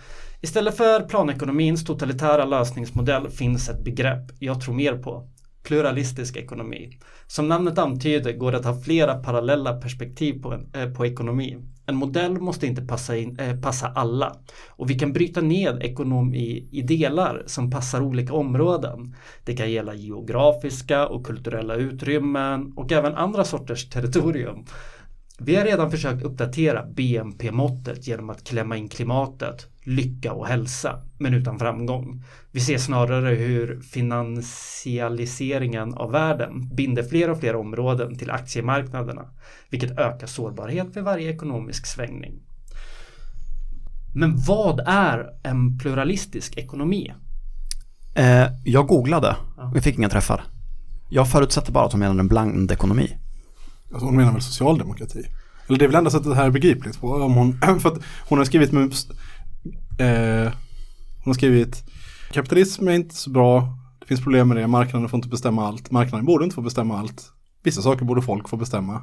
Istället 0.42 0.78
för 0.78 1.02
planekonomins 1.02 1.86
totalitära 1.86 2.46
lösningsmodell 2.46 3.30
finns 3.30 3.70
ett 3.70 3.84
begrepp 3.84 4.32
jag 4.40 4.62
tror 4.62 4.74
mer 4.74 4.98
på. 4.98 5.30
Pluralistisk 5.64 6.38
ekonomi. 6.38 7.00
Som 7.28 7.48
namnet 7.48 7.78
antyder 7.78 8.34
går 8.34 8.52
det 8.52 8.58
att 8.58 8.66
ha 8.66 8.82
flera 8.82 9.16
parallella 9.16 9.74
perspektiv 9.74 10.42
på, 10.42 10.54
en, 10.54 10.70
eh, 10.74 10.94
på 10.94 11.06
ekonomi. 11.06 11.58
En 11.86 11.96
modell 11.96 12.32
måste 12.32 12.68
inte 12.68 12.82
passa, 12.82 13.18
in, 13.18 13.40
eh, 13.40 13.60
passa 13.60 13.88
alla. 13.88 14.36
Och 14.70 14.90
vi 14.90 15.00
kan 15.00 15.14
bryta 15.14 15.42
ned 15.42 15.84
ekonomi 15.84 16.70
i 16.72 16.82
delar 16.82 17.44
som 17.46 17.72
passar 17.72 18.02
olika 18.02 18.34
områden. 18.34 19.16
Det 19.44 19.54
kan 19.54 19.72
gälla 19.72 19.94
geografiska 19.94 21.08
och 21.08 21.26
kulturella 21.26 21.76
utrymmen 21.76 22.74
och 22.76 22.92
även 22.92 23.16
andra 23.16 23.44
sorters 23.44 23.90
territorium. 23.90 24.66
Vi 25.40 25.56
har 25.56 25.66
redan 25.66 25.92
försökt 25.92 26.24
uppdatera 26.24 26.86
BNP-måttet 26.86 28.08
genom 28.08 28.30
att 28.30 28.44
klämma 28.44 28.78
in 28.78 28.90
klimatet, 28.90 29.68
lycka 29.86 30.34
och 30.34 30.48
hälsa, 30.48 31.00
men 31.17 31.34
utan 31.34 31.60
framgång. 31.60 32.24
Vi 32.52 32.60
ser 32.60 32.78
snarare 32.78 33.36
hur 33.36 33.82
finansialiseringen 33.82 35.93
av 35.93 36.12
världen 36.12 36.76
binder 36.76 37.04
fler 37.04 37.30
och 37.30 37.39
fler 37.39 37.56
områden 37.56 38.17
till 38.17 38.32
aktiemarknaderna, 38.32 39.26
vilket 39.69 40.00
ökar 40.00 40.28
sårbarhet 40.28 40.88
vid 40.98 41.04
varje 41.04 41.34
ekonomisk 41.34 41.86
svängning. 41.86 42.34
Men 44.15 44.38
vad 44.38 44.80
är 44.88 45.26
en 45.43 45.78
pluralistisk 45.78 46.58
ekonomi? 46.58 47.13
Eh, 48.15 48.48
jag 48.63 48.88
googlade 48.88 49.36
Ja. 49.58 49.69
och 49.69 49.76
jag 49.76 49.84
fick 49.84 49.98
inga 49.98 50.10
träffar. 50.10 50.43
Jag 51.10 51.32
förutsätter 51.32 51.71
bara 51.71 51.86
att 51.86 51.91
hon 51.91 52.00
menar 52.00 52.19
en 52.19 52.28
blandekonomi. 52.28 53.17
Alltså 53.93 54.06
hon 54.06 54.15
menar 54.15 54.32
väl 54.32 54.41
socialdemokrati? 54.41 55.24
Eller 55.67 55.80
det 55.80 55.86
är 55.86 55.89
väl 55.89 55.95
enda 55.95 56.10
sättet 56.10 56.28
det 56.30 56.36
här 56.36 56.45
är 56.45 56.52
begripligt 56.52 57.02
på. 57.02 57.13
Om 57.13 57.34
hon, 57.34 57.60
för 57.80 57.89
att 57.89 58.00
hon 58.30 58.38
har 58.38 58.45
skrivit 58.45 58.71
med, 58.71 58.93
eh, 60.00 60.54
hon 61.24 61.26
har 61.26 61.34
skrivit 61.34 61.84
kapitalism 62.32 62.88
är 62.88 62.92
inte 62.92 63.16
så 63.16 63.30
bra. 63.30 63.78
Det 64.00 64.06
finns 64.08 64.22
problem 64.22 64.48
med 64.48 64.58
det. 64.58 64.68
Marknaden 64.68 65.10
får 65.10 65.18
inte 65.18 65.30
bestämma 65.30 65.68
allt. 65.68 65.92
Marknaden 65.92 66.26
borde 66.26 66.44
inte 66.44 66.56
få 66.56 66.62
bestämma 66.62 67.00
allt. 67.00 67.32
Vissa 67.64 67.82
saker 67.82 68.06
borde 68.06 68.22
folk 68.22 68.50
få 68.50 68.58
bestämma. 68.58 69.02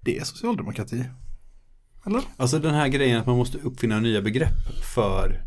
Det 0.00 0.18
är 0.18 0.24
socialdemokrati. 0.24 1.04
Eller? 2.06 2.22
Alltså 2.36 2.58
den 2.58 2.74
här 2.74 2.88
grejen 2.88 3.20
att 3.20 3.26
man 3.26 3.36
måste 3.36 3.58
uppfinna 3.58 4.00
nya 4.00 4.22
begrepp 4.22 4.84
för 4.94 5.44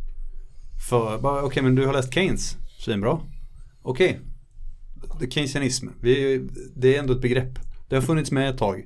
för, 0.89 1.43
okej 1.43 1.63
men 1.63 1.75
du 1.75 1.85
har 1.85 1.93
läst 1.93 2.13
Keynes, 2.13 2.57
svinbra. 2.79 3.19
Okej, 3.81 4.19
det 5.19 5.25
är 5.25 5.29
keynesianism, 5.29 5.87
vi, 6.01 6.41
det 6.75 6.95
är 6.95 6.99
ändå 6.99 7.13
ett 7.13 7.21
begrepp. 7.21 7.59
Det 7.89 7.95
har 7.95 8.01
funnits 8.01 8.31
med 8.31 8.49
ett 8.49 8.57
tag. 8.57 8.85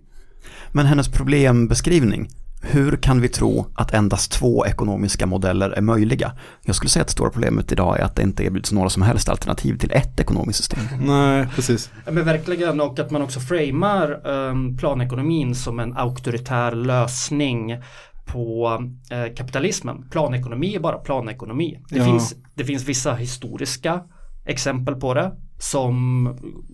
Men 0.71 0.85
hennes 0.85 1.11
problembeskrivning, 1.11 2.29
hur 2.65 2.95
kan 2.97 3.21
vi 3.21 3.27
tro 3.29 3.65
att 3.75 3.93
endast 3.93 4.31
två 4.31 4.65
ekonomiska 4.65 5.25
modeller 5.25 5.69
är 5.69 5.81
möjliga? 5.81 6.31
Jag 6.61 6.75
skulle 6.75 6.89
säga 6.89 7.01
att 7.01 7.07
det 7.07 7.11
stora 7.13 7.29
problemet 7.29 7.71
idag 7.71 7.99
är 7.99 8.03
att 8.03 8.15
det 8.15 8.21
inte 8.23 8.43
erbjuds 8.43 8.71
några 8.71 8.89
som 8.89 9.01
helst 9.03 9.29
alternativ 9.29 9.77
till 9.77 9.91
ett 9.91 10.19
ekonomiskt 10.19 10.57
system. 10.57 10.79
Nej, 10.99 11.47
precis. 11.55 11.91
Men 12.05 12.25
verkligen 12.25 12.81
och 12.81 12.99
att 12.99 13.11
man 13.11 13.21
också 13.21 13.39
framar 13.39 14.27
um, 14.27 14.77
planekonomin 14.77 15.55
som 15.55 15.79
en 15.79 15.97
auktoritär 15.97 16.71
lösning 16.71 17.77
på 18.25 18.79
eh, 19.11 19.33
kapitalismen. 19.35 20.09
Planekonomi 20.11 20.75
är 20.75 20.79
bara 20.79 20.97
planekonomi. 20.97 21.79
Det, 21.89 21.97
Ja. 21.97 22.05
finns, 22.05 22.35
det 22.55 22.63
finns 22.63 22.83
vissa 22.85 23.13
historiska 23.13 24.01
exempel 24.45 24.95
på 24.95 25.13
det 25.13 25.31
som 25.59 26.27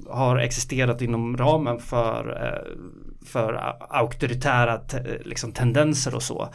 har 0.09 0.37
existerat 0.37 1.01
inom 1.01 1.37
ramen 1.37 1.79
för, 1.79 2.43
eh, 2.43 2.81
för 3.25 3.75
auktoritära 3.89 4.77
te, 4.77 4.97
liksom, 5.25 5.51
tendenser 5.51 6.15
och 6.15 6.23
så. 6.23 6.49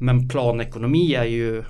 Men 0.00 0.28
planekonomi 0.28 1.14
är 1.14 1.24
ju 1.24 1.64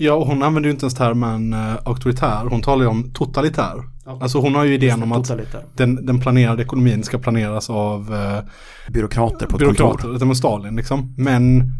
Ja, 0.00 0.14
och 0.14 0.26
hon 0.26 0.42
använder 0.42 0.68
ju 0.68 0.72
inte 0.72 0.84
ens 0.84 0.94
termen 0.94 1.52
eh, 1.52 1.74
auktoritär. 1.84 2.44
Hon 2.50 2.62
talar 2.62 2.82
ju 2.82 2.88
om 2.88 3.10
totalitär. 3.12 3.74
Ja. 4.04 4.18
Alltså 4.22 4.38
hon 4.38 4.54
har 4.54 4.64
ju 4.64 4.74
idén 4.74 5.02
om 5.02 5.12
att 5.12 5.30
den, 5.76 6.06
den 6.06 6.20
planerade 6.20 6.62
ekonomin 6.62 7.02
ska 7.02 7.18
planeras 7.18 7.70
av 7.70 8.14
eh, 8.14 8.92
Byråkrater 8.92 9.46
på 9.46 9.56
ett 9.56 9.58
byråkrater, 9.58 10.02
kontor. 10.02 10.26
med 10.26 10.36
Stalin 10.36 10.76
liksom. 10.76 11.14
Men 11.18 11.72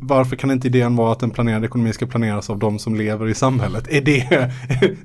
varför 0.00 0.36
kan 0.36 0.50
inte 0.50 0.66
idén 0.68 0.96
vara 0.96 1.12
att 1.12 1.20
den 1.20 1.30
planerade 1.30 1.66
ekonomin 1.66 1.94
ska 1.94 2.06
planeras 2.06 2.50
av 2.50 2.58
de 2.58 2.78
som 2.78 2.94
lever 2.94 3.28
i 3.28 3.34
samhället? 3.34 3.88
Är 3.90 4.00
det, 4.00 4.50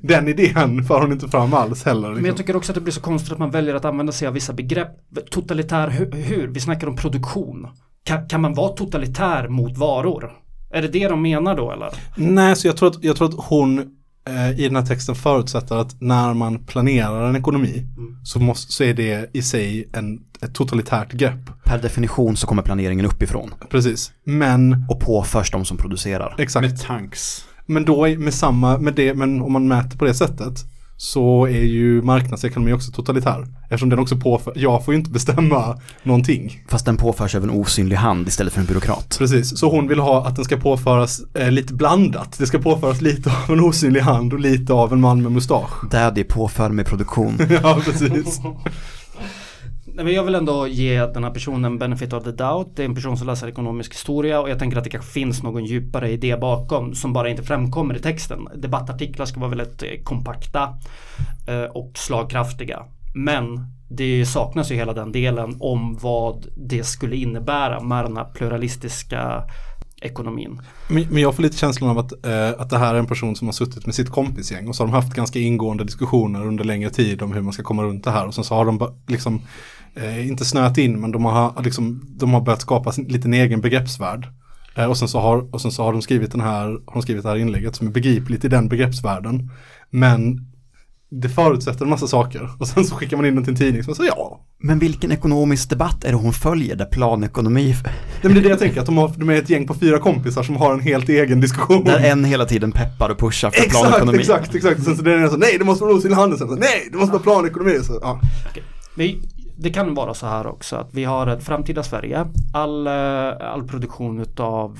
den 0.02 0.28
idén 0.28 0.84
för 0.84 1.00
hon 1.00 1.12
inte 1.12 1.28
fram 1.28 1.54
alls 1.54 1.84
heller. 1.84 2.08
Men 2.08 2.16
jag 2.16 2.22
Liksom. 2.22 2.36
tycker 2.36 2.56
också 2.56 2.72
att 2.72 2.74
det 2.74 2.80
blir 2.80 2.92
så 2.92 3.00
konstigt 3.00 3.32
att 3.32 3.38
man 3.38 3.50
väljer 3.50 3.74
att 3.74 3.84
använda 3.84 4.12
sig 4.12 4.28
av 4.28 4.34
vissa 4.34 4.52
begrepp. 4.52 4.88
Totalitär 5.30 5.88
hu- 5.88 6.14
hur? 6.16 6.48
Vi 6.48 6.60
snackar 6.60 6.86
om 6.86 6.96
produktion. 6.96 7.66
Kan, 8.04 8.28
kan 8.28 8.40
man 8.40 8.54
vara 8.54 8.68
totalitär 8.68 9.48
mot 9.48 9.78
varor? 9.78 10.32
Är 10.72 10.82
det 10.82 10.88
det 10.88 11.08
de 11.08 11.22
menar 11.22 11.56
då 11.56 11.72
eller? 11.72 11.88
Nej, 12.16 12.56
så 12.56 12.66
jag 12.68 12.76
tror 12.76 12.88
att, 12.88 13.04
jag 13.04 13.16
tror 13.16 13.28
att 13.28 13.34
hon 13.38 13.90
i 14.56 14.62
den 14.64 14.76
här 14.76 14.86
texten 14.86 15.14
förutsätter 15.14 15.76
att 15.76 16.00
när 16.00 16.34
man 16.34 16.64
planerar 16.64 17.28
en 17.28 17.36
ekonomi 17.36 17.86
så, 18.24 18.40
måste, 18.40 18.72
så 18.72 18.84
är 18.84 18.94
det 18.94 19.30
i 19.32 19.42
sig 19.42 19.88
en, 19.92 20.20
ett 20.42 20.54
totalitärt 20.54 21.12
grepp. 21.12 21.64
Per 21.64 21.82
definition 21.82 22.36
så 22.36 22.46
kommer 22.46 22.62
planeringen 22.62 23.06
uppifrån 23.06 23.54
Precis. 23.70 24.12
Men, 24.24 24.84
och 24.88 25.00
påförs 25.00 25.50
de 25.50 25.64
som 25.64 25.76
producerar. 25.76 26.34
exakt. 26.38 26.66
Med 26.70 26.80
tanks. 26.80 27.44
Men 27.66 27.84
då 27.84 28.06
med 28.06 28.34
samma, 28.34 28.78
med 28.78 28.94
det, 28.94 29.14
men 29.14 29.42
om 29.42 29.52
man 29.52 29.68
mäter 29.68 29.98
på 29.98 30.04
det 30.04 30.14
sättet 30.14 30.64
så 31.00 31.46
är 31.46 31.62
ju 31.62 32.02
marknadsekonomi 32.02 32.72
också 32.72 32.92
totalitär. 32.92 33.46
Eftersom 33.62 33.88
den 33.88 33.98
också 33.98 34.16
påför, 34.16 34.52
jag 34.56 34.84
får 34.84 34.94
ju 34.94 34.98
inte 35.00 35.10
bestämma 35.10 35.80
någonting. 36.02 36.62
Fast 36.68 36.86
den 36.86 36.96
påförs 36.96 37.34
av 37.34 37.42
en 37.42 37.50
osynlig 37.50 37.96
hand 37.96 38.28
istället 38.28 38.52
för 38.52 38.60
en 38.60 38.66
byråkrat. 38.66 39.16
Precis, 39.18 39.58
så 39.58 39.70
hon 39.70 39.88
vill 39.88 39.98
ha 39.98 40.26
att 40.26 40.36
den 40.36 40.44
ska 40.44 40.56
påföras 40.56 41.20
eh, 41.34 41.50
lite 41.50 41.74
blandat. 41.74 42.38
Det 42.38 42.46
ska 42.46 42.58
påföras 42.58 43.00
lite 43.00 43.30
av 43.30 43.54
en 43.54 43.60
osynlig 43.60 44.00
hand 44.00 44.32
och 44.32 44.40
lite 44.40 44.72
av 44.72 44.92
en 44.92 45.00
man 45.00 45.22
med 45.22 45.32
mustasch. 45.32 45.90
Daddy 45.90 46.24
påför 46.24 46.70
med 46.70 46.86
produktion. 46.86 47.38
ja, 47.62 47.80
precis. 47.84 48.40
Men 50.04 50.12
jag 50.12 50.24
vill 50.24 50.34
ändå 50.34 50.66
ge 50.66 51.06
den 51.06 51.24
här 51.24 51.30
personen 51.30 51.78
benefit 51.78 52.12
of 52.12 52.24
the 52.24 52.30
doubt. 52.30 52.76
Det 52.76 52.82
är 52.82 52.86
en 52.86 52.94
person 52.94 53.16
som 53.16 53.26
läser 53.26 53.48
ekonomisk 53.48 53.94
historia 53.94 54.40
och 54.40 54.50
jag 54.50 54.58
tänker 54.58 54.78
att 54.78 54.84
det 54.84 54.90
kanske 54.90 55.12
finns 55.12 55.42
någon 55.42 55.64
djupare 55.64 56.10
idé 56.10 56.36
bakom 56.36 56.94
som 56.94 57.12
bara 57.12 57.28
inte 57.28 57.42
framkommer 57.42 57.96
i 57.96 57.98
texten. 57.98 58.48
Debattartiklar 58.54 59.26
ska 59.26 59.40
vara 59.40 59.50
väldigt 59.50 59.82
eh, 59.82 59.88
kompakta 60.04 60.74
eh, 61.48 61.62
och 61.62 61.92
slagkraftiga. 61.94 62.84
Men 63.14 63.60
det 63.88 64.26
saknas 64.26 64.70
ju 64.70 64.74
hela 64.74 64.92
den 64.92 65.12
delen 65.12 65.56
om 65.60 65.98
vad 66.00 66.46
det 66.56 66.84
skulle 66.84 67.16
innebära 67.16 67.80
med 67.80 68.04
den 68.04 68.16
här 68.16 68.24
pluralistiska 68.34 69.42
ekonomin. 70.00 70.62
Men, 70.88 71.06
men 71.10 71.22
jag 71.22 71.34
får 71.34 71.42
lite 71.42 71.56
känslan 71.56 71.90
av 71.90 71.98
att, 71.98 72.26
eh, 72.26 72.60
att 72.60 72.70
det 72.70 72.78
här 72.78 72.94
är 72.94 72.98
en 72.98 73.06
person 73.06 73.36
som 73.36 73.48
har 73.48 73.52
suttit 73.52 73.86
med 73.86 73.94
sitt 73.94 74.10
kompisgäng 74.10 74.68
och 74.68 74.76
så 74.76 74.82
har 74.82 74.88
de 74.88 74.94
haft 74.94 75.14
ganska 75.14 75.38
ingående 75.38 75.84
diskussioner 75.84 76.46
under 76.46 76.64
längre 76.64 76.90
tid 76.90 77.22
om 77.22 77.32
hur 77.32 77.40
man 77.40 77.52
ska 77.52 77.62
komma 77.62 77.82
runt 77.82 78.04
det 78.04 78.10
här 78.10 78.26
och 78.26 78.34
sen 78.34 78.44
så 78.44 78.54
har 78.54 78.64
de 78.64 78.94
liksom 79.06 79.42
eh, 79.94 80.28
inte 80.28 80.44
snöat 80.44 80.78
in 80.78 81.00
men 81.00 81.10
de 81.10 81.24
har, 81.24 81.62
liksom, 81.62 82.00
de 82.16 82.34
har 82.34 82.40
börjat 82.40 82.60
skapa 82.60 82.92
sin 82.92 83.04
liten 83.04 83.34
egen 83.34 83.60
begreppsvärld. 83.60 84.26
Eh, 84.74 84.84
och, 84.84 84.96
sen 84.96 85.08
så 85.08 85.20
har, 85.20 85.54
och 85.54 85.60
sen 85.60 85.72
så 85.72 85.82
har 85.82 85.92
de 85.92 86.02
skrivit 86.02 86.32
den 86.32 86.40
här, 86.40 86.64
har 86.66 86.92
de 86.94 87.02
skrivit 87.02 87.22
det 87.22 87.28
här 87.28 87.36
inlägget 87.36 87.76
som 87.76 87.86
är 87.86 87.90
begripligt 87.90 88.44
i 88.44 88.48
den 88.48 88.68
begreppsvärlden. 88.68 89.50
Men 89.90 90.50
det 91.10 91.28
förutsätter 91.28 91.84
en 91.84 91.90
massa 91.90 92.06
saker 92.06 92.50
och 92.58 92.68
sen 92.68 92.84
så 92.84 92.94
skickar 92.94 93.16
man 93.16 93.26
in 93.26 93.34
den 93.34 93.44
till 93.44 93.52
en 93.52 93.58
tidning 93.58 93.84
som 93.84 93.94
säger 93.94 94.10
ja. 94.16 94.40
Men 94.58 94.78
vilken 94.78 95.12
ekonomisk 95.12 95.70
debatt 95.70 96.04
är 96.04 96.10
det 96.10 96.16
hon 96.16 96.32
följer 96.32 96.76
där 96.76 96.84
planekonomi, 96.84 97.74
det 98.22 98.28
är 98.28 98.32
det 98.34 98.48
jag 98.48 98.58
tänker, 98.58 98.80
att 98.80 98.86
de, 98.86 98.98
har, 98.98 99.12
de 99.16 99.28
är 99.30 99.34
ett 99.34 99.50
gäng 99.50 99.66
på 99.66 99.74
fyra 99.74 99.98
kompisar 99.98 100.42
som 100.42 100.56
har 100.56 100.74
en 100.74 100.80
helt 100.80 101.08
egen 101.08 101.40
diskussion. 101.40 101.84
där 101.84 101.98
en 102.10 102.24
hela 102.24 102.46
tiden 102.46 102.72
peppar 102.72 103.10
och 103.10 103.18
pushar 103.18 103.50
för 103.50 103.58
Exakt, 103.62 103.80
planekonomi. 103.80 104.18
exakt, 104.18 104.54
exakt. 104.54 104.84
Sen 104.84 104.96
så 104.96 105.02
det 105.02 105.12
är 105.12 105.28
så, 105.28 105.36
nej 105.36 105.56
det 105.58 105.64
måste 105.64 105.84
vara 105.84 105.94
osynlig 105.94 106.16
handel. 106.16 106.38
Sen 106.38 106.48
så, 106.48 106.54
nej 106.54 106.88
det 106.92 106.98
måste 106.98 107.12
vara 107.12 107.22
planekonomi. 107.22 107.78
Så, 107.82 107.98
ja. 108.02 108.20
Vi, 108.94 109.22
det 109.62 109.70
kan 109.70 109.94
vara 109.94 110.14
så 110.14 110.26
här 110.26 110.46
också 110.46 110.76
att 110.76 110.94
vi 110.94 111.04
har 111.04 111.26
ett 111.26 111.44
framtida 111.44 111.82
Sverige. 111.82 112.26
All, 112.52 112.86
eh, 112.86 113.52
all 113.52 113.68
produktion 113.68 114.20
utav 114.20 114.78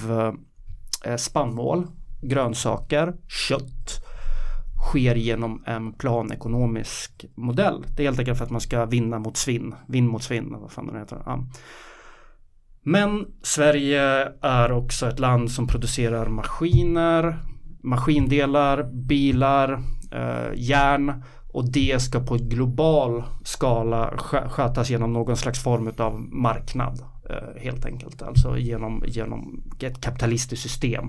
eh, 1.05 1.17
spannmål, 1.17 1.87
grönsaker, 2.23 3.15
kött 3.49 4.05
sker 4.89 5.15
genom 5.15 5.63
en 5.67 5.93
planekonomisk 5.93 7.25
modell. 7.35 7.85
Det 7.97 8.03
är 8.03 8.05
helt 8.05 8.19
enkelt 8.19 8.39
för 8.39 8.45
att 8.45 8.51
man 8.51 8.61
ska 8.61 8.87
vinna 8.87 9.19
mot 9.19 9.37
svinn, 9.37 9.75
vinn 9.89 10.07
mot 10.07 10.23
svinn, 10.23 10.57
vad 10.61 10.73
fan 10.73 10.87
det 10.87 10.99
heter. 10.99 11.23
Ja. 11.27 11.45
Men 12.83 13.27
Sverige 13.43 14.03
är 14.43 14.73
också 14.73 15.09
ett 15.09 15.19
land 15.19 15.51
som 15.51 15.67
producerar 15.67 16.29
maskiner, 16.29 17.39
maskindelar, 17.83 18.91
bilar, 18.93 19.83
eh, 20.13 20.53
järn 20.55 21.23
och 21.53 21.73
det 21.73 22.03
ska 22.03 22.21
på 22.21 22.37
global 22.37 23.23
skala 23.45 24.11
skö- 24.17 24.49
skötas 24.49 24.91
genom 24.91 25.13
någon 25.13 25.37
slags 25.37 25.63
form 25.63 25.93
av 25.99 26.21
marknad 26.21 27.03
eh, 27.31 27.63
helt 27.63 27.85
enkelt. 27.85 28.23
Alltså 28.23 28.59
genom, 28.59 29.05
genom 29.07 29.63
ett 29.81 30.01
kapitalistiskt 30.01 30.63
system 30.63 31.05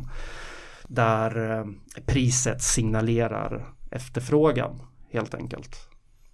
där 0.88 1.60
eh, 1.60 1.66
priset 2.06 2.62
signalerar 2.62 3.66
efterfrågan 3.92 4.80
helt 5.14 5.34
enkelt. 5.34 5.76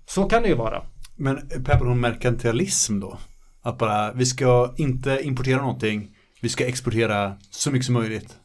Så 0.06 0.24
kan 0.24 0.42
det 0.42 0.50
ju 0.50 0.56
vara. 0.56 0.84
Men 1.16 1.50
peppar 1.50 1.86
hon 1.86 2.00
merkantilism 2.00 3.00
då? 3.00 3.18
Att 3.62 3.78
bara, 3.78 4.14
vi 4.14 4.26
ska 4.26 4.74
inte 4.78 5.20
importera 5.24 5.62
någonting, 5.62 6.08
vi 6.42 6.50
ska 6.50 6.68
exportera 6.68 7.34
så 7.52 7.72
mycket 7.72 7.86
som 7.86 7.94
möjligt. 7.94 8.36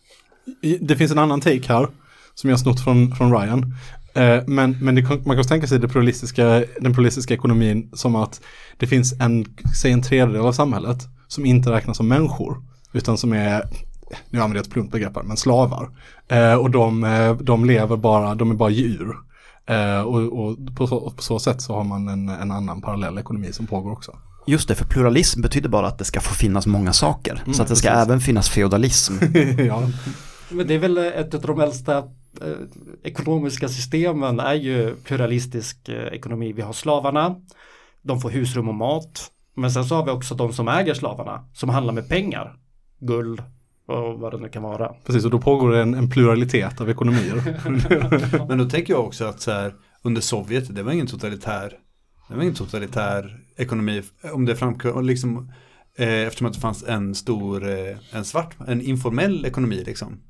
Det 0.81 0.97
finns 0.97 1.13
en 1.13 1.19
annan 1.19 1.41
take 1.41 1.69
här 1.69 1.89
som 2.35 2.51
jag 2.51 2.61
snott 2.61 2.85
från, 2.85 3.15
från 3.15 3.41
Ryan. 3.41 3.75
Eh, 4.15 4.43
men 4.47 4.77
men 4.81 4.95
det, 4.95 5.03
man 5.03 5.19
kan 5.19 5.39
också 5.39 5.49
tänka 5.49 5.67
sig 5.67 5.79
det 5.79 5.89
pluralistiska, 5.89 6.45
den 6.81 6.93
pluralistiska 6.93 7.35
ekonomin 7.35 7.91
som 7.93 8.17
att 8.17 8.41
det 8.77 8.87
finns 8.87 9.21
en, 9.21 9.47
säg 9.83 9.93
en 9.93 10.03
tredjedel 10.03 10.41
av 10.41 10.53
samhället 10.53 10.99
som 11.29 11.47
inte 11.47 11.71
räknas 11.71 11.97
som 11.97 12.09
människor. 12.09 12.63
Utan 12.93 13.19
som 13.19 13.33
är, 13.33 13.63
nu 14.31 14.39
använder 14.39 14.57
jag 14.57 14.65
ett 14.65 14.73
plumpt 14.73 14.93
begrepp 14.93 15.17
här, 15.17 15.23
men 15.23 15.37
slavar. 15.37 15.91
Eh, 16.29 16.55
och 16.55 16.71
de, 16.71 17.05
eh, 17.05 17.37
de 17.37 17.65
lever 17.65 17.97
bara, 17.97 18.35
de 18.35 18.51
är 18.51 18.55
bara 18.55 18.71
djur. 18.71 19.17
Och 20.05 20.23
och 20.23 20.77
på, 20.77 20.87
så, 20.87 21.11
på 21.11 21.23
så 21.23 21.39
sätt 21.39 21.63
så 21.63 21.75
har 21.75 21.85
man 21.85 22.09
en, 22.09 22.29
en 22.29 22.51
annan 22.51 22.81
parallell 22.81 23.19
ekonomi 23.19 23.53
som 23.53 23.67
pågår 23.67 23.93
också. 23.93 24.19
Just 24.47 24.69
det, 24.69 24.75
för 24.75 24.85
pluralism 24.85 25.41
betyder 25.43 25.69
bara 25.69 25.87
att 25.87 25.99
det 25.99 26.05
ska 26.05 26.21
få 26.21 26.35
finnas 26.35 26.67
många 26.67 26.93
saker. 26.93 27.43
så 27.53 27.63
att 27.63 27.69
det 27.69 27.77
ska 27.77 27.89
precis. 27.89 28.07
även 28.07 28.21
finnas 28.21 28.51
feodalism. 28.51 29.15
ja. 29.59 29.83
Men 30.53 30.67
det 30.67 30.75
är 30.75 30.79
väl 30.79 30.99
ett 30.99 31.35
av 31.35 31.41
de 31.41 31.61
äldsta 31.61 31.99
eh, 32.41 32.57
ekonomiska 33.03 33.69
systemen 33.69 34.41
är 34.41 34.55
ju 34.55 34.97
pluralistisk 34.97 35.89
eh, 35.89 36.07
ekonomi. 36.07 36.53
Vi 36.53 36.63
har 36.63 36.73
slavarna, 36.73 37.37
de 38.03 38.21
får 38.21 38.31
husrum 38.31 38.69
och 38.69 38.75
mat. 38.75 39.31
Men 39.55 39.71
sen 39.71 39.85
så 39.85 39.95
har 39.95 40.05
vi 40.05 40.11
också 40.11 40.35
de 40.35 40.53
som 40.53 40.69
äger 40.69 40.95
slavarna 40.95 41.49
som 41.55 41.69
handlar 41.69 41.93
med 41.93 42.09
pengar, 42.09 42.57
guld 42.99 43.43
och 43.87 44.21
vad 44.21 44.33
det 44.33 44.39
nu 44.39 44.49
kan 44.49 44.63
vara. 44.63 44.95
Precis, 45.07 45.25
och 45.25 45.31
då 45.31 45.39
pågår 45.41 45.71
det 45.73 45.83
en, 45.83 45.95
en 45.95 46.11
pluralitet 46.11 46.81
av 46.81 46.91
ekonomier. 46.91 47.59
Men 48.49 48.59
då 48.59 48.65
tänker 48.65 48.93
jag 48.93 49.05
också 49.05 49.25
att 49.25 49.41
så 49.41 49.51
här, 49.51 49.75
under 50.03 50.21
Sovjet, 50.21 50.75
det 50.75 50.83
var 50.83 50.93
ingen 50.93 51.07
totalitär, 51.07 51.73
det 52.29 52.35
var 52.35 52.43
ingen 52.43 52.55
totalitär 52.55 53.39
ekonomi, 53.57 54.03
om 54.33 54.47
det 54.47 54.57
framkom, 54.57 55.05
liksom, 55.05 55.53
eh, 55.97 56.09
eftersom 56.09 56.47
att 56.47 56.55
det 56.55 56.61
fanns 56.61 56.85
en 56.85 57.15
stor, 57.15 57.69
eh, 57.69 57.97
en 58.13 58.25
svart, 58.25 58.57
en 58.67 58.81
informell 58.81 59.45
ekonomi 59.45 59.83
liksom. 59.87 60.21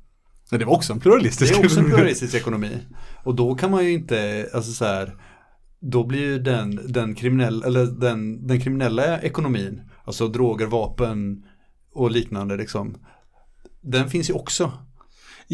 Nej, 0.51 0.59
det 0.59 0.65
var 0.65 0.73
också 0.73 0.93
en 0.93 0.99
Det 0.99 1.03
pluralistisk 1.03 1.53
är 1.53 1.55
också 1.65 1.65
en 1.65 1.71
ekonomi. 1.71 1.93
pluralistisk 1.95 2.35
ekonomi. 2.35 2.77
Och 3.23 3.35
då 3.35 3.55
kan 3.55 3.71
man 3.71 3.83
ju 3.85 3.91
inte, 3.93 4.49
alltså 4.53 4.71
så 4.71 4.85
här, 4.85 5.15
då 5.79 6.03
blir 6.03 6.19
ju 6.19 6.39
den, 6.39 6.79
den, 6.87 7.15
kriminell, 7.15 7.63
eller 7.63 7.85
den, 7.85 8.47
den 8.47 8.59
kriminella 8.61 9.21
ekonomin, 9.21 9.81
alltså 10.05 10.27
droger, 10.27 10.65
vapen 10.65 11.43
och 11.93 12.11
liknande 12.11 12.57
liksom, 12.57 12.97
den 13.81 14.09
finns 14.09 14.29
ju 14.29 14.33
också. 14.33 14.71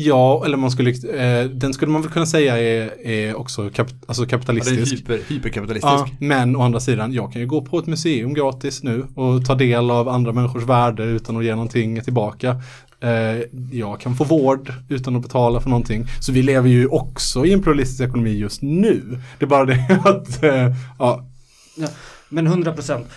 Ja, 0.06 0.46
eller 0.46 0.58
man 0.58 0.72
skulle, 0.72 0.90
eh, 0.90 1.50
den 1.50 1.74
skulle 1.74 1.92
man 1.92 2.02
väl 2.02 2.12
kunna 2.12 2.26
säga 2.26 2.58
är, 2.58 3.08
är 3.08 3.36
också 3.36 3.70
kap, 3.70 3.88
alltså 4.08 4.24
Ja, 4.24 4.30
kapitalistisk. 4.30 4.94
hyper, 4.94 5.20
hyperkapitalistisk. 5.28 5.92
Ja, 5.94 6.08
men 6.20 6.56
å 6.56 6.62
andra 6.62 6.80
sidan, 6.80 7.14
jag 7.14 7.34
kan 7.34 7.42
ju 7.42 7.48
gå 7.48 7.62
på 7.62 7.80
ett 7.80 7.88
museum 7.88 8.34
gratis 8.34 8.84
nu 8.84 9.06
och 9.16 9.46
ta 9.46 9.56
del 9.56 9.92
av 9.92 10.10
andra 10.10 10.32
människors 10.32 10.64
värde 10.64 11.04
utan 11.04 11.38
att 11.38 11.44
ge 11.46 11.52
någonting 11.52 12.02
tillbaka. 12.02 12.62
Eh, 13.02 13.42
jag 13.72 14.00
kan 14.00 14.16
få 14.16 14.24
vård 14.24 14.74
utan 14.90 15.16
att 15.16 15.22
betala 15.22 15.62
för 15.62 15.70
någonting. 15.70 16.06
Så 16.22 16.32
vi 16.32 16.42
lever 16.42 16.70
ju 16.70 16.88
också 16.88 17.46
i 17.46 17.54
en 17.54 17.62
pluralistisk 17.64 18.02
ekonomi 18.02 18.38
just 18.38 18.62
nu. 18.62 19.20
Det 19.40 19.46
är 19.46 19.50
bara 19.50 19.66
det 19.66 20.00
att, 20.06 20.44
eh, 20.44 20.76
ja, 21.00 21.26
Ja, 21.76 21.88
men 22.30 22.48
100 22.48 22.74
procent. 22.74 23.08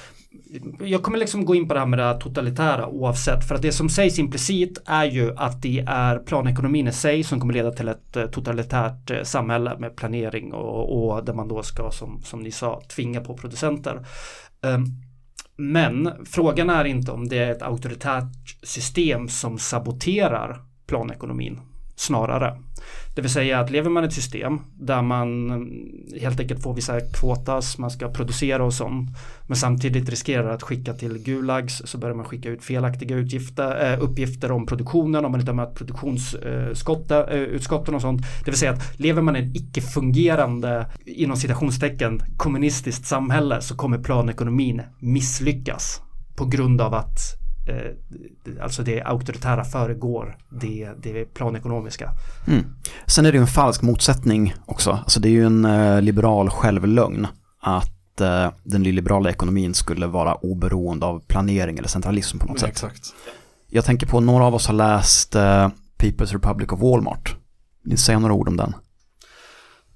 Jag 0.81 1.03
kommer 1.03 1.19
liksom 1.19 1.45
gå 1.45 1.55
in 1.55 1.69
på 1.69 1.75
det 1.75 1.81
här 1.81 1.87
med 1.87 1.99
det 1.99 2.21
totalitära 2.21 2.87
oavsett. 2.87 3.49
För 3.49 3.55
att 3.55 3.63
det 3.63 3.73
som 3.73 3.89
sägs 3.89 4.19
implicit 4.19 4.83
är 4.87 5.05
ju 5.05 5.37
att 5.37 5.63
det 5.63 5.85
är 5.87 6.19
planekonomin 6.19 6.89
i 6.89 6.93
sig 6.93 7.23
som 7.23 7.41
kommer 7.41 7.55
leda 7.55 7.73
till 7.73 7.89
ett 7.89 8.17
eh, 8.17 8.27
totalitärt 8.27 9.11
eh, 9.11 9.23
samhälle 9.23 9.79
med 9.79 9.97
planering 9.97 10.53
och, 10.53 11.15
och 11.15 11.25
där 11.25 11.35
man 11.35 11.49
då 11.49 11.63
ska, 11.63 11.91
som, 11.91 12.23
som 12.23 12.43
ni 12.43 12.51
sa, 12.51 12.83
tvinga 12.97 13.21
på 13.21 13.37
producenter. 13.37 14.07
Ehm, 14.63 14.85
men 15.57 16.11
frågan 16.25 16.71
är 16.71 16.85
inte 16.85 17.13
om 17.13 17.29
det 17.29 17.39
är 17.39 17.51
ett 17.51 17.63
auktoritärt 17.63 18.57
system 18.63 19.29
som 19.29 19.59
saboterar 19.59 20.63
planekonomin. 20.87 21.61
Snarare. 21.97 22.59
Det 23.15 23.23
vill 23.23 23.31
säga 23.31 23.61
att 23.61 23.71
lever 23.71 23.91
man 23.91 24.05
i 24.05 24.07
ett 24.07 24.13
system 24.13 24.61
där 24.75 25.03
man 25.03 25.51
mm, 25.51 25.69
helt 26.21 26.41
enkelt 26.41 26.63
får 26.63 26.75
vissa 26.75 27.01
kvotas, 27.01 27.79
man 27.79 27.91
ska 27.91 28.09
producera 28.09 28.65
och 28.65 28.75
sånt. 28.75 29.11
Men 29.47 29.57
samtidigt 29.57 30.09
riskerar 30.09 30.51
att 30.51 30.63
skicka 30.63 30.93
till 30.93 31.19
Gulags 31.19 31.83
så 31.85 31.99
börjar 31.99 32.15
man 32.15 32.25
skicka 32.25 32.49
ut 32.49 32.65
felaktiga 32.65 33.17
utgifter, 33.17 33.93
eh, 33.93 34.03
uppgifter 34.03 34.53
om 34.53 34.67
produktionen 34.67 35.25
om 35.25 35.33
man 35.33 35.41
inte 35.41 35.53
har 35.53 35.57
mött 35.57 35.75
produktionsutskotten 35.75 37.29
eh, 37.29 37.93
eh, 37.93 37.95
och 37.95 38.03
sånt. 38.03 38.23
Det 38.45 38.51
vill 38.51 38.59
säga 38.59 38.73
att 38.73 39.01
lever 39.01 39.23
man 39.23 39.37
i 39.37 39.39
ett 39.39 39.57
icke-fungerande 39.57 40.87
inom 41.07 41.37
citationstecken 41.37 42.21
kommunistiskt 42.37 43.07
samhälle 43.07 43.61
så 43.61 43.77
kommer 43.77 43.99
planekonomin 43.99 44.83
misslyckas 44.99 46.01
på 46.37 46.45
grund 46.45 46.81
av 46.81 46.95
att 46.95 47.42
alltså 48.61 48.83
det 48.83 49.03
auktoritära 49.03 49.65
föregår 49.65 50.37
det, 50.61 50.91
det 51.03 51.25
planekonomiska. 51.25 52.11
Mm. 52.47 52.65
Sen 53.07 53.27
är 53.27 53.33
det 53.33 53.37
ju 53.37 53.43
en 53.43 53.47
falsk 53.47 53.83
motsättning 53.83 54.55
också. 54.67 54.91
Alltså 54.91 55.21
det 55.21 55.29
är 55.29 55.33
ju 55.33 55.47
en 55.47 55.65
eh, 55.65 56.03
liberal 56.03 56.51
självlögn 56.51 57.27
att 57.61 58.21
eh, 58.21 58.51
den 58.63 58.83
liberala 58.83 59.31
ekonomin 59.31 59.75
skulle 59.75 60.07
vara 60.07 60.35
oberoende 60.35 61.07
av 61.07 61.21
planering 61.27 61.79
eller 61.79 61.89
centralism 61.89 62.39
på 62.39 62.47
något 62.47 62.61
sätt. 62.61 62.69
exakt. 62.69 63.15
Jag 63.69 63.85
tänker 63.85 64.07
på 64.07 64.21
några 64.21 64.45
av 64.45 64.55
oss 64.55 64.67
har 64.67 64.75
läst 64.75 65.35
eh, 65.35 65.71
People's 65.99 66.33
Republic 66.33 66.69
of 66.73 66.81
Walmart. 66.81 67.37
Vill 67.83 67.91
ni 67.91 67.97
säga 67.97 68.19
några 68.19 68.35
ord 68.35 68.49
om 68.49 68.57
den? 68.57 68.75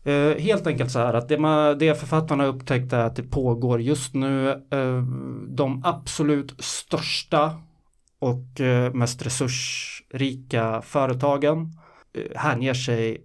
Eh, 0.07 0.39
helt 0.39 0.67
enkelt 0.67 0.91
så 0.91 0.99
här 0.99 1.15
att 1.15 1.29
det, 1.29 1.39
man, 1.39 1.79
det 1.79 2.01
författarna 2.01 2.47
upptäckt 2.47 2.93
är 2.93 2.99
att 2.99 3.17
det 3.17 3.23
pågår 3.23 3.81
just 3.81 4.15
nu 4.15 4.51
eh, 4.51 5.03
de 5.49 5.83
absolut 5.85 6.55
största 6.65 7.51
och 8.21 8.61
eh, 8.61 8.93
mest 8.93 9.27
resursrika 9.27 10.83
företagen 10.83 11.73
eh, 12.15 12.39
hänger 12.41 12.75
sig 12.75 13.21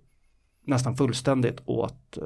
nästan 0.67 0.97
fullständigt 0.97 1.61
åt 1.65 2.17
eh, 2.17 2.23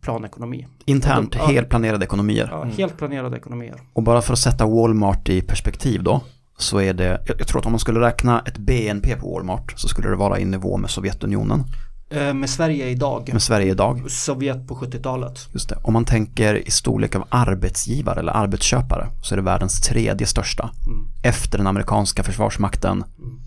planekonomi. 0.00 0.66
Internt, 0.84 1.34
Ja. 1.34 1.46
helplanerade 1.46 2.04
ekonomier. 2.04 2.48
Ja, 2.50 2.64
Helt 2.64 2.96
planerade 2.98 3.36
ekonomier. 3.36 3.80
Och 3.92 4.02
bara 4.02 4.22
för 4.22 4.32
att 4.32 4.38
sätta 4.38 4.66
Walmart 4.66 5.28
i 5.28 5.40
perspektiv 5.40 6.02
då, 6.02 6.20
så 6.58 6.80
är 6.80 6.94
det, 6.94 7.20
jag, 7.38 7.48
tror 7.48 7.60
att 7.60 7.66
om 7.66 7.72
man 7.72 7.78
skulle 7.78 8.00
räkna 8.00 8.40
ett 8.40 8.58
BNP 8.58 9.16
på 9.16 9.32
Walmart 9.34 9.74
så 9.76 9.88
skulle 9.88 10.08
det 10.08 10.16
vara 10.16 10.38
i 10.38 10.44
nivå 10.44 10.76
med 10.76 10.90
Sovjetunionen, 10.90 11.64
med 12.10 12.50
Sverige 12.50 12.88
idag, 12.88 13.30
med 13.32 13.42
Sverige 13.42 13.70
idag. 13.70 14.10
Sovjet 14.10 14.68
på 14.68 14.74
70-talet. 14.74 15.48
Just 15.52 15.68
det. 15.68 15.78
Om 15.82 15.92
man 15.92 16.04
tänker 16.04 16.68
i 16.68 16.70
storlek 16.70 17.16
av 17.16 17.24
arbetsgivare 17.28 18.20
eller 18.20 18.32
arbetsköpare 18.32 19.08
så 19.22 19.34
är 19.34 19.36
det 19.36 19.42
världens 19.42 19.80
tredje 19.80 20.26
största. 20.26 20.70
Mm. 20.86 21.06
Efter 21.22 21.58
den 21.58 21.66
amerikanska 21.66 22.22
försvarsmakten 22.22 23.04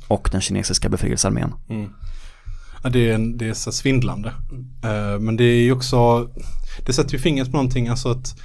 och 0.07 0.30
den 0.32 0.41
kinesiska 0.41 0.89
befrielsearmén. 0.89 1.53
Ja, 2.84 2.89
det 2.89 3.12
är, 3.12 3.38
det 3.38 3.47
är 3.47 3.53
så 3.53 3.72
svindlande. 3.72 4.34
Eh, 4.84 5.20
men 5.20 5.38
det 5.38 5.43
är 5.43 5.62
ju 5.62 5.72
också, 5.72 6.30
det 6.86 6.93
sätter 6.93 7.14
ju 7.14 7.20
fingret 7.20 7.51
på 7.51 7.57
någonting, 7.57 7.88
alltså 7.88 8.09
att, 8.09 8.36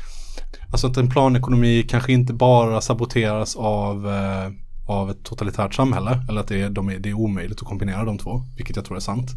alltså 0.73 0.87
att 0.87 0.97
en 0.97 1.11
planekonomi 1.11 1.83
kanske 1.89 2.13
inte 2.13 2.33
bara 2.33 2.81
saboteras 2.81 3.57
av, 3.57 4.09
eh, 4.09 4.53
av 4.87 5.11
ett 5.11 5.25
totalitärt 5.25 5.75
samhälle, 5.75 6.25
eller 6.29 6.41
att 6.41 6.49
det 6.49 6.63
är, 6.63 6.71
de 6.71 6.89
är, 6.89 6.99
det 6.99 7.09
är 7.09 7.15
omöjligt 7.15 7.61
att 7.61 7.69
kombinera 7.69 8.05
de 8.05 8.19
två, 8.19 8.43
vilket 8.57 8.77
jag 8.77 8.85
tror 8.85 8.97
är 8.97 9.01
sant. 9.01 9.31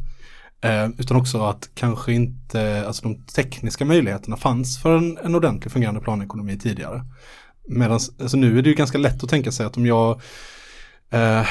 Eh, 0.61 0.87
utan 0.97 1.17
också 1.17 1.43
att 1.43 1.69
kanske 1.75 2.13
inte, 2.13 2.87
alltså 2.87 3.03
de 3.03 3.23
tekniska 3.23 3.85
möjligheterna 3.85 4.37
fanns 4.37 4.81
för 4.81 4.97
en, 4.97 5.17
en 5.17 5.35
ordentlig 5.35 5.71
fungerande 5.71 6.01
planekonomi 6.01 6.57
tidigare. 6.57 7.05
Medan, 7.67 7.99
alltså 8.21 8.37
nu 8.37 8.57
är 8.57 8.61
det 8.61 8.69
ju 8.69 8.75
ganska 8.75 8.97
lätt 8.97 9.23
att 9.23 9.29
tänka 9.29 9.51
sig 9.51 9.65
att 9.65 9.77
om 9.77 9.85
jag 9.85 10.21
Eh, 11.09 11.45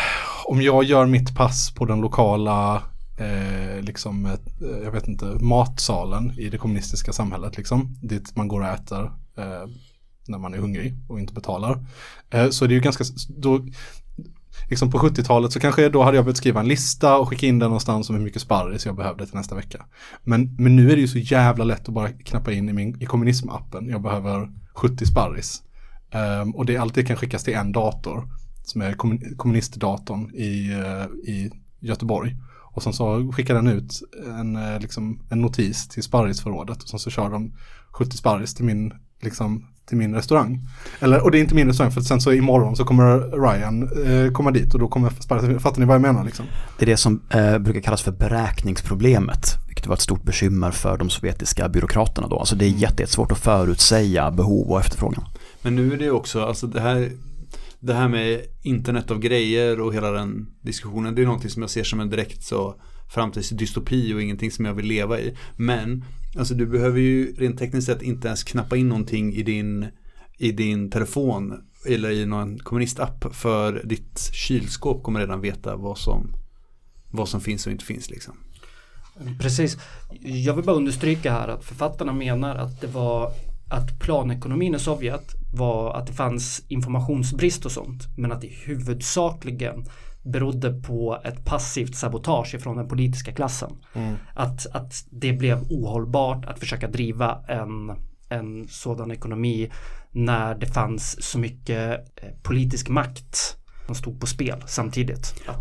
om 0.45 0.63
jag 0.63 0.85
gör 0.85 1.07
mitt 1.07 1.35
pass 1.35 1.75
på 1.75 1.85
den 1.85 2.01
lokala, 2.01 2.83
eh, 3.19 3.83
liksom, 3.83 4.27
eh, 4.27 4.39
jag 4.85 4.93
vet 4.93 5.09
inte, 5.09 5.25
matsalen 5.25 6.39
i 6.39 6.49
det 6.49 6.59
kommunistiska 6.59 7.13
samhället, 7.13 7.57
liksom, 7.57 7.97
dit 8.03 8.37
man 8.37 8.49
går 8.49 8.61
och 8.61 8.67
äter 8.67 9.05
eh, 9.37 9.69
när 10.29 10.39
man 10.39 10.55
är 10.55 10.59
hungrig 10.59 10.95
och 11.09 11.21
inte 11.21 11.33
betalar, 11.33 11.87
eh, 12.31 12.51
så 12.51 12.65
är 12.65 12.69
det 12.69 12.75
ju 12.75 12.81
ganska, 12.81 13.05
då, 13.29 13.67
liksom 14.69 14.91
på 14.91 14.99
70-talet 14.99 15.53
så 15.53 15.61
kanske 15.61 15.89
då 15.89 16.03
hade 16.03 16.17
jag 16.17 16.25
behövt 16.25 16.37
skriva 16.37 16.61
en 16.61 16.69
lista 16.69 17.19
och 17.19 17.29
skicka 17.29 17.47
in 17.47 17.59
den 17.59 17.69
någonstans 17.69 18.11
om 18.11 18.17
hur 18.17 18.23
mycket 18.23 18.43
sparris 18.43 18.87
jag 18.87 18.97
behövde 18.97 19.27
till 19.27 19.37
nästa 19.37 19.55
vecka. 19.55 19.85
Men, 20.25 20.57
men 20.59 20.77
nu 20.77 20.91
är 20.91 20.97
det 20.97 21.01
ju 21.01 21.09
så 21.09 21.19
jävla 21.19 21.65
lätt 21.65 21.89
att 21.89 21.95
bara 21.95 22.09
knappa 22.09 22.53
in 22.53 22.69
i, 22.69 22.73
min, 22.73 23.03
i 23.03 23.07
kommunismappen. 23.07 23.89
Jag 23.89 24.03
behöver 24.03 24.49
70 24.75 25.07
sparris. 25.07 25.63
Um, 26.43 26.55
och 26.55 26.67
det, 26.67 26.77
alltid 26.77 27.07
kan 27.07 27.17
skickas 27.17 27.45
till 27.45 27.55
en 27.55 27.73
dator 27.73 28.29
som 28.65 28.83
är 28.83 28.93
kommun- 28.93 29.37
kommunistdatorn 29.37 30.35
i, 30.35 30.75
uh, 30.75 31.31
i 31.35 31.51
Göteborg. 31.81 32.37
Och 32.79 32.83
sen 32.83 32.93
så 32.93 33.33
skickar 33.33 33.55
den 33.55 33.69
ut 33.69 34.03
en, 34.27 34.57
eh, 34.57 34.81
liksom, 34.81 35.21
en 35.31 35.41
notis 35.41 35.89
till 35.89 36.03
sparrisförrådet 36.03 36.83
och 36.83 36.89
sen 36.89 36.99
så 36.99 37.11
kör 37.11 37.31
de 37.31 37.53
70 37.91 38.17
sparris 38.17 38.55
till 38.55 38.65
min, 38.65 38.93
liksom, 39.21 39.67
till 39.89 39.97
min 39.97 40.15
restaurang. 40.15 40.61
Eller, 41.01 41.25
och 41.25 41.31
det 41.31 41.39
är 41.39 41.41
inte 41.41 41.55
min 41.55 41.67
restaurang 41.69 41.93
för 41.93 42.01
att 42.01 42.07
sen 42.07 42.21
så 42.21 42.33
imorgon 42.33 42.77
så 42.77 42.85
kommer 42.85 43.19
Ryan 43.19 43.83
eh, 44.07 44.33
komma 44.33 44.51
dit 44.51 44.75
och 44.75 44.81
då 44.81 44.89
kommer 44.89 45.11
sparris, 45.21 45.63
fattar 45.63 45.81
ni 45.81 45.87
vad 45.87 45.95
jag 45.95 46.03
menar 46.03 46.25
liksom? 46.25 46.47
Det 46.79 46.85
är 46.85 46.87
det 46.87 46.97
som 46.97 47.23
eh, 47.31 47.59
brukar 47.59 47.81
kallas 47.81 48.03
för 48.03 48.13
beräkningsproblemet, 48.13 49.57
vilket 49.67 49.87
var 49.87 49.95
ett 49.95 50.01
stort 50.01 50.23
bekymmer 50.23 50.71
för 50.71 50.97
de 50.97 51.11
sovjetiska 51.11 51.69
byråkraterna 51.69 52.29
då. 52.29 52.39
Alltså 52.39 52.57
det 52.57 52.65
är 52.65 52.69
jätte- 52.69 53.03
jättesvårt 53.03 53.33
att 53.33 53.39
förutsäga 53.39 54.31
behov 54.31 54.71
och 54.71 54.81
efterfrågan. 54.81 55.25
Men 55.63 55.77
nu 55.77 55.93
är 55.93 55.97
det 55.97 56.11
också, 56.11 56.41
alltså 56.45 56.67
det 56.67 56.81
här 56.81 57.11
Det 57.81 57.95
här 57.95 58.09
med 58.09 58.41
internet 58.63 59.11
av 59.11 59.19
grejer 59.19 59.81
och 59.81 59.95
hela 59.95 60.11
den 60.11 60.47
diskussionen 60.63 61.15
Det 61.15 61.23
är 61.23 61.27
någonting 61.27 61.51
som 61.51 61.63
jag 61.63 61.71
ser 61.71 61.85
som 61.85 62.01
en 62.01 62.11
direkt 62.11 62.43
så 62.45 62.75
framtidsdystopi 63.09 64.15
och 64.15 64.23
ingenting 64.23 64.51
som 64.51 64.65
jag 64.65 64.75
vill 64.75 64.87
leva 64.87 65.21
i 65.21 65.37
Men 65.57 66.05
Alltså 66.39 66.55
du 66.55 66.67
behöver 66.67 67.01
ju 67.01 67.35
rent 67.35 67.59
tekniskt 67.59 67.87
sett 67.87 68.03
inte 68.03 68.29
ens 68.29 68.45
knappa 68.45 68.77
in 68.77 68.89
någonting 68.89 69.35
i 69.35 69.43
din 69.43 69.87
I 70.39 70.53
din 70.53 70.91
telefon 70.91 71.63
Eller 71.87 72.11
i 72.11 72.27
någon 72.27 72.59
kommunistapp 72.59 73.35
För 73.35 73.83
ditt 73.85 74.31
kylskåp 74.33 75.03
kommer 75.03 75.21
redan 75.21 75.41
veta 75.41 75.77
vad 75.77 75.99
som 75.99 76.35
Vad 77.11 77.29
som 77.29 77.41
finns 77.41 77.67
och 77.67 77.73
inte 77.73 77.85
finns 77.85 78.11
liksom 78.11 78.35
Precis. 79.41 79.79
Jag 80.21 80.55
vill 80.55 80.65
bara 80.65 80.77
understryka 80.77 81.33
här 81.33 81.49
att 81.49 81.65
författarna 81.65 82.13
menar 82.13 82.57
att 82.57 82.81
det 82.81 82.87
var 82.87 83.33
att 83.71 83.99
planekonomin 83.99 84.75
i 84.75 84.79
Sovjet 84.79 85.35
var 85.55 85.95
att 85.95 86.07
det 86.07 86.13
fanns 86.13 86.63
informationsbrist 86.69 87.67
och 87.67 87.73
sånt 87.73 88.03
men 88.17 88.33
att 88.33 88.41
det 88.41 88.49
huvudsakligen 88.49 89.85
berodde 90.23 90.73
på 90.73 91.21
ett 91.25 91.45
passivt 91.45 91.97
sabotage 91.97 92.55
ifrån 92.55 92.77
den 92.77 92.89
politiska 92.89 93.33
klassen. 93.33 93.73
Att, 94.35 94.67
att 94.73 94.93
det 95.11 95.33
blev 95.33 95.63
ohållbart 95.71 96.45
att 96.47 96.59
försöka 96.59 96.89
driva 96.89 97.39
en, 97.49 97.97
en 98.29 98.69
sådan 98.69 99.11
ekonomi 99.11 99.71
när 100.11 100.55
det 100.55 100.67
fanns 100.67 101.23
så 101.23 101.39
mycket 101.39 101.99
eh, 102.17 102.29
politisk 102.43 102.89
makt 102.89 103.57
som 103.87 103.95
stod 103.95 104.21
på 104.21 104.27
spel 104.27 104.65
samtidigt. 104.67 105.35
Ja. 105.47 105.53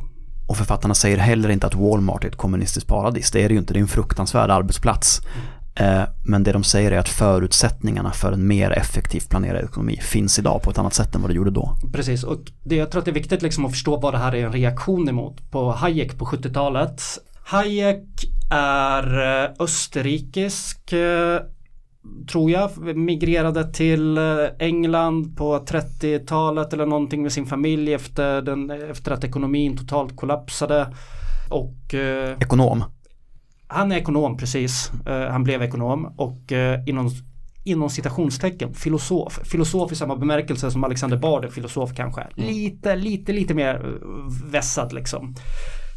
Och 0.47 0.57
författarna 0.57 0.93
säger 0.93 1.17
heller 1.17 1.49
inte 1.49 1.67
att 1.67 1.75
Walmart 1.75 2.23
är 2.23 2.27
ett 2.27 2.35
kommunistiskt 2.35 2.89
paradis. 2.89 3.31
Det 3.31 3.43
är 3.43 3.49
det 3.49 3.53
ju 3.53 3.59
inte, 3.59 3.73
det 3.73 3.79
är 3.79 3.81
en 3.81 3.87
fruktansvärd 3.87 4.49
arbetsplats. 4.49 5.21
Eh, 5.25 5.31
Men 6.25 6.43
det 6.43 6.51
de 6.51 6.63
säger 6.63 6.91
är 6.91 6.97
att 6.97 7.09
förutsättningarna 7.09 8.11
för 8.11 8.31
en 8.31 8.47
mer 8.47 8.71
effektivt 8.71 9.29
planerad 9.29 9.63
ekonomi 9.63 9.99
finns 10.01 10.39
idag 10.39 10.61
på 10.61 10.71
ett 10.71 10.77
annat 10.77 10.93
sätt 10.93 11.15
än 11.15 11.21
vad 11.21 11.29
det 11.29 11.35
gjorde 11.35 11.51
då. 11.51 11.77
Precis, 11.93 12.23
och 12.23 12.37
det, 12.63 12.75
jag 12.75 12.91
tror 12.91 12.99
att 12.99 13.05
det 13.05 13.11
är 13.11 13.13
viktigt 13.13 13.41
liksom 13.41 13.65
att 13.65 13.71
förstå 13.71 13.97
vad 13.97 14.13
det 14.13 14.17
här 14.17 14.35
är 14.35 14.45
en 14.45 14.51
reaktion 14.51 15.09
emot. 15.09 15.51
På 15.51 15.71
Hayek 15.71 16.17
på 16.17 16.25
70-talet. 16.25 17.01
Hayek 17.45 18.07
är 18.51 19.43
eh, 19.43 19.51
österrikisk, 19.59 20.93
eh, 20.93 21.39
tror 22.31 22.51
jag, 22.51 22.95
migrerade 22.95 23.73
till 23.73 24.17
eh, 24.17 24.23
England 24.59 25.37
på 25.37 25.59
30-talet 25.59 26.73
eller 26.73 26.85
någonting 26.85 27.21
med 27.21 27.31
sin 27.31 27.45
familj 27.45 27.93
efter, 27.93 28.41
den, 28.41 28.71
efter 28.71 29.11
att 29.11 29.23
ekonomin 29.23 29.77
totalt 29.77 30.15
kollapsade. 30.15 30.93
Och 31.49 31.93
eh, 31.93 32.37
Ekonom. 32.39 32.83
Han 33.67 33.91
är 33.91 33.95
ekonom 33.95 34.37
precis. 34.37 34.91
Eh, 35.05 35.31
han 35.31 35.43
blev 35.43 35.61
ekonom 35.61 36.13
och 36.17 36.51
eh, 36.51 36.79
inom, 36.85 37.11
inom 37.63 37.89
citationstecken 37.89 38.73
filosof. 38.73 39.39
Filosof 39.43 39.91
i 39.91 39.95
samma 39.95 40.15
bemärkelse 40.15 40.71
som 40.71 40.83
Alexander 40.83 41.17
Bard 41.17 41.45
är 41.45 41.49
filosof 41.49 41.91
kanske. 41.95 42.27
Lite, 42.35 42.95
lite, 42.95 43.33
lite 43.33 43.53
mer 43.53 43.75
eh, 43.75 44.51
vässad 44.51 44.93
liksom. 44.93 45.35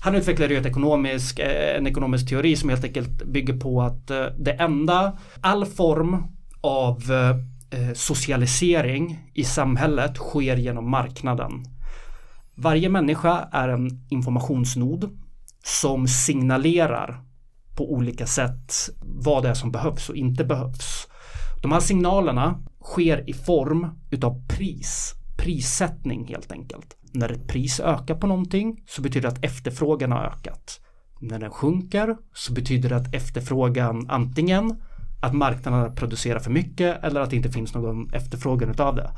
Han 0.04 0.14
utvecklade 0.14 0.54
ju 0.54 0.60
ett 0.60 0.66
ekonomisk, 0.66 1.40
en 1.78 1.86
ekonomisk 1.86 2.28
teori 2.28 2.56
som 2.56 2.68
helt 2.68 2.84
enkelt 2.84 3.24
bygger 3.24 3.56
på 3.56 3.82
att 3.82 4.06
det 4.38 4.52
enda, 4.52 5.18
all 5.40 5.66
form 5.66 6.24
av 6.60 7.02
socialisering 7.94 9.30
i 9.34 9.44
samhället 9.44 10.16
sker 10.16 10.56
genom 10.56 10.90
marknaden. 10.90 11.50
Varje 12.54 12.88
människa 12.88 13.48
är 13.52 13.68
en 13.68 14.06
informationsnod 14.10 15.18
som 15.64 16.08
signalerar 16.08 17.20
på 17.74 17.92
olika 17.92 18.26
sätt 18.26 18.72
vad 19.00 19.42
det 19.42 19.48
är 19.48 19.54
som 19.54 19.72
behövs 19.72 20.08
och 20.08 20.16
inte 20.16 20.44
behövs. 20.44 21.08
De 21.62 21.72
här 21.72 21.80
signalerna 21.80 22.62
sker 22.80 23.30
i 23.30 23.32
form 23.32 23.86
utav 24.10 24.46
pris, 24.48 25.14
prissättning 25.38 26.26
helt 26.26 26.52
enkelt. 26.52 26.96
När 27.12 27.32
ett 27.32 27.48
pris 27.48 27.80
ökar 27.80 28.14
på 28.14 28.26
någonting 28.26 28.82
så 28.86 29.02
betyder 29.02 29.28
det 29.28 29.36
att 29.36 29.44
efterfrågan 29.44 30.12
har 30.12 30.24
ökat. 30.24 30.80
När 31.20 31.38
den 31.38 31.50
sjunker 31.50 32.16
så 32.34 32.52
betyder 32.52 32.88
det 32.88 32.96
att 32.96 33.14
efterfrågan 33.14 34.06
antingen 34.10 34.82
att 35.20 35.34
marknaden 35.34 35.94
producerar 35.94 36.38
för 36.38 36.50
mycket 36.50 37.04
eller 37.04 37.20
att 37.20 37.30
det 37.30 37.36
inte 37.36 37.50
finns 37.50 37.74
någon 37.74 38.14
efterfrågan 38.14 38.70
utav 38.70 38.96
det. 38.96 39.10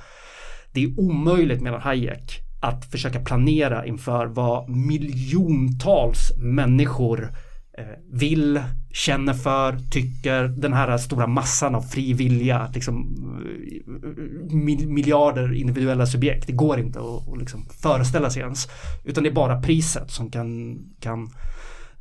Det 0.72 0.84
är 0.84 1.00
omöjligt 1.00 1.62
menar 1.62 1.78
Hayek 1.78 2.40
att 2.62 2.84
försöka 2.84 3.20
planera 3.20 3.86
inför 3.86 4.26
vad 4.26 4.68
miljontals 4.68 6.32
människor 6.38 7.36
Eh, 7.78 7.84
vill, 8.12 8.62
känner 8.90 9.34
för, 9.34 9.78
tycker, 9.90 10.44
den 10.44 10.72
här 10.72 10.98
stora 10.98 11.26
massan 11.26 11.74
av 11.74 11.82
fri 11.82 12.12
vilja, 12.12 12.70
liksom 12.74 13.16
eh, 13.46 14.86
miljarder 14.86 15.54
individuella 15.54 16.06
subjekt. 16.06 16.46
Det 16.46 16.52
går 16.52 16.80
inte 16.80 16.98
att, 16.98 17.28
att 17.28 17.38
liksom 17.38 17.64
föreställa 17.82 18.30
sig 18.30 18.42
ens. 18.42 18.68
Utan 19.04 19.22
det 19.24 19.30
är 19.30 19.34
bara 19.34 19.62
priset 19.62 20.10
som 20.10 20.30
kan, 20.30 20.78
kan 21.00 21.30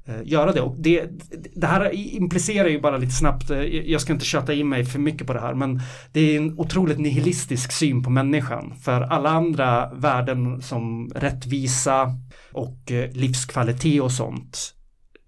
eh, 0.05 0.21
göra 0.23 0.51
det. 0.51 0.61
Och 0.61 0.75
det, 0.79 1.09
det 1.55 1.67
här 1.67 1.91
implicerar 1.93 2.67
ju 2.67 2.81
bara 2.81 2.97
lite 2.97 3.13
snabbt, 3.13 3.49
jag 3.85 4.01
ska 4.01 4.13
inte 4.13 4.25
köta 4.25 4.53
in 4.53 4.69
mig 4.69 4.85
för 4.85 4.99
mycket 4.99 5.27
på 5.27 5.33
det 5.33 5.41
här, 5.41 5.53
men 5.53 5.81
det 6.11 6.19
är 6.19 6.37
en 6.37 6.59
otroligt 6.59 6.99
nihilistisk 6.99 7.71
syn 7.71 8.03
på 8.03 8.09
människan. 8.09 8.73
För 8.81 9.01
alla 9.01 9.29
andra 9.29 9.93
värden 9.93 10.61
som 10.61 11.09
rättvisa 11.15 12.15
och 12.51 12.91
livskvalitet 13.13 14.01
och 14.01 14.11
sånt 14.11 14.75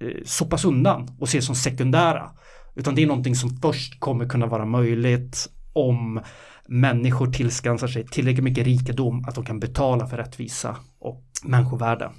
Eh, 0.03 0.23
sopas 0.25 0.65
undan 0.65 1.17
och 1.19 1.27
ses 1.27 1.45
som 1.45 1.55
sekundära. 1.55 2.31
Utan 2.75 2.95
det 2.95 3.03
är 3.03 3.07
någonting 3.07 3.35
som 3.35 3.49
först 3.49 3.99
kommer 3.99 4.29
kunna 4.29 4.45
vara 4.45 4.65
möjligt 4.65 5.49
om 5.73 6.21
människor 6.67 7.31
tillskansar 7.31 7.87
sig 7.87 8.07
tillräckligt 8.07 8.43
mycket 8.43 8.65
rikedom 8.65 9.25
att 9.27 9.35
de 9.35 9.45
kan 9.45 9.59
betala 9.59 10.07
för 10.07 10.17
rättvisa 10.17 10.75
och 10.99 11.23
människovärde. 11.43 12.11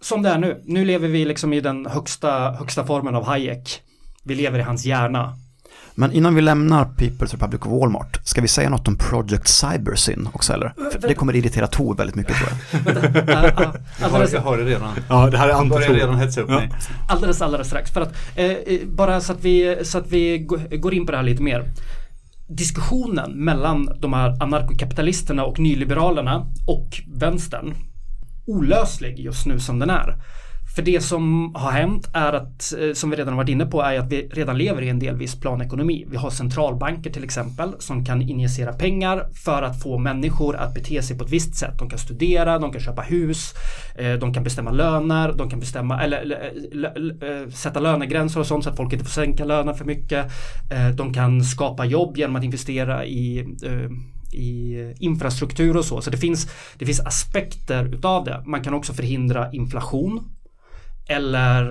Som 0.00 0.22
det 0.22 0.28
är 0.28 0.38
nu. 0.38 0.62
Nu 0.64 0.84
lever 0.84 1.08
vi 1.08 1.24
liksom 1.24 1.52
i 1.52 1.60
den 1.60 1.86
högsta, 1.86 2.50
högsta 2.50 2.86
formen 2.86 3.14
av 3.14 3.24
Hayek. 3.24 3.82
Vi 4.24 4.34
lever 4.34 4.58
i 4.58 4.62
hans 4.62 4.84
hjärna. 4.84 5.38
Men 5.98 6.12
innan 6.12 6.34
vi 6.34 6.40
lämnar 6.40 6.84
People's 6.84 7.32
Republic 7.32 7.60
of 7.62 7.80
Walmart, 7.80 8.20
ska 8.24 8.40
vi 8.40 8.48
säga 8.48 8.70
något 8.70 8.88
om 8.88 8.98
Project 8.98 9.48
Cybersyn 9.48 10.28
också 10.32 10.52
eller? 10.52 10.72
För 10.92 11.08
det 11.08 11.14
kommer 11.14 11.36
irritera 11.36 11.66
Tor 11.66 11.96
väldigt 11.96 12.16
mycket 12.16 12.36
tror 12.36 12.48
jag. 12.50 12.96
Äh, 13.28 13.44
äh, 13.44 13.72
Jag 14.00 14.08
har, 14.08 14.28
jag 14.32 14.40
har 14.40 14.56
det 14.58 14.64
redan 14.64 14.88
Ja, 15.08 15.30
det 15.30 15.38
här 15.38 15.46
är 15.48 15.50
Jag 15.50 15.68
börjar 15.68 15.76
antitroende. 15.76 16.04
redan 16.04 16.18
hetsa 16.18 16.40
upp 16.40 16.50
Ja. 16.50 16.54
mig 16.56 16.70
alldeles, 17.08 17.42
alldeles 17.42 17.66
strax. 17.66 17.90
För 17.90 18.00
att, 18.00 18.14
eh, 18.34 18.44
eh, 18.46 18.80
bara 18.86 19.20
så 19.20 19.32
att, 19.32 19.44
vi, 19.44 19.78
så 19.84 19.98
att 19.98 20.06
vi 20.08 20.38
gå- 20.38 20.60
går 20.78 20.94
in 20.94 21.06
på 21.06 21.12
det 21.12 21.18
här 21.18 21.24
lite 21.24 21.42
mer. 21.42 21.64
Diskussionen 22.48 23.32
mellan 23.44 23.88
de 24.00 24.12
här 24.12 24.42
anarkokapitalisterna 24.42 25.44
och 25.44 25.58
nyliberalerna 25.58 26.46
och 26.66 26.88
vänstern 27.14 27.74
olöslig 28.46 29.18
just 29.18 29.46
nu 29.46 29.60
som 29.60 29.78
den 29.78 29.90
är. 29.90 30.14
För 30.76 30.82
det 30.82 31.00
som 31.00 31.54
har 31.54 31.70
hänt 31.70 32.10
är 32.12 32.32
att, 32.32 32.74
eh, 32.80 32.92
som 32.92 33.10
vi 33.10 33.16
redan 33.16 33.28
har 33.28 33.36
varit 33.36 33.48
inne 33.48 33.66
på, 33.66 33.82
är 33.82 33.98
att 33.98 34.12
vi 34.12 34.28
redan 34.32 34.58
lever 34.58 34.82
i 34.82 34.88
en 34.88 34.98
delvis 34.98 35.40
planekonomi. 35.40 36.06
Vi 36.10 36.16
har 36.16 36.30
centralbanker 36.30 37.10
till 37.10 37.24
exempel 37.24 37.72
som 37.78 38.04
kan 38.04 38.22
injicera 38.22 38.72
pengar 38.72 39.26
för 39.44 39.62
att 39.62 39.82
få 39.82 39.98
människor 39.98 40.56
att 40.56 40.74
bete 40.74 41.02
sig 41.02 41.18
på 41.18 41.24
ett 41.24 41.30
visst 41.30 41.56
sätt. 41.56 41.78
De 41.78 41.90
kan 41.90 41.98
studera, 41.98 42.58
de 42.58 42.72
kan 42.72 42.80
köpa 42.80 43.02
hus, 43.02 43.54
eh, 43.98 44.12
de 44.12 44.34
kan 44.34 44.44
bestämma 44.44 44.70
löner, 44.70 45.32
de 45.32 45.50
kan 45.50 45.60
bestämma, 45.60 46.02
eller, 46.02 46.18
eller 46.72 47.42
eh, 47.42 47.48
sätta 47.50 47.80
lönegränser 47.80 48.40
och 48.40 48.46
sånt 48.46 48.64
så 48.64 48.70
att 48.70 48.76
folk 48.76 48.92
inte 48.92 49.04
får 49.04 49.12
sänka 49.12 49.44
löner 49.44 49.72
för 49.72 49.84
mycket. 49.84 50.26
De 50.96 51.12
kan 51.12 51.44
skapa 51.44 51.84
jobb 51.84 52.16
genom 52.16 52.36
att 52.36 52.44
investera 52.44 53.06
i 53.06 53.46
i 54.32 54.94
infrastruktur 54.98 55.76
och 55.76 55.84
så. 55.84 56.00
Så 56.00 56.10
det 56.10 56.16
finns, 56.16 56.48
det 56.78 56.86
finns 56.86 57.00
aspekter 57.00 57.94
utav 57.94 58.24
det. 58.24 58.42
Man 58.46 58.62
kan 58.62 58.74
också 58.74 58.92
förhindra 58.92 59.52
inflation 59.52 60.35
eller 61.08 61.64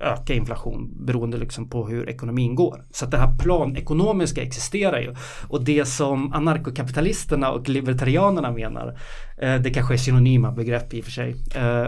öka 0.00 0.34
inflation 0.34 1.06
beroende 1.06 1.36
liksom 1.36 1.68
på 1.68 1.88
hur 1.88 2.08
ekonomin 2.08 2.54
går. 2.54 2.84
Så 2.90 3.04
att 3.04 3.10
det 3.10 3.18
här 3.18 3.38
planekonomiska 3.38 4.42
existerar 4.42 5.00
ju. 5.00 5.14
Och 5.48 5.64
det 5.64 5.84
som 5.84 6.32
anarkokapitalisterna 6.32 7.50
och 7.50 7.68
libertarianerna 7.68 8.50
menar, 8.50 8.98
eh, 9.38 9.54
det 9.54 9.70
kanske 9.70 9.94
är 9.94 9.98
synonyma 9.98 10.52
begrepp 10.52 10.94
i 10.94 11.00
och 11.00 11.04
för 11.04 11.12
sig. 11.12 11.36
Eh, 11.54 11.80
eh, 11.80 11.86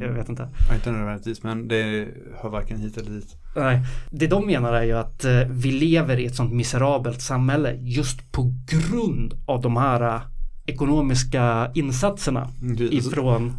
jag 0.00 0.08
vet 0.08 0.28
inte. 0.28 0.48
Ja, 0.68 0.74
inte 0.74 0.90
nödvändigtvis, 0.90 1.42
men 1.42 1.68
det 1.68 2.08
hör 2.42 2.50
varken 2.50 2.78
hit 2.78 2.96
eller 2.96 3.10
dit. 3.10 3.36
Nej, 3.56 3.80
det 4.10 4.26
de 4.26 4.46
menar 4.46 4.72
är 4.72 4.82
ju 4.82 4.92
att 4.92 5.24
eh, 5.24 5.40
vi 5.50 5.72
lever 5.72 6.16
i 6.18 6.26
ett 6.26 6.34
sånt 6.36 6.52
miserabelt 6.52 7.22
samhälle 7.22 7.74
just 7.80 8.32
på 8.32 8.52
grund 8.66 9.34
av 9.46 9.60
de 9.60 9.76
här 9.76 10.00
eh, 10.00 10.20
ekonomiska 10.66 11.70
insatserna 11.74 12.48
Mm, 12.62 12.92
ifrån, 12.92 13.52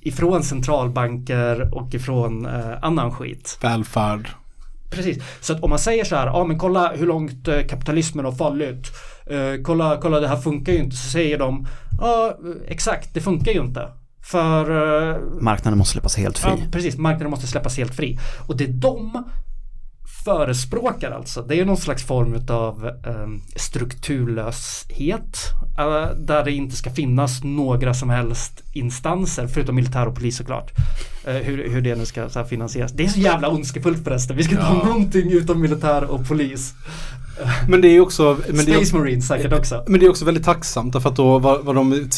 ifrån 0.00 0.42
centralbanker 0.42 1.74
och 1.74 1.94
ifrån 1.94 2.46
eh, 2.46 2.82
annan 2.82 3.12
skit. 3.12 3.58
Välfärd. 3.62 4.28
Precis, 4.90 5.22
så 5.40 5.52
att 5.52 5.62
om 5.62 5.70
man 5.70 5.78
säger 5.78 6.04
så 6.04 6.16
här, 6.16 6.26
ja 6.26 6.44
men 6.44 6.58
kolla 6.58 6.92
hur 6.92 7.06
långt 7.06 7.48
eh, 7.48 7.60
kapitalismen 7.60 8.24
har 8.24 8.32
fallit. 8.32 8.86
Eh, 9.26 9.62
kolla, 9.62 9.98
kolla 10.02 10.20
det 10.20 10.28
här 10.28 10.36
funkar 10.36 10.72
ju 10.72 10.78
inte. 10.78 10.96
Så 10.96 11.08
säger 11.08 11.38
de, 11.38 11.66
ja 12.00 12.38
exakt 12.66 13.14
det 13.14 13.20
funkar 13.20 13.52
ju 13.52 13.60
inte. 13.60 13.88
För 14.22 14.70
eh, 15.10 15.16
Marknaden 15.40 15.78
måste 15.78 15.92
släppas 15.92 16.16
helt 16.16 16.38
fri. 16.38 16.50
Ja, 16.50 16.66
precis, 16.72 16.96
marknaden 16.96 17.30
måste 17.30 17.46
släppas 17.46 17.76
helt 17.78 17.94
fri. 17.94 18.18
Och 18.46 18.56
det 18.56 18.66
de 18.66 19.24
förespråkar 20.24 21.10
alltså, 21.10 21.42
det 21.42 21.60
är 21.60 21.64
någon 21.64 21.76
slags 21.76 22.04
form 22.04 22.46
av 22.48 22.86
eh, 22.86 23.56
strukturlöshet. 23.56 25.38
eh, 25.78 26.16
där 26.16 26.44
det 26.44 26.52
inte 26.52 26.76
ska 26.76 26.90
finnas 26.90 27.44
några 27.44 27.94
som 27.94 28.10
helst 28.10 28.62
instanser, 28.72 29.46
förutom 29.46 29.74
militär 29.76 30.06
och 30.06 30.14
polis 30.14 30.36
såklart. 30.36 30.70
Eh, 31.24 31.34
hur, 31.34 31.68
hur 31.68 31.80
det 31.80 31.94
nu 31.94 32.06
ska 32.06 32.28
så 32.28 32.44
finansieras. 32.44 32.92
Det 32.92 33.04
är 33.04 33.08
så 33.08 33.20
jävla 33.20 33.48
ondskefullt 33.48 34.04
förresten. 34.04 34.36
Vi 34.36 34.42
ska 34.42 34.52
inte 34.52 34.64
ha 34.64 34.84
någonting 34.84 35.32
utom 35.32 35.60
militär 35.60 36.04
och 36.04 36.28
polis. 36.28 36.74
Men 37.68 37.80
det 37.80 37.88
är 37.88 38.00
också... 38.00 38.38
Men 38.48 38.64
det 38.64 38.72
är, 38.72 38.76
Space 38.76 38.96
Marines 38.96 39.26
säkert 39.26 39.52
också. 39.52 39.84
men 39.88 40.00
det 40.00 40.06
är 40.06 40.10
också 40.10 40.24
väldigt 40.24 40.44
tacksamt 40.44 40.92
därför 40.92 41.08
att 41.08 41.16
då 41.16 41.38
vad, 41.38 41.64
vad 41.64 41.74
de 41.74 42.08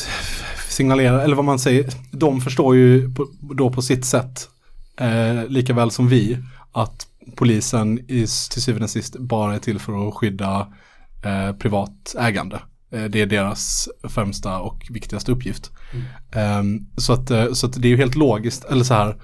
signalerar, 0.68 1.18
eller 1.18 1.36
vad 1.36 1.44
man 1.44 1.58
säger, 1.58 1.86
de 2.10 2.40
förstår 2.40 2.76
ju 2.76 3.14
på, 3.14 3.28
då 3.40 3.70
på 3.70 3.82
sitt 3.82 4.04
sätt, 4.04 4.48
eh, 5.00 5.48
lika 5.48 5.72
väl 5.72 5.90
som 5.90 6.08
vi, 6.08 6.38
att 6.72 7.06
polisen 7.36 7.98
i, 7.98 8.26
till 8.50 8.62
syvende 8.62 8.84
och 8.84 8.90
sist 8.90 9.16
bara 9.18 9.54
är 9.54 9.58
till 9.58 9.78
för 9.78 10.08
att 10.08 10.14
skydda 10.14 10.72
eh, 11.24 11.56
privat 11.56 12.14
ägande. 12.18 12.60
Eh, 12.92 13.04
det 13.04 13.20
är 13.20 13.26
deras 13.26 13.88
främsta 14.02 14.58
och 14.60 14.86
viktigaste 14.90 15.32
uppgift. 15.32 15.70
Ehm, 16.32 16.86
så, 16.96 17.12
att, 17.12 17.30
eh, 17.30 17.52
så 17.52 17.66
att 17.66 17.82
det 17.82 17.88
är 17.88 17.90
ju 17.90 17.96
helt 17.96 18.14
logiskt, 18.14 18.64
eller 18.64 18.84
så 18.84 18.94
här, 18.94 19.16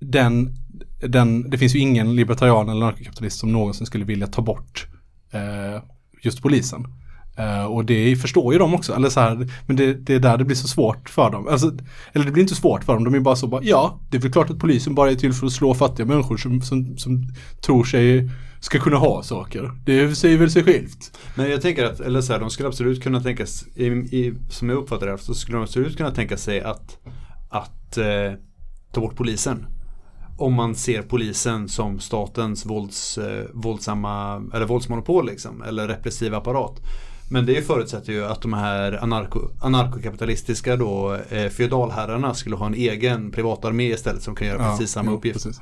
den, 0.00 0.56
den, 1.08 1.50
det 1.50 1.58
finns 1.58 1.74
ju 1.74 1.78
ingen 1.78 2.16
libertarian 2.16 2.68
eller 2.68 2.86
narkokapitalist 2.86 3.38
som 3.38 3.52
någonsin 3.52 3.86
skulle 3.86 4.04
vilja 4.04 4.26
ta 4.26 4.42
bort 4.42 4.86
eh, 5.32 5.82
just 6.22 6.42
polisen. 6.42 6.84
Uh, 7.38 7.64
och 7.64 7.84
det 7.84 8.16
förstår 8.16 8.52
ju 8.52 8.58
de 8.58 8.74
också, 8.74 8.94
eller 8.94 9.08
så 9.08 9.20
här, 9.20 9.48
men 9.66 9.76
det, 9.76 9.94
det 9.94 10.14
är 10.14 10.18
där 10.18 10.38
det 10.38 10.44
blir 10.44 10.56
så 10.56 10.68
svårt 10.68 11.08
för 11.08 11.30
dem. 11.30 11.48
Alltså, 11.48 11.72
eller 12.12 12.24
det 12.24 12.32
blir 12.32 12.42
inte 12.42 12.54
svårt 12.54 12.84
för 12.84 12.94
dem, 12.94 13.04
de 13.04 13.14
är 13.14 13.20
bara 13.20 13.36
så 13.36 13.46
bara, 13.46 13.62
ja, 13.64 14.00
det 14.10 14.16
är 14.16 14.20
väl 14.20 14.32
klart 14.32 14.50
att 14.50 14.58
polisen 14.58 14.94
bara 14.94 15.10
är 15.10 15.14
till 15.14 15.32
för 15.32 15.46
att 15.46 15.52
slå 15.52 15.74
fattiga 15.74 16.06
människor 16.06 16.36
som, 16.36 16.62
som, 16.62 16.98
som 16.98 17.22
tror 17.60 17.84
sig 17.84 18.30
ska 18.60 18.78
kunna 18.78 18.96
ha 18.96 19.22
saker. 19.22 19.72
Det 19.84 20.14
säger 20.16 20.38
väl 20.38 20.50
sig 20.50 20.64
självt. 20.64 21.18
Men 21.34 21.50
jag 21.50 21.62
tänker 21.62 21.84
att, 21.84 22.00
eller 22.00 22.20
så 22.20 22.32
här, 22.32 22.40
de 22.40 22.50
skulle 22.50 22.68
absolut 22.68 23.02
kunna 23.02 23.20
tänka 23.20 23.46
sig, 23.46 23.68
i, 23.74 23.86
i, 23.86 24.34
som 24.48 24.68
jag 24.68 24.78
uppfattar 24.78 25.06
det, 25.06 25.18
så 25.18 25.34
skulle 25.34 25.56
de 25.56 25.62
absolut 25.62 25.96
kunna 25.96 26.10
tänka 26.10 26.36
sig 26.36 26.60
att, 26.60 26.98
att 27.50 27.98
eh, 27.98 28.32
ta 28.92 29.00
bort 29.00 29.16
polisen. 29.16 29.66
Om 30.38 30.54
man 30.54 30.74
ser 30.74 31.02
polisen 31.02 31.68
som 31.68 32.00
statens 32.00 32.66
vålds, 32.66 33.18
eh, 33.18 33.44
våldsamma, 33.54 34.42
eller 34.54 34.66
våldsmonopol 34.66 35.26
liksom, 35.26 35.62
eller 35.62 35.88
repressiv 35.88 36.34
apparat. 36.34 36.80
Men 37.32 37.46
det 37.46 37.62
förutsätter 37.62 38.12
ju 38.12 38.24
att 38.24 38.42
de 38.42 38.52
här 38.52 39.02
anarko, 39.02 39.40
anarkokapitalistiska 39.60 40.76
då, 40.76 41.16
eh, 41.30 41.48
feodalherrarna 41.48 42.34
skulle 42.34 42.56
ha 42.56 42.66
en 42.66 42.74
egen 42.74 43.30
privatarmé 43.30 43.92
istället 43.92 44.22
som 44.22 44.34
kan 44.34 44.46
göra 44.46 44.70
precis 44.70 44.90
samma 44.90 45.10
jo, 45.10 45.16
uppgift. 45.16 45.44
precis. 45.44 45.60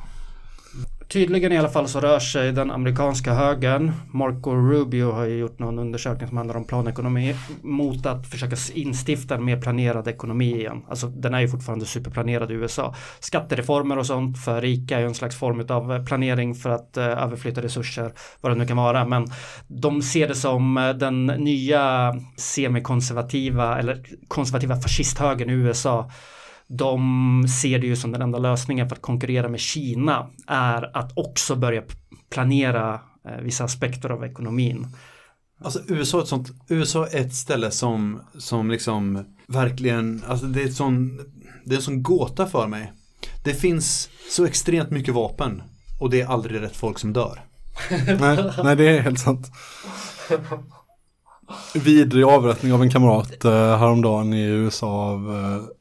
Tydligen 1.08 1.52
i 1.52 1.58
alla 1.58 1.68
fall 1.68 1.88
så 1.88 2.00
rör 2.00 2.18
sig 2.18 2.52
den 2.52 2.70
amerikanska 2.70 3.34
högern, 3.34 3.92
Marco 4.12 4.50
Rubio 4.50 5.12
har 5.12 5.24
ju 5.24 5.38
gjort 5.38 5.58
någon 5.58 5.78
undersökning 5.78 6.28
som 6.28 6.36
handlar 6.36 6.56
om 6.56 6.64
planekonomi, 6.64 7.34
mot 7.62 8.06
att 8.06 8.26
försöka 8.26 8.56
instifta 8.74 9.34
en 9.34 9.44
mer 9.44 9.60
planerad 9.60 10.08
ekonomi 10.08 10.54
igen. 10.54 10.84
Alltså 10.88 11.06
den 11.06 11.34
är 11.34 11.40
ju 11.40 11.48
fortfarande 11.48 11.86
superplanerad 11.86 12.50
i 12.50 12.54
USA. 12.54 12.94
Skattereformer 13.20 13.98
och 13.98 14.06
sånt 14.06 14.44
för 14.44 14.60
rika 14.60 14.96
är 14.96 15.00
ju 15.00 15.06
en 15.06 15.14
slags 15.14 15.36
form 15.36 15.66
av 15.68 15.92
eh, 15.92 16.04
planering 16.04 16.54
för 16.54 16.70
att 16.70 16.96
eh, 16.96 17.04
överflytta 17.04 17.62
resurser, 17.62 18.12
vad 18.40 18.52
det 18.52 18.56
nu 18.56 18.66
kan 18.66 18.76
vara. 18.76 19.04
Men 19.04 19.26
de 19.66 20.02
ser 20.02 20.28
det 20.28 20.34
som 20.34 20.76
eh, 20.76 20.90
den 20.90 21.26
nya 21.26 22.14
semikonservativa 22.36 23.78
eller 23.78 24.04
konservativa 24.28 24.76
fascisthögern 24.76 25.50
i 25.50 25.52
USA 25.52 26.10
de 26.68 27.48
ser 27.48 27.78
det 27.78 27.86
ju 27.86 27.96
som 27.96 28.12
den 28.12 28.22
enda 28.22 28.38
lösningen 28.38 28.88
för 28.88 28.96
att 28.96 29.02
konkurrera 29.02 29.48
med 29.48 29.60
Kina 29.60 30.30
är 30.46 30.96
att 30.96 31.18
också 31.18 31.56
börja 31.56 31.82
planera 32.30 33.00
eh, 33.28 33.42
vissa 33.42 33.64
aspekter 33.64 34.10
av 34.10 34.24
ekonomin. 34.24 34.86
Alltså 35.60 35.80
USA 35.88 36.18
är 36.18 36.22
ett 36.22 36.28
sånt, 36.28 36.48
USA 36.68 37.06
är 37.06 37.20
ett 37.20 37.34
ställe 37.34 37.70
som, 37.70 38.20
som 38.38 38.70
liksom 38.70 39.24
verkligen, 39.46 40.22
alltså 40.26 40.46
det 40.46 40.62
är 40.62 40.66
ett 40.66 40.74
sån, 40.74 41.20
det 41.64 41.74
är 41.74 41.76
en 41.76 41.82
sån 41.82 42.02
gåta 42.02 42.46
för 42.46 42.66
mig. 42.66 42.92
Det 43.44 43.54
finns 43.54 44.10
så 44.30 44.44
extremt 44.44 44.90
mycket 44.90 45.14
vapen 45.14 45.62
och 46.00 46.10
det 46.10 46.20
är 46.20 46.26
aldrig 46.26 46.62
rätt 46.62 46.76
folk 46.76 46.98
som 46.98 47.12
dör. 47.12 47.40
nej, 48.20 48.52
nej, 48.64 48.76
det 48.76 48.88
är 48.88 49.00
helt 49.00 49.20
sant. 49.20 49.50
Vidrig 51.74 52.24
avrättning 52.24 52.72
av 52.72 52.82
en 52.82 52.90
kamrat 52.90 53.44
eh, 53.44 53.52
häromdagen 53.52 54.32
i 54.34 54.42
USA 54.42 54.86
av 54.86 55.36
eh, 55.36 55.77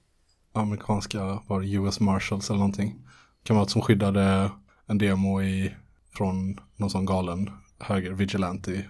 amerikanska, 0.60 1.40
var 1.48 1.62
det 1.62 1.68
US 1.68 2.00
Marshals 2.00 2.50
eller 2.50 2.60
någonting. 2.60 2.96
Kamrat 3.44 3.70
som 3.70 3.82
skyddade 3.82 4.52
en 4.88 4.98
demo 4.98 5.42
i, 5.42 5.74
från 6.14 6.60
någon 6.76 6.90
sån 6.90 7.06
galen 7.06 7.50
höger 7.80 8.12
vigilante. 8.12 8.86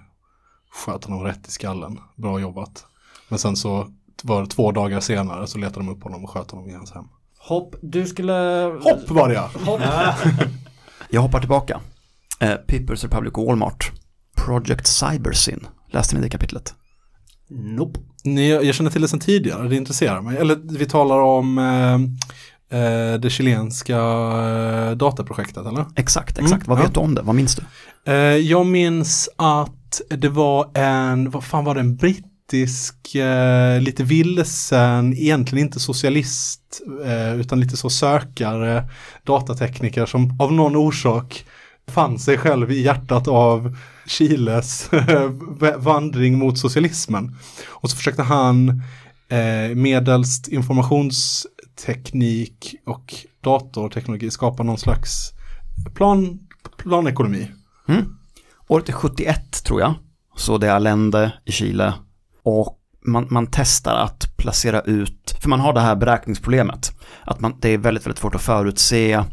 Sköt 0.71 1.03
honom 1.03 1.23
rätt 1.23 1.47
i 1.47 1.51
skallen. 1.51 1.99
Bra 2.15 2.39
jobbat. 2.39 2.85
Men 3.29 3.39
sen 3.39 3.55
så 3.55 3.87
var 4.23 4.41
det 4.41 4.47
två 4.47 4.71
dagar 4.71 4.99
senare 4.99 5.47
så 5.47 5.57
letade 5.57 5.85
de 5.85 5.89
upp 5.89 6.03
honom 6.03 6.23
och 6.23 6.29
sköt 6.29 6.51
honom 6.51 6.69
i 6.69 6.73
hans 6.73 6.91
hem. 6.91 7.05
Hopp, 7.37 7.75
du 7.81 8.05
skulle... 8.05 8.33
Hopp 8.81 9.09
var 9.09 9.27
det 9.27 9.33
ja! 9.33 9.49
Hopp. 9.65 9.81
Jag 11.09 11.21
hoppar 11.21 11.39
tillbaka. 11.39 11.81
Eh, 12.39 12.55
Pippers 12.55 13.03
Republic 13.03 13.33
och 13.33 13.45
Walmart. 13.45 13.91
Project 14.35 14.87
Cybersyn. 14.87 15.67
Läste 15.87 16.15
ni 16.15 16.21
det 16.21 16.29
kapitlet? 16.29 16.75
Nope. 17.49 17.99
Nej, 18.35 18.47
jag 18.47 18.75
känner 18.75 18.91
till 18.91 19.01
det 19.01 19.07
sedan 19.07 19.19
tidigare, 19.19 19.67
det 19.67 19.75
intresserar 19.75 20.21
mig. 20.21 20.37
Eller 20.37 20.77
vi 20.77 20.85
talar 20.85 21.19
om 21.19 21.57
eh, 21.57 22.79
eh, 22.79 23.19
det 23.19 23.29
chilenska 23.29 23.97
eh, 23.97 24.91
dataprojektet, 24.91 25.65
eller? 25.65 25.85
Exakt, 25.95 26.37
exakt. 26.37 26.67
Mm, 26.67 26.75
Vad 26.75 26.79
ja. 26.79 26.83
vet 26.83 26.93
du 26.93 26.99
om 26.99 27.15
det? 27.15 27.21
Vad 27.21 27.35
minns 27.35 27.55
du? 27.55 27.63
Eh, 28.11 28.15
jag 28.37 28.65
minns 28.65 29.29
att 29.35 30.01
det 30.09 30.29
var 30.29 30.69
en, 30.73 31.29
vad 31.29 31.43
fan 31.43 31.65
var 31.65 31.75
det, 31.75 31.81
en 31.81 31.95
brittisk, 31.95 33.15
eh, 33.15 33.81
lite 33.81 34.03
vilsen, 34.03 35.13
egentligen 35.17 35.65
inte 35.65 35.79
socialist, 35.79 36.81
eh, 37.05 37.35
utan 37.39 37.59
lite 37.59 37.77
så 37.77 37.89
sökare, 37.89 38.89
datatekniker 39.23 40.05
som 40.05 40.37
av 40.39 40.53
någon 40.53 40.75
orsak 40.75 41.45
fann 41.87 42.19
sig 42.19 42.37
själv 42.37 42.71
i 42.71 42.81
hjärtat 42.81 43.27
av 43.27 43.75
Chiles 44.07 44.89
vandring 45.77 46.37
mot 46.37 46.59
socialismen. 46.59 47.35
Och 47.67 47.89
så 47.89 47.97
försökte 47.97 48.23
han 48.23 48.81
eh, 49.29 49.75
medelst 49.75 50.47
informationsteknik 50.47 52.75
och 52.85 53.15
datorteknologi 53.41 54.31
skapa 54.31 54.63
någon 54.63 54.77
slags 54.77 55.33
plan, 55.95 56.39
planekonomi. 56.77 57.51
Mm. 57.87 58.05
Året 58.67 58.89
är 58.89 58.93
71 58.93 59.63
tror 59.63 59.81
jag. 59.81 59.93
Så 60.35 60.57
det 60.57 60.67
är 60.67 60.71
Allende 60.71 61.33
i 61.45 61.51
Chile. 61.51 61.93
Och 62.43 62.79
man, 63.05 63.27
man 63.29 63.47
testar 63.51 63.95
att 63.95 64.37
placera 64.37 64.81
ut, 64.81 65.35
för 65.41 65.49
man 65.49 65.59
har 65.59 65.73
det 65.73 65.79
här 65.79 65.95
beräkningsproblemet. 65.95 66.91
Att 67.23 67.39
man, 67.39 67.55
det 67.59 67.69
är 67.69 67.77
väldigt, 67.77 68.05
väldigt 68.05 68.19
svårt 68.19 68.35
att 68.35 68.41
förutse 68.41 69.23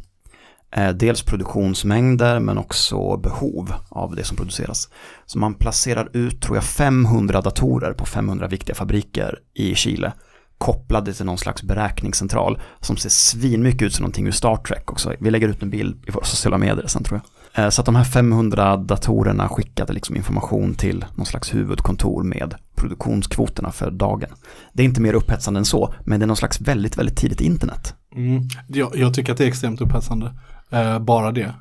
Eh, 0.77 0.91
dels 0.91 1.23
produktionsmängder 1.23 2.41
men 2.41 2.59
också 2.59 3.17
behov 3.17 3.73
av 3.89 4.15
det 4.15 4.25
som 4.25 4.37
produceras. 4.37 4.89
Så 5.27 5.39
man 5.39 5.55
placerar 5.55 6.09
ut, 6.13 6.43
tror 6.43 6.57
jag, 6.57 6.65
500 6.65 7.41
datorer 7.41 7.93
på 7.93 8.07
500 8.07 8.47
viktiga 8.47 8.75
fabriker 8.75 9.39
i 9.55 9.75
Chile 9.75 10.13
kopplade 10.59 11.13
till 11.13 11.27
någon 11.27 11.39
slags 11.39 11.63
beräkningscentral 11.63 12.59
som 12.81 12.97
ser 12.97 13.09
svinmycket 13.09 13.83
ut 13.83 13.95
som 13.95 14.03
någonting 14.03 14.27
ur 14.27 14.31
Star 14.31 14.57
Trek 14.57 14.93
också. 14.93 15.13
Vi 15.21 15.31
lägger 15.31 15.49
ut 15.49 15.63
en 15.63 15.71
bild 15.71 16.05
i 16.07 16.11
våra 16.11 16.25
sociala 16.25 16.59
medier 16.59 16.87
sen 16.87 17.05
tror 17.05 17.21
jag. 17.21 17.65
Eh, 17.65 17.71
så 17.71 17.81
att 17.81 17.87
de 17.87 17.97
här 17.97 18.05
500 18.05 18.77
datorerna 18.77 19.49
skickade 19.49 19.93
liksom 19.93 20.17
information 20.17 20.75
till 20.75 21.05
någon 21.15 21.27
slags 21.27 21.55
huvudkontor 21.55 22.23
med 22.23 22.55
produktionskvoterna 22.77 23.73
för 23.73 23.91
dagen. 23.91 24.31
Det 24.73 24.83
är 24.83 24.85
inte 24.85 25.01
mer 25.01 25.15
upphetsande 25.15 25.59
än 25.59 25.65
så, 25.65 25.95
men 26.05 26.21
det 26.21 26.25
är 26.25 26.27
någon 26.27 26.37
slags 26.37 26.61
väldigt, 26.61 26.99
väldigt 26.99 27.17
tidigt 27.17 27.41
internet. 27.41 27.95
Mm. 28.17 28.43
Jag, 28.69 28.97
jag 28.97 29.15
tycker 29.15 29.33
att 29.33 29.39
det 29.39 29.45
är 29.45 29.49
extremt 29.49 29.81
upphetsande. 29.81 30.33
Eh, 30.75 30.99
bara 30.99 31.33
det. 31.33 31.55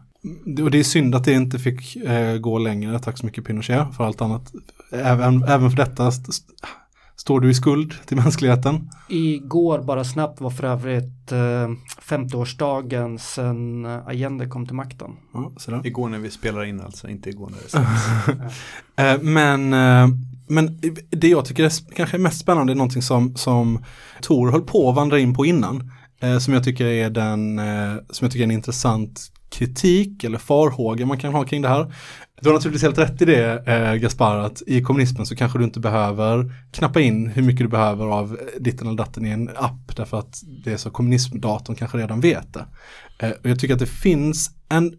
Och 0.64 0.72
det 0.72 0.80
är 0.80 0.84
synd 0.84 1.16
att 1.16 1.24
det 1.24 1.34
inte 1.34 1.60
fick 1.60 1.96
eh, 1.96 2.38
gå 2.38 2.58
längre. 2.58 3.00
Tack 3.00 3.18
så 3.18 3.26
mycket 3.26 3.46
Pinochet 3.46 3.96
för 3.98 4.04
allt 4.04 4.22
annat. 4.22 4.52
Även, 4.92 5.44
även 5.44 5.70
för 5.70 5.78
detta 5.78 6.08
st- 6.08 6.30
st- 6.30 6.48
står 7.16 7.40
du 7.40 7.50
i 7.50 7.54
skuld 7.54 7.94
till 8.06 8.18
mänskligheten. 8.18 8.90
Igår 9.10 9.80
bara 9.80 10.04
snabbt 10.04 10.42
var 10.42 10.50
för 10.50 10.64
övrigt 10.64 11.32
eh, 11.32 11.70
50-årsdagen 12.02 13.18
sedan 13.18 13.86
Allende 13.86 14.48
kom 14.48 14.66
till 14.66 14.76
makten. 14.76 15.12
Ja. 15.68 15.82
Igår 15.84 16.10
när 16.10 16.20
vi 16.20 16.32
spelar 16.32 16.64
in 16.64 16.82
alltså, 16.82 17.10
inte 17.10 17.30
igår 17.30 17.50
när 17.50 17.58
det 17.64 17.70
sänds. 17.70 18.54
Eh, 18.96 19.22
men, 19.22 19.74
eh, 19.74 20.08
men 20.48 20.80
det 21.10 21.28
jag 21.28 21.46
tycker 21.46 21.64
är 21.64 21.96
kanske 21.96 22.18
mest 22.18 22.40
spännande 22.40 22.74
är 22.74 22.76
någonting 22.76 23.02
som, 23.02 23.36
som 23.36 23.84
Tor 24.22 24.52
höll 24.52 24.62
på 24.62 24.90
att 24.90 24.96
vandra 24.96 25.20
in 25.20 25.34
på 25.34 25.46
innan. 25.46 25.92
Eh, 26.24 26.38
som 26.38 26.54
jag 26.54 26.64
tycker 26.64 26.86
är 26.86 27.10
den, 27.10 27.60
eh, 27.60 27.96
som 28.10 28.26
jag 28.26 28.32
tycker 28.32 28.44
är 28.44 28.48
en 28.48 28.52
intressant 28.52 29.32
kritik 29.54 30.24
eller 30.24 30.38
farhåga 30.38 31.06
man 31.06 31.18
kan 31.18 31.34
ha 31.34 31.44
kring 31.44 31.62
det 31.62 31.70
här. 31.70 31.94
Du 32.42 32.50
har 32.50 32.54
naturligtvis 32.54 32.84
helt 32.84 32.98
rätt 32.98 33.22
i 33.22 33.26
det 33.26 33.68
eh, 33.68 33.96
Gaspar, 33.96 34.38
att 34.38 34.62
i 34.68 34.82
kommunismen 34.82 35.26
så 35.26 35.36
kanske 35.36 35.58
du 35.58 35.64
inte 35.64 35.80
behöver 35.80 36.52
knappa 36.72 37.02
in 37.02 37.28
hur 37.28 37.42
mycket 37.44 37.66
du 37.66 37.68
behöver 37.68 38.06
av 38.06 38.38
eh, 38.40 38.62
ditten 38.62 38.88
eller 38.88 38.98
datten 38.98 39.26
i 39.26 39.30
en 39.30 39.50
app 39.56 39.96
därför 39.96 40.20
att 40.20 40.42
det 40.64 40.74
är 40.74 40.78
så 40.78 40.90
kommunismdatorn 40.90 41.76
kanske 41.76 41.98
redan 41.98 42.22
vet 42.22 42.54
det. 42.54 42.66
Eh, 43.20 43.32
och 43.32 43.50
jag 43.50 43.60
tycker 43.60 43.74
att 43.74 43.80
det 43.80 43.86
finns 43.86 44.52
en 44.70 44.94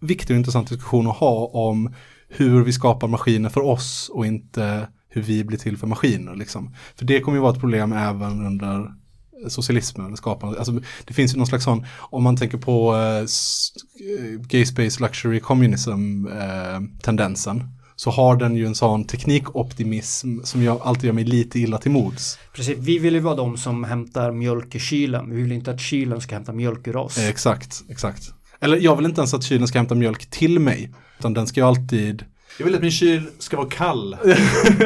viktig 0.00 0.34
och 0.34 0.38
intressant 0.38 0.68
diskussion 0.68 1.06
att 1.06 1.16
ha 1.16 1.46
om 1.46 1.94
hur 2.28 2.64
vi 2.64 2.72
skapar 2.72 3.08
maskiner 3.08 3.48
för 3.48 3.60
oss 3.60 4.10
och 4.12 4.26
inte 4.26 4.88
hur 5.08 5.22
vi 5.22 5.44
blir 5.44 5.58
till 5.58 5.76
för 5.76 5.86
maskiner. 5.86 6.34
Liksom. 6.34 6.74
För 6.96 7.04
det 7.04 7.20
kommer 7.20 7.36
ju 7.36 7.42
vara 7.42 7.52
ett 7.52 7.60
problem 7.60 7.92
även 7.92 8.46
under 8.46 9.01
socialismen. 9.48 10.06
Eller 10.06 10.16
skapande. 10.16 10.58
Alltså, 10.58 10.80
det 11.04 11.14
finns 11.14 11.34
ju 11.34 11.38
någon 11.38 11.46
slags 11.46 11.64
sån, 11.64 11.86
om 11.98 12.22
man 12.22 12.36
tänker 12.36 12.58
på 12.58 12.94
eh, 12.94 13.18
eh, 13.18 14.40
gay 14.40 14.66
space 14.66 15.02
luxury 15.02 15.40
communism 15.40 16.26
eh, 16.26 16.80
tendensen 17.02 17.68
så 17.96 18.10
har 18.10 18.36
den 18.36 18.56
ju 18.56 18.66
en 18.66 18.74
sån 18.74 19.04
teknikoptimism 19.04 20.40
som 20.44 20.62
jag 20.62 20.80
alltid 20.82 21.04
gör 21.04 21.12
mig 21.12 21.24
lite 21.24 21.58
illa 21.58 21.78
till 21.78 21.90
mods. 21.90 22.38
Precis, 22.52 22.78
vi 22.78 22.98
vill 22.98 23.14
ju 23.14 23.20
vara 23.20 23.34
de 23.34 23.56
som 23.56 23.84
hämtar 23.84 24.32
mjölk 24.32 24.74
i 24.74 24.78
kylen. 24.78 25.30
Vi 25.30 25.42
vill 25.42 25.52
inte 25.52 25.70
att 25.70 25.80
kylen 25.80 26.20
ska 26.20 26.34
hämta 26.34 26.52
mjölk 26.52 26.86
ur 26.86 26.96
oss. 26.96 27.18
Eh, 27.18 27.28
exakt, 27.28 27.82
exakt. 27.88 28.34
Eller 28.60 28.76
jag 28.76 28.96
vill 28.96 29.06
inte 29.06 29.20
ens 29.20 29.34
att 29.34 29.44
kylen 29.44 29.68
ska 29.68 29.78
hämta 29.78 29.94
mjölk 29.94 30.30
till 30.30 30.58
mig. 30.58 30.94
Utan 31.18 31.34
den 31.34 31.46
ska 31.46 31.60
ju 31.60 31.66
alltid 31.66 32.24
Jag 32.58 32.64
vill 32.64 32.74
att 32.74 32.80
min 32.82 32.90
kyl 32.90 33.22
ska 33.38 33.56
vara 33.56 33.68
kall. 33.68 34.16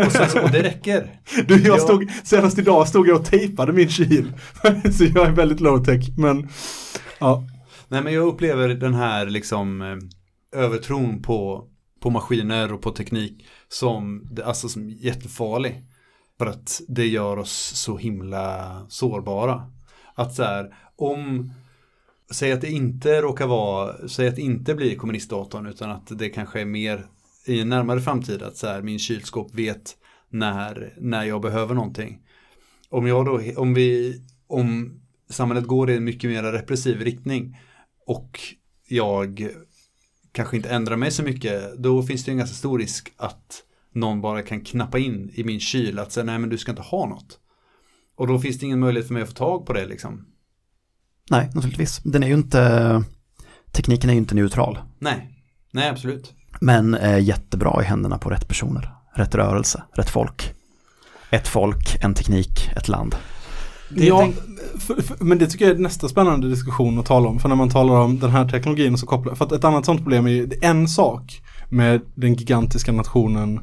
och, 0.06 0.12
sen, 0.12 0.42
och 0.44 0.50
det 0.50 0.62
räcker. 0.62 1.20
Du, 1.48 1.62
jag 1.62 1.76
Ja. 1.76 1.80
stod, 1.80 2.10
senast 2.24 2.58
idag 2.58 2.88
stod 2.88 3.08
jag 3.08 3.20
och 3.20 3.26
tejpade 3.26 3.72
min 3.72 3.88
kyl. 3.88 4.32
så 4.92 5.04
jag 5.04 5.26
är 5.26 5.32
väldigt 5.32 5.60
low 5.60 5.84
tech, 5.84 6.18
men 6.18 6.48
ja. 7.18 7.44
Nej 7.88 8.02
men 8.02 8.12
jag 8.12 8.26
upplever 8.26 8.68
den 8.68 8.94
här 8.94 9.26
liksom 9.26 9.82
eh, 9.82 10.60
övertron 10.62 11.22
på, 11.22 11.64
på 12.02 12.10
maskiner 12.10 12.72
och 12.72 12.82
på 12.82 12.90
teknik 12.90 13.46
som, 13.68 14.28
alltså, 14.44 14.68
som 14.68 14.90
jättefarlig. 14.90 15.82
För 16.38 16.46
att 16.46 16.80
det 16.88 17.06
gör 17.06 17.36
oss 17.38 17.72
så 17.74 17.96
himla 17.96 18.76
sårbara. 18.88 19.62
Att 20.14 20.34
så 20.34 20.42
här, 20.42 20.74
om, 20.96 21.50
säg 22.30 22.52
att 22.52 22.60
det 22.60 22.70
inte 22.70 23.22
råkar 23.22 23.46
vara, 23.46 24.08
säg 24.08 24.28
att 24.28 24.36
det 24.36 24.42
inte 24.42 24.74
blir 24.74 24.96
kommunistdatorn 24.96 25.66
utan 25.66 25.90
att 25.90 26.18
det 26.18 26.28
kanske 26.28 26.60
är 26.60 26.64
mer 26.64 27.06
i 27.46 27.60
en 27.60 27.68
närmare 27.68 28.00
framtid 28.00 28.42
att 28.42 28.56
så 28.56 28.66
här, 28.66 28.82
min 28.82 28.98
kylskåp 28.98 29.54
vet 29.54 29.96
när, 30.30 30.94
när 31.00 31.24
jag 31.24 31.40
behöver 31.40 31.74
någonting. 31.74 32.18
Om 32.88 33.06
jag 33.06 33.26
då, 33.26 33.40
om 33.56 33.74
vi, 33.74 34.20
om 34.46 35.00
samhället 35.30 35.66
går 35.66 35.90
i 35.90 35.96
en 35.96 36.04
mycket 36.04 36.30
mer 36.30 36.42
repressiv 36.42 37.00
riktning 37.00 37.58
och 38.06 38.40
jag 38.88 39.50
kanske 40.32 40.56
inte 40.56 40.68
ändrar 40.68 40.96
mig 40.96 41.10
så 41.10 41.22
mycket, 41.22 41.76
då 41.78 42.02
finns 42.02 42.24
det 42.24 42.30
en 42.30 42.38
ganska 42.38 42.56
stor 42.56 42.78
risk 42.78 43.12
att 43.16 43.62
någon 43.92 44.20
bara 44.20 44.42
kan 44.42 44.60
knappa 44.60 44.98
in 44.98 45.30
i 45.34 45.44
min 45.44 45.60
kyl 45.60 45.98
att 45.98 46.12
säga 46.12 46.24
nej 46.24 46.38
men 46.38 46.48
du 46.48 46.58
ska 46.58 46.72
inte 46.72 46.82
ha 46.82 47.06
något. 47.06 47.38
Och 48.16 48.26
då 48.26 48.38
finns 48.38 48.58
det 48.58 48.66
ingen 48.66 48.80
möjlighet 48.80 49.06
för 49.06 49.14
mig 49.14 49.22
att 49.22 49.28
få 49.28 49.34
tag 49.34 49.66
på 49.66 49.72
det 49.72 49.86
liksom. 49.86 50.26
Nej, 51.30 51.50
naturligtvis. 51.54 52.00
Den 52.04 52.22
är 52.22 52.26
ju 52.26 52.34
inte, 52.34 53.04
tekniken 53.72 54.10
är 54.10 54.14
ju 54.14 54.18
inte 54.18 54.34
neutral. 54.34 54.78
Nej, 54.98 55.44
nej 55.70 55.88
absolut. 55.88 56.34
Men 56.60 56.94
är 56.94 57.18
jättebra 57.18 57.82
i 57.82 57.84
händerna 57.84 58.18
på 58.18 58.30
rätt 58.30 58.48
personer. 58.48 58.90
Rätt 59.14 59.34
rörelse, 59.34 59.82
rätt 59.92 60.10
folk. 60.10 60.52
Ett 61.30 61.48
folk, 61.48 61.96
en 62.02 62.14
teknik, 62.14 62.70
ett 62.76 62.88
land. 62.88 63.16
Det 63.88 64.06
ja 64.06 64.28
för, 64.78 65.02
för, 65.02 65.24
men 65.24 65.38
det 65.38 65.46
tycker 65.46 65.66
jag 65.66 65.74
är 65.74 65.80
nästa 65.80 66.08
spännande 66.08 66.48
diskussion 66.48 66.98
att 66.98 67.06
tala 67.06 67.28
om. 67.28 67.38
För 67.38 67.48
när 67.48 67.56
man 67.56 67.70
talar 67.70 67.94
om 67.94 68.18
den 68.18 68.30
här 68.30 68.48
teknologin 68.48 68.92
och 68.92 68.98
så 68.98 69.06
kopplar, 69.06 69.34
för 69.34 69.44
att 69.44 69.52
ett 69.52 69.64
annat 69.64 69.84
sånt 69.84 70.00
problem 70.00 70.26
är 70.26 70.30
ju 70.30 70.50
en 70.62 70.88
sak 70.88 71.42
med 71.68 72.00
den 72.14 72.34
gigantiska 72.34 72.92
nationen 72.92 73.60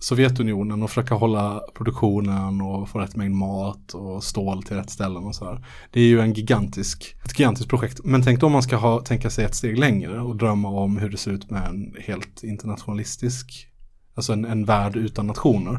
Sovjetunionen 0.00 0.82
och 0.82 0.90
försöka 0.90 1.14
hålla 1.14 1.60
produktionen 1.74 2.60
och 2.60 2.88
få 2.88 2.98
rätt 2.98 3.16
mängd 3.16 3.34
mat 3.34 3.94
och 3.94 4.24
stål 4.24 4.62
till 4.62 4.76
rätt 4.76 4.90
ställen 4.90 5.24
och 5.24 5.34
sådär. 5.34 5.66
Det 5.90 6.00
är 6.00 6.04
ju 6.04 6.20
en 6.20 6.32
gigantisk, 6.32 7.16
ett 7.24 7.38
gigantiskt 7.38 7.68
projekt. 7.68 8.00
Men 8.04 8.22
tänk 8.22 8.40
då 8.40 8.46
om 8.46 8.52
man 8.52 8.62
ska 8.62 8.76
ha, 8.76 9.00
tänka 9.00 9.30
sig 9.30 9.44
ett 9.44 9.54
steg 9.54 9.78
längre 9.78 10.20
och 10.20 10.36
drömma 10.36 10.68
om 10.68 10.96
hur 10.96 11.10
det 11.10 11.16
ser 11.16 11.30
ut 11.30 11.50
med 11.50 11.68
en 11.68 11.94
helt 12.00 12.42
internationalistisk, 12.42 13.66
alltså 14.14 14.32
en, 14.32 14.44
en 14.44 14.64
värld 14.64 14.96
utan 14.96 15.26
nationer. 15.26 15.74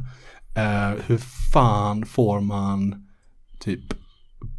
Eh, 0.58 1.00
hur 1.06 1.20
fan 1.54 2.06
får 2.06 2.42
man 2.42 3.08
typ 3.60 3.94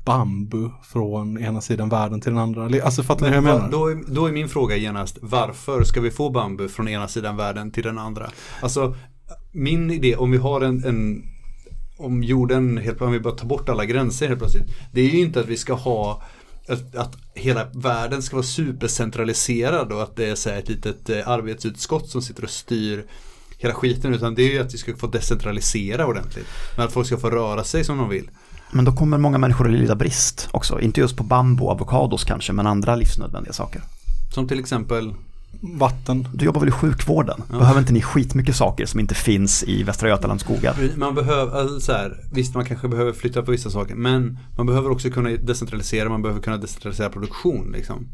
bambu 0.05 0.71
från 0.83 1.39
ena 1.39 1.61
sidan 1.61 1.89
världen 1.89 2.21
till 2.21 2.33
den 2.33 2.41
andra? 2.41 2.85
Alltså 2.85 3.03
fattar 3.03 3.23
ni 3.23 3.29
hur 3.29 3.35
jag 3.35 3.45
Men 3.45 3.57
menar? 3.57 3.71
då, 3.71 3.87
är, 3.87 4.15
då 4.15 4.27
är 4.27 4.33
min 4.33 4.49
fråga 4.49 4.77
genast, 4.77 5.19
varför 5.23 5.85
ska 5.85 6.01
vi 6.01 6.11
få 6.11 6.31
bambu 6.31 6.69
från 6.69 6.89
ena 6.89 7.09
sidan 7.09 7.37
världen 7.37 7.71
till 7.71 7.83
den 7.83 7.99
andra? 7.99 8.31
Alltså, 8.63 8.95
min 9.59 9.91
idé, 9.91 10.17
om 10.17 10.31
vi 10.31 10.39
har 10.39 10.61
en, 10.61 10.85
en 10.85 11.25
om 11.97 12.23
jorden, 12.23 12.79
helt, 12.79 13.01
om 13.01 13.13
vi 13.13 13.21
bara 13.21 13.35
tar 13.35 13.47
bort 13.47 13.69
alla 13.69 13.85
gränser 13.85 14.29
helt 14.29 14.39
plötsligt, 14.39 14.69
det 14.93 15.01
är 15.01 15.09
ju 15.09 15.21
inte 15.21 15.41
att 15.41 15.47
vi 15.47 15.57
ska 15.57 15.75
ha 15.75 16.23
att, 16.69 16.97
att 16.97 17.17
hela 17.35 17.67
världen 17.75 18.23
ska 18.23 18.37
vara 18.37 18.47
supercentraliserad 18.47 19.93
och 19.93 20.03
att 20.03 20.17
det 20.17 20.27
är 20.27 20.35
så 20.35 20.51
ett 20.51 20.69
litet 20.69 21.11
eh, 21.11 21.29
arbetsutskott 21.29 22.09
som 22.09 22.23
sitter 22.23 22.45
och 22.45 22.51
styr 22.51 23.05
hela 23.59 23.75
skiten 23.75 24.15
utan 24.15 24.35
det 24.35 24.43
är 24.43 24.53
ju 24.53 24.59
att 24.59 24.75
vi 24.75 24.79
ska 24.79 24.97
få 24.97 25.07
decentralisera 25.07 26.07
ordentligt. 26.07 26.47
Men 26.77 26.87
att 26.87 26.93
folk 26.93 27.07
ska 27.07 27.17
få 27.17 27.31
röra 27.31 27.65
sig 27.65 27.85
som 27.85 27.99
de 27.99 28.09
vill. 28.09 28.31
Men 28.71 28.85
då 28.85 28.93
kommer 28.93 29.19
många 29.19 29.39
människor 29.39 29.67
att 29.67 29.73
lida 29.73 29.95
brist 29.95 30.49
också. 30.51 30.81
Inte 30.81 31.01
just 31.01 31.17
på 31.17 31.23
bambu 31.23 31.65
och 31.65 31.73
avokados 31.73 32.25
kanske, 32.25 32.53
men 32.53 32.67
andra 32.67 32.97
livsnödvändiga 32.97 33.53
saker. 33.53 33.83
Som 34.35 34.49
till 34.49 34.61
exempel 34.61 35.15
Vatten. 35.61 36.29
Du 36.35 36.45
jobbar 36.45 36.61
väl 36.61 36.69
i 36.69 36.73
sjukvården? 36.73 37.43
Ja. 37.51 37.59
Behöver 37.59 37.81
inte 37.81 37.93
ni 37.93 38.03
skitmycket 38.03 38.57
saker 38.57 38.87
som 38.87 39.01
inte 39.01 39.15
finns 39.15 39.65
i 39.65 39.83
Västra 39.83 40.09
Götalands 40.09 40.45
skogar? 40.45 40.77
Man 40.97 41.15
behöver, 41.15 41.61
alltså 41.61 41.81
så 41.81 41.93
här, 41.93 42.25
visst 42.33 42.55
man 42.55 42.65
kanske 42.65 42.89
behöver 42.89 43.13
flytta 43.13 43.43
på 43.43 43.51
vissa 43.51 43.71
saker 43.71 43.95
men 43.95 44.39
man 44.57 44.67
behöver 44.67 44.91
också 44.91 45.11
kunna 45.11 45.31
decentralisera, 45.31 46.09
man 46.09 46.23
behöver 46.23 46.41
kunna 46.41 46.57
decentralisera 46.57 47.09
produktion 47.09 47.73
liksom. 47.73 48.09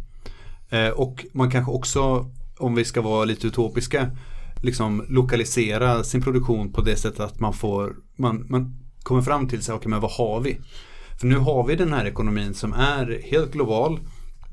Eh, 0.71 0.89
och 0.89 1.25
man 1.33 1.51
kanske 1.51 1.73
också, 1.73 2.31
om 2.59 2.75
vi 2.75 2.85
ska 2.85 3.01
vara 3.01 3.25
lite 3.25 3.47
utopiska, 3.47 4.11
liksom 4.63 5.05
lokalisera 5.09 6.05
sin 6.05 6.23
produktion 6.23 6.73
på 6.73 6.81
det 6.81 6.97
sättet 6.97 7.21
att 7.21 7.41
man 7.41 7.53
får, 7.53 7.97
man, 8.19 8.47
man 8.49 8.77
kommer 9.03 9.23
fram 9.23 9.49
till 9.49 9.63
sig, 9.63 9.75
okej 9.75 9.91
men 9.91 10.01
vad 10.01 10.11
har 10.11 10.41
vi? 10.41 10.61
För 11.21 11.27
nu 11.27 11.37
har 11.37 11.67
vi 11.67 11.77
den 11.77 11.93
här 11.93 12.05
ekonomin 12.05 12.55
som 12.55 12.73
är 12.73 13.21
helt 13.31 13.53
global 13.53 14.01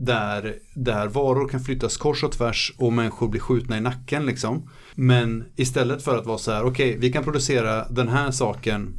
där, 0.05 0.55
där 0.75 1.07
varor 1.07 1.47
kan 1.47 1.59
flyttas 1.59 1.97
kors 1.97 2.23
och 2.23 2.31
tvärs 2.31 2.73
och 2.77 2.93
människor 2.93 3.27
blir 3.27 3.41
skjutna 3.41 3.77
i 3.77 3.81
nacken 3.81 4.25
liksom. 4.25 4.69
Men 4.95 5.45
istället 5.55 6.03
för 6.03 6.17
att 6.17 6.25
vara 6.25 6.37
så 6.37 6.51
här, 6.51 6.63
okej 6.63 6.97
vi 6.97 7.11
kan 7.11 7.23
producera 7.23 7.87
den 7.89 8.07
här 8.07 8.31
saken, 8.31 8.93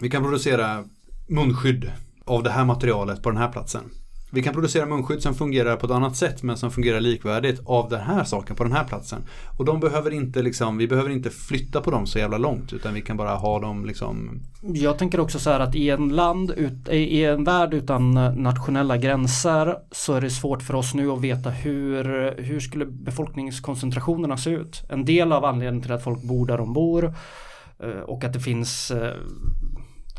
vi 0.00 0.10
kan 0.10 0.22
producera 0.22 0.84
munskydd 1.28 1.92
av 2.24 2.42
det 2.42 2.50
här 2.50 2.64
materialet 2.64 3.22
på 3.22 3.30
den 3.30 3.38
här 3.38 3.52
platsen. 3.52 3.90
Vi 4.36 4.42
kan 4.42 4.54
producera 4.54 4.86
munskydd 4.86 5.22
som 5.22 5.34
fungerar 5.34 5.76
på 5.76 5.86
ett 5.86 5.92
annat 5.92 6.16
sätt 6.16 6.42
men 6.42 6.56
som 6.56 6.70
fungerar 6.70 7.00
likvärdigt 7.00 7.60
av 7.64 7.88
den 7.88 8.00
här 8.00 8.24
saken 8.24 8.56
på 8.56 8.64
den 8.64 8.72
här 8.72 8.84
platsen. 8.84 9.22
Och 9.58 9.64
de 9.64 9.80
behöver 9.80 10.10
inte 10.10 10.42
liksom, 10.42 10.78
vi 10.78 10.88
behöver 10.88 11.10
inte 11.10 11.30
flytta 11.30 11.80
på 11.80 11.90
dem 11.90 12.06
så 12.06 12.18
jävla 12.18 12.38
långt 12.38 12.72
utan 12.72 12.94
vi 12.94 13.02
kan 13.02 13.16
bara 13.16 13.34
ha 13.34 13.60
dem 13.60 13.86
liksom 13.86 14.40
Jag 14.62 14.98
tänker 14.98 15.20
också 15.20 15.38
så 15.38 15.50
här 15.50 15.60
att 15.60 15.74
i 15.74 15.90
en 15.90 16.08
land, 16.08 16.50
ut, 16.50 16.88
i 16.88 17.24
en 17.24 17.44
värld 17.44 17.74
utan 17.74 18.16
eh, 18.16 18.34
nationella 18.34 18.96
gränser 18.96 19.76
så 19.92 20.14
är 20.14 20.20
det 20.20 20.30
svårt 20.30 20.62
för 20.62 20.74
oss 20.74 20.94
nu 20.94 21.10
att 21.10 21.20
veta 21.20 21.50
hur, 21.50 22.34
hur 22.42 22.60
skulle 22.60 22.86
befolkningskoncentrationerna 22.86 24.36
se 24.36 24.50
ut. 24.50 24.82
En 24.88 25.04
del 25.04 25.32
av 25.32 25.44
anledningen 25.44 25.82
till 25.82 25.92
att 25.92 26.04
folk 26.04 26.22
bor 26.22 26.46
där 26.46 26.58
de 26.58 26.72
bor 26.72 27.14
eh, 27.78 28.00
och 28.00 28.24
att 28.24 28.32
det 28.32 28.40
finns 28.40 28.90
eh, 28.90 29.14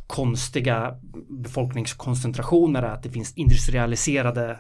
konstiga 0.08 0.96
befolkningskoncentrationer 1.30 2.84
är 2.84 2.88
att 2.88 3.04
det 3.04 3.10
finns 3.10 3.34
industrialiserade 3.34 4.60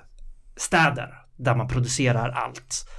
städer 0.56 1.14
där 1.36 1.56
man 1.56 1.68
producerar 1.68 2.30
allt. 2.30 2.90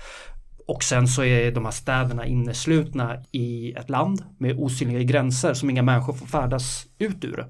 Och 0.66 0.82
sen 0.82 1.08
så 1.08 1.24
är 1.24 1.52
de 1.52 1.64
här 1.64 1.72
städerna 1.72 2.26
inneslutna 2.26 3.22
i 3.32 3.72
ett 3.72 3.90
land 3.90 4.24
med 4.38 4.58
osynliga 4.58 5.02
gränser 5.02 5.54
som 5.54 5.70
inga 5.70 5.82
människor 5.82 6.12
får 6.12 6.26
färdas 6.26 6.86
ut 6.98 7.24
ur. 7.24 7.46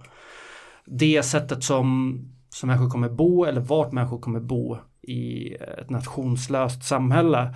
Det 0.86 1.22
sättet 1.22 1.64
som 1.64 2.18
som 2.50 2.66
människor 2.66 2.90
kommer 2.90 3.08
bo 3.08 3.44
eller 3.44 3.60
vart 3.60 3.92
människor 3.92 4.18
kommer 4.18 4.40
bo 4.40 4.78
i 5.02 5.54
ett 5.54 5.90
nationslöst 5.90 6.84
samhälle 6.84 7.54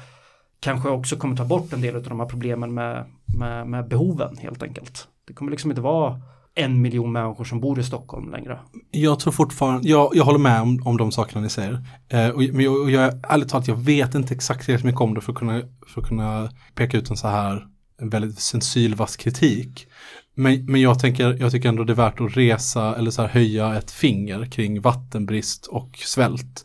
kanske 0.60 0.88
också 0.88 1.16
kommer 1.16 1.36
ta 1.36 1.44
bort 1.44 1.72
en 1.72 1.80
del 1.80 1.96
av 1.96 2.02
de 2.02 2.20
här 2.20 2.26
problemen 2.26 2.74
med, 2.74 3.04
med, 3.38 3.66
med 3.66 3.88
behoven 3.88 4.36
helt 4.36 4.62
enkelt. 4.62 5.08
Det 5.26 5.32
kommer 5.32 5.50
liksom 5.50 5.70
inte 5.70 5.80
vara 5.80 6.20
en 6.54 6.82
miljon 6.82 7.12
människor 7.12 7.44
som 7.44 7.60
bor 7.60 7.80
i 7.80 7.84
Stockholm 7.84 8.30
längre. 8.30 8.58
Jag 8.90 9.20
tror 9.20 9.32
fortfarande, 9.32 9.88
jag, 9.88 10.10
jag 10.14 10.24
håller 10.24 10.38
med 10.38 10.60
om, 10.60 10.82
om 10.84 10.96
de 10.96 11.12
sakerna 11.12 11.40
ni 11.40 11.50
säger. 11.50 11.86
Eh, 12.08 12.28
och, 12.28 12.42
men 12.42 12.60
jag, 12.60 12.80
och 12.80 12.90
jag, 12.90 13.14
ärligt 13.28 13.48
talat, 13.48 13.68
jag 13.68 13.76
vet 13.76 14.14
inte 14.14 14.34
exakt 14.34 14.64
tillräckligt 14.64 14.86
mycket 14.86 15.00
om 15.00 15.14
det 15.14 15.20
för 15.20 15.32
att 15.32 15.38
kunna, 15.38 15.62
för 15.86 16.00
att 16.00 16.08
kunna 16.08 16.50
peka 16.74 16.98
ut 16.98 17.10
en 17.10 17.16
så 17.16 17.28
här 17.28 17.66
en 18.00 18.08
väldigt 18.08 18.38
sensylvass 18.38 19.16
kritik. 19.16 19.86
Men, 20.34 20.64
men 20.64 20.80
jag, 20.80 20.98
tänker, 20.98 21.36
jag 21.40 21.52
tycker 21.52 21.68
ändå 21.68 21.84
det 21.84 21.92
är 21.92 21.94
värt 21.94 22.20
att 22.20 22.36
resa 22.36 22.96
eller 22.96 23.10
så 23.10 23.22
här 23.22 23.28
höja 23.28 23.74
ett 23.74 23.90
finger 23.90 24.46
kring 24.46 24.80
vattenbrist 24.80 25.66
och 25.66 25.98
svält. 25.98 26.64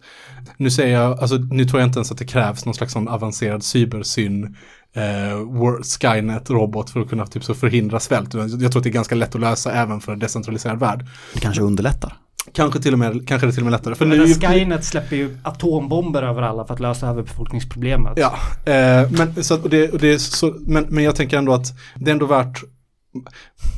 Nu 0.58 0.72
säger 0.72 1.02
jag, 1.02 1.20
alltså 1.20 1.36
nu 1.36 1.66
tror 1.66 1.82
jag 1.82 1.88
inte 1.88 2.00
ens 2.00 2.12
att 2.12 2.18
det 2.18 2.26
krävs 2.26 2.66
någon 2.66 2.74
slags 2.74 2.94
sån 2.94 3.08
avancerad 3.08 3.64
cybersyn 3.64 4.56
eh, 4.98 5.84
Skynet-robot 5.84 6.90
för 6.90 7.00
att 7.00 7.10
kunna 7.10 7.28
typ 7.28 7.44
så 7.44 7.54
förhindra 7.54 8.00
svält. 8.00 8.34
Jag 8.34 8.60
tror 8.60 8.78
att 8.78 8.84
det 8.84 8.90
är 8.90 8.92
ganska 8.92 9.16
lätt 9.16 9.36
att 9.36 9.42
lösa 9.42 9.72
även 9.72 10.02
för 10.02 10.12
en 10.12 10.20
decentraliserad 10.20 10.80
värld. 10.80 11.06
Det 11.34 11.40
kanske 11.40 11.62
underlättar. 11.62 12.14
Kanske 12.54 12.80
till 12.80 12.94
och 12.94 13.00
med, 13.00 13.28
kanske 13.28 13.48
det 13.48 13.54
till 13.54 13.62
och 13.62 13.66
med 13.66 13.72
lättare. 13.72 13.96
För 13.96 14.06
Men 14.06 14.18
nu, 14.18 14.34
Skynet 14.34 14.86
släpper 14.86 15.16
ju 15.16 15.38
atombomber 15.44 16.24
över 16.24 16.42
alla 16.42 16.66
för 16.66 16.74
att 16.74 16.80
lösa 16.80 17.08
överbefolkningsproblemet. 17.08 18.14
Ja, 18.16 18.34
eh, 18.74 19.12
men, 19.12 19.44
så, 19.44 19.58
det, 19.58 19.90
och 19.90 20.00
det 20.00 20.14
är 20.14 20.18
så, 20.18 20.56
men, 20.60 20.86
men 20.90 21.04
jag 21.04 21.16
tänker 21.16 21.38
ändå 21.38 21.54
att 21.54 21.74
det 21.96 22.10
är 22.10 22.14
ändå 22.14 22.26
värt 22.26 22.64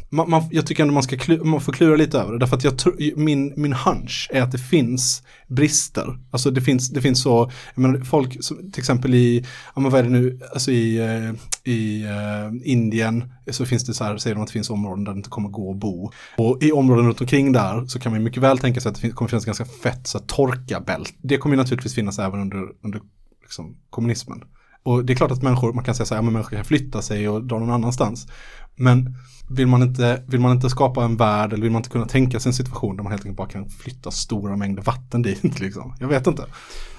man, 0.09 0.29
man, 0.29 0.43
jag 0.51 0.67
tycker 0.67 0.83
ändå 0.83 0.93
man, 0.93 1.03
ska 1.03 1.17
klu, 1.17 1.43
man 1.43 1.61
får 1.61 1.73
klura 1.73 1.95
lite 1.95 2.19
över 2.19 2.33
det. 2.33 2.39
Därför 2.39 2.57
att 2.57 2.63
jag 2.63 2.73
min, 3.15 3.53
min 3.57 3.73
hunch 3.73 4.29
är 4.33 4.41
att 4.41 4.51
det 4.51 4.57
finns 4.57 5.23
brister. 5.47 6.19
Alltså 6.31 6.51
det 6.51 6.61
finns, 6.61 6.89
det 6.89 7.01
finns 7.01 7.21
så, 7.21 7.51
jag 7.75 7.81
menar, 7.81 7.99
folk 7.99 8.43
som, 8.43 8.71
till 8.71 8.81
exempel 8.81 9.15
i, 9.15 9.45
ja 9.75 9.81
men 9.81 9.91
vad 9.91 9.99
är 9.99 10.03
det 10.03 10.09
nu, 10.09 10.39
alltså 10.53 10.71
i, 10.71 10.97
eh, 10.97 11.71
i 11.73 12.05
uh, 12.05 12.71
Indien 12.71 13.33
så 13.51 13.65
finns 13.65 13.85
det 13.85 13.93
så 13.93 14.03
här, 14.03 14.17
säger 14.17 14.35
de 14.35 14.41
att 14.41 14.47
det 14.47 14.53
finns 14.53 14.69
områden 14.69 15.03
där 15.03 15.11
det 15.11 15.17
inte 15.17 15.29
kommer 15.29 15.49
gå 15.49 15.71
att 15.71 15.77
bo. 15.77 16.11
Och 16.37 16.63
i 16.63 16.71
områden 16.71 17.05
runt 17.05 17.21
omkring 17.21 17.51
där 17.51 17.85
så 17.85 17.99
kan 17.99 18.11
man 18.11 18.23
mycket 18.23 18.43
väl 18.43 18.57
tänka 18.57 18.81
sig 18.81 18.89
att 18.89 18.95
det 18.95 19.01
finns, 19.01 19.13
kommer 19.13 19.29
finnas 19.29 19.45
ganska 19.45 19.65
fett 19.65 20.07
så 20.07 20.17
här, 20.17 20.25
torkabält. 20.25 21.13
Det 21.21 21.37
kommer 21.37 21.55
ju 21.55 21.61
naturligtvis 21.61 21.95
finnas 21.95 22.19
även 22.19 22.39
under, 22.39 22.67
under 22.83 23.01
liksom, 23.43 23.77
kommunismen. 23.89 24.43
Och 24.83 25.05
det 25.05 25.13
är 25.13 25.15
klart 25.15 25.31
att 25.31 25.41
människor, 25.41 25.73
man 25.73 25.83
kan 25.83 25.95
säga 25.95 26.05
så 26.05 26.13
här, 26.13 26.19
ja, 26.19 26.21
men 26.21 26.33
människor 26.33 26.55
kan 26.55 26.65
flytta 26.65 27.01
sig 27.01 27.29
och 27.29 27.43
dra 27.43 27.59
någon 27.59 27.71
annanstans. 27.71 28.27
Men 28.75 29.15
vill 29.49 29.67
man, 29.67 29.81
inte, 29.81 30.23
vill 30.27 30.39
man 30.39 30.51
inte 30.51 30.69
skapa 30.69 31.03
en 31.03 31.17
värld 31.17 31.53
eller 31.53 31.63
vill 31.63 31.71
man 31.71 31.79
inte 31.79 31.89
kunna 31.89 32.05
tänka 32.05 32.39
sig 32.39 32.49
en 32.49 32.53
situation 32.53 32.95
där 32.95 33.03
man 33.03 33.11
helt 33.11 33.21
enkelt 33.21 33.37
bara 33.37 33.47
kan 33.47 33.69
flytta 33.69 34.11
stora 34.11 34.55
mängder 34.55 34.83
vatten 34.83 35.21
dit 35.21 35.43
liksom? 35.59 35.95
Jag 35.99 36.07
vet 36.07 36.27
inte. 36.27 36.45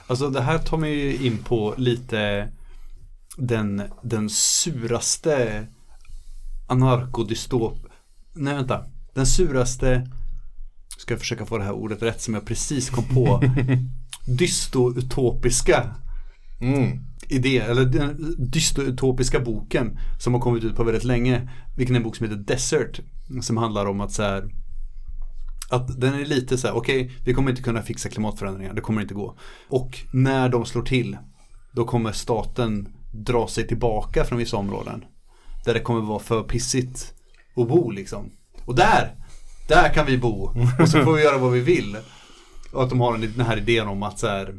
Alltså 0.06 0.30
det 0.30 0.40
här 0.40 0.58
tar 0.58 0.76
mig 0.76 0.94
ju 0.94 1.26
in 1.26 1.38
på 1.38 1.74
lite 1.76 2.48
den, 3.36 3.82
den 4.02 4.30
suraste 4.30 5.66
anarkodystop... 6.68 7.78
Nej 8.34 8.54
vänta. 8.54 8.84
Den 9.14 9.26
suraste, 9.26 10.10
ska 10.98 11.14
jag 11.14 11.20
försöka 11.20 11.46
få 11.46 11.58
det 11.58 11.64
här 11.64 11.72
ordet 11.72 12.02
rätt 12.02 12.20
som 12.20 12.34
jag 12.34 12.46
precis 12.46 12.90
kom 12.90 13.04
på. 13.04 13.42
Dystoutopiska 14.26 15.94
idé, 17.30 17.58
eller 17.58 17.84
den 17.84 18.34
dystopiska 18.38 19.40
boken 19.40 19.98
som 20.18 20.34
har 20.34 20.40
kommit 20.40 20.64
ut 20.64 20.76
på 20.76 20.84
väldigt 20.84 21.04
länge. 21.04 21.50
Vilken 21.76 21.96
är 21.96 22.00
en 22.00 22.04
bok 22.04 22.16
som 22.16 22.26
heter 22.26 22.42
Desert. 22.42 23.00
Som 23.42 23.56
handlar 23.56 23.86
om 23.86 24.00
att 24.00 24.12
så 24.12 24.22
här 24.22 24.50
att 25.70 26.00
den 26.00 26.14
är 26.14 26.24
lite 26.24 26.58
så 26.58 26.66
här, 26.66 26.76
okej, 26.76 27.12
vi 27.24 27.34
kommer 27.34 27.50
inte 27.50 27.62
kunna 27.62 27.82
fixa 27.82 28.08
klimatförändringar, 28.08 28.74
det 28.74 28.80
kommer 28.80 29.02
inte 29.02 29.14
gå. 29.14 29.38
Och 29.68 29.98
när 30.12 30.48
de 30.48 30.64
slår 30.64 30.82
till, 30.82 31.16
då 31.72 31.84
kommer 31.84 32.12
staten 32.12 32.88
dra 33.12 33.48
sig 33.48 33.66
tillbaka 33.66 34.24
från 34.24 34.38
vissa 34.38 34.56
områden. 34.56 35.04
Där 35.64 35.74
det 35.74 35.80
kommer 35.80 36.00
vara 36.00 36.18
för 36.18 36.42
pissigt 36.42 37.14
att 37.56 37.68
bo 37.68 37.90
liksom. 37.90 38.30
Och 38.64 38.74
där, 38.74 39.14
där 39.68 39.94
kan 39.94 40.06
vi 40.06 40.18
bo. 40.18 40.52
Och 40.78 40.88
så 40.88 41.04
får 41.04 41.12
vi 41.12 41.22
göra 41.22 41.38
vad 41.38 41.52
vi 41.52 41.60
vill. 41.60 41.96
Och 42.72 42.82
att 42.82 42.90
de 42.90 43.00
har 43.00 43.18
den 43.18 43.46
här 43.46 43.56
idén 43.56 43.88
om 43.88 44.02
att 44.02 44.18
så 44.18 44.26
här, 44.26 44.54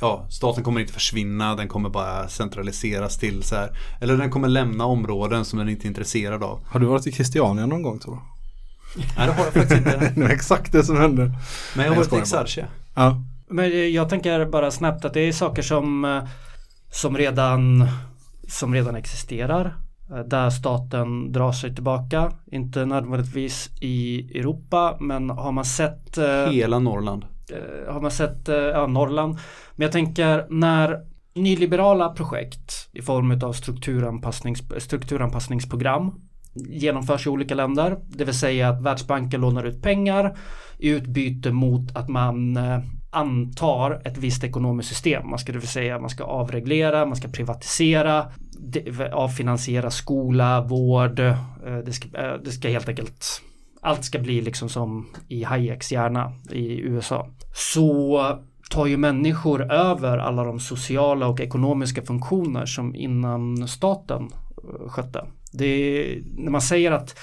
ja, 0.00 0.26
staten 0.30 0.64
kommer 0.64 0.80
inte 0.80 0.92
försvinna, 0.92 1.54
den 1.54 1.68
kommer 1.68 1.88
bara 1.88 2.28
centraliseras 2.28 3.18
till 3.18 3.42
så 3.42 3.56
här. 3.56 3.70
Eller 4.00 4.16
den 4.16 4.30
kommer 4.30 4.48
lämna 4.48 4.84
områden 4.84 5.44
som 5.44 5.58
den 5.58 5.68
inte 5.68 5.86
är 5.86 5.88
intresserad 5.88 6.42
av. 6.42 6.60
Har 6.66 6.80
du 6.80 6.86
varit 6.86 7.06
i 7.06 7.12
Christiania 7.12 7.66
någon 7.66 7.82
gång 7.82 7.98
tror 7.98 8.18
Nej, 8.96 9.26
det 9.26 9.32
har 9.32 9.44
jag 9.44 9.52
faktiskt 9.52 9.78
inte. 9.78 10.12
Det 10.14 10.22
var 10.22 10.30
exakt 10.30 10.72
det 10.72 10.84
som 10.84 10.96
hände. 10.96 11.22
Men 11.22 11.34
jag 11.74 11.86
jag 11.86 11.90
har 11.90 11.96
varit 11.96 12.12
i. 12.12 12.16
Exarchia. 12.16 12.66
Ja. 12.94 13.22
Men 13.48 13.92
jag 13.92 14.08
tänker 14.08 14.46
bara 14.46 14.70
snabbt 14.70 15.04
att 15.04 15.14
det 15.14 15.20
är 15.20 15.32
saker 15.32 15.62
som, 15.62 16.20
som, 16.90 17.16
redan, 17.16 17.88
som 18.48 18.74
redan 18.74 18.96
existerar. 18.96 19.74
Där 20.26 20.50
staten 20.50 21.32
drar 21.32 21.52
sig 21.52 21.74
tillbaka. 21.74 22.32
Inte 22.52 22.84
nödvändigtvis 22.84 23.70
i 23.80 24.18
Europa 24.38 24.96
men 25.00 25.30
har 25.30 25.52
man 25.52 25.64
sett 25.64 26.18
eh, 26.18 26.46
Hela 26.46 26.78
Norrland. 26.78 27.24
Eh, 27.52 27.92
har 27.92 28.00
man 28.00 28.10
sett 28.10 28.48
eh, 28.48 28.56
ja, 28.56 28.86
Norrland. 28.86 29.38
Men 29.76 29.84
jag 29.84 29.92
tänker 29.92 30.46
när 30.50 31.00
nyliberala 31.34 32.08
projekt 32.08 32.88
i 32.92 33.02
form 33.02 33.40
av 33.42 33.52
strukturanpassnings, 33.52 34.62
strukturanpassningsprogram 34.78 36.12
genomförs 36.54 37.26
i 37.26 37.30
olika 37.30 37.54
länder. 37.54 37.98
Det 38.08 38.24
vill 38.24 38.38
säga 38.38 38.68
att 38.68 38.82
Världsbanken 38.82 39.40
lånar 39.40 39.64
ut 39.64 39.82
pengar 39.82 40.38
i 40.78 40.88
utbyte 40.88 41.52
mot 41.52 41.96
att 41.96 42.08
man 42.08 42.56
eh, 42.56 42.78
antar 43.10 44.02
ett 44.04 44.18
visst 44.18 44.44
ekonomiskt 44.44 44.88
system. 44.88 45.30
Man 45.30 45.38
ska 45.38 45.52
det 45.52 45.58
vill 45.58 45.68
säga 45.68 45.98
man 45.98 46.10
ska 46.10 46.24
avreglera, 46.24 47.06
man 47.06 47.16
ska 47.16 47.28
privatisera, 47.28 48.32
avfinansiera 49.12 49.90
skola, 49.90 50.60
vård. 50.60 51.16
Det 51.84 51.92
ska, 51.92 52.08
det 52.44 52.50
ska 52.50 52.68
helt 52.68 52.88
enkelt 52.88 53.42
allt 53.80 54.04
ska 54.04 54.18
bli 54.18 54.40
liksom 54.40 54.68
som 54.68 55.08
i 55.28 55.44
Hayeks 55.44 55.92
hjärna 55.92 56.32
i 56.50 56.80
USA. 56.80 57.28
Så 57.54 58.20
tar 58.70 58.86
ju 58.86 58.96
människor 58.96 59.72
över 59.72 60.18
alla 60.18 60.44
de 60.44 60.60
sociala 60.60 61.26
och 61.26 61.40
ekonomiska 61.40 62.02
funktioner 62.02 62.66
som 62.66 62.94
innan 62.94 63.68
staten 63.68 64.22
eh, 64.22 64.88
skötte. 64.88 65.26
Det 65.52 65.66
är, 65.66 66.22
när 66.36 66.50
man 66.50 66.62
säger 66.62 66.92
att 66.92 67.18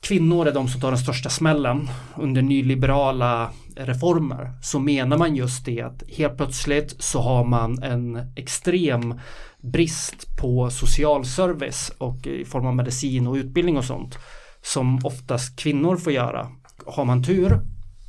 kvinnor 0.00 0.46
är 0.46 0.52
de 0.52 0.68
som 0.68 0.80
tar 0.80 0.90
den 0.90 0.98
största 0.98 1.28
smällen 1.28 1.88
under 2.16 2.42
nyliberala 2.42 3.50
reformer 3.76 4.52
så 4.62 4.78
menar 4.78 5.18
man 5.18 5.36
just 5.36 5.64
det 5.64 5.80
att 5.80 6.02
helt 6.08 6.36
plötsligt 6.36 6.96
så 6.98 7.20
har 7.20 7.44
man 7.44 7.82
en 7.82 8.32
extrem 8.36 9.20
brist 9.60 10.36
på 10.36 10.70
social 10.70 11.24
service 11.24 11.92
och 11.98 12.26
i 12.26 12.44
form 12.44 12.66
av 12.66 12.76
medicin 12.76 13.26
och 13.26 13.34
utbildning 13.34 13.76
och 13.76 13.84
sånt 13.84 14.18
som 14.62 15.00
oftast 15.04 15.56
kvinnor 15.56 15.96
får 15.96 16.12
göra. 16.12 16.48
Har 16.86 17.04
man 17.04 17.24
tur 17.24 17.60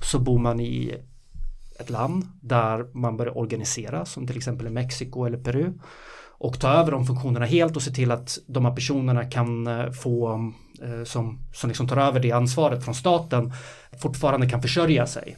så 0.02 0.20
bor 0.20 0.40
man 0.40 0.60
i 0.60 0.96
ett 1.80 1.90
land 1.90 2.28
där 2.42 2.96
man 2.98 3.18
börjar 3.18 3.38
organisera 3.38 4.06
som 4.06 4.28
till 4.28 4.38
exempel 4.38 4.68
i 4.68 4.70
Mexiko 4.70 5.26
eller 5.26 5.38
Peru 5.38 5.74
och 6.44 6.60
ta 6.60 6.68
över 6.68 6.92
de 6.92 7.06
funktionerna 7.06 7.46
helt 7.46 7.76
och 7.76 7.82
se 7.82 7.92
till 7.92 8.12
att 8.12 8.38
de 8.48 8.66
här 8.66 8.76
personerna 8.76 9.26
kan 9.26 9.68
eh, 9.68 9.92
få 9.92 10.34
eh, 10.82 11.04
som, 11.04 11.40
som 11.54 11.68
liksom 11.68 11.88
tar 11.88 11.98
över 11.98 12.20
det 12.20 12.32
ansvaret 12.32 12.86
från 12.86 12.96
staten 12.96 13.54
fortfarande 14.02 14.50
kan 14.50 14.62
försörja 14.62 15.08
sig. 15.08 15.38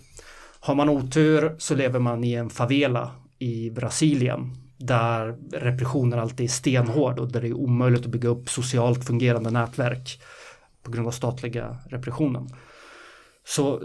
Har 0.59 0.75
man 0.75 0.89
otur 0.89 1.55
så 1.57 1.75
lever 1.75 1.99
man 1.99 2.23
i 2.23 2.33
en 2.33 2.49
favela 2.49 3.11
i 3.39 3.69
Brasilien 3.69 4.53
där 4.77 5.35
repressionen 5.53 6.19
alltid 6.19 6.43
är 6.43 6.49
stenhård 6.49 7.19
och 7.19 7.31
där 7.31 7.41
det 7.41 7.47
är 7.47 7.53
omöjligt 7.53 8.05
att 8.05 8.11
bygga 8.11 8.29
upp 8.29 8.49
socialt 8.49 9.05
fungerande 9.05 9.51
nätverk 9.51 10.21
på 10.85 10.91
grund 10.91 11.07
av 11.07 11.11
statliga 11.11 11.77
repressionen. 11.89 12.49
Så 13.47 13.81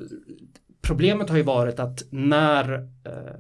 problemet 0.83 1.31
har 1.31 1.37
ju 1.37 1.43
varit 1.43 1.81
att 1.81 2.03
när 2.11 2.73
eh, 3.07 3.35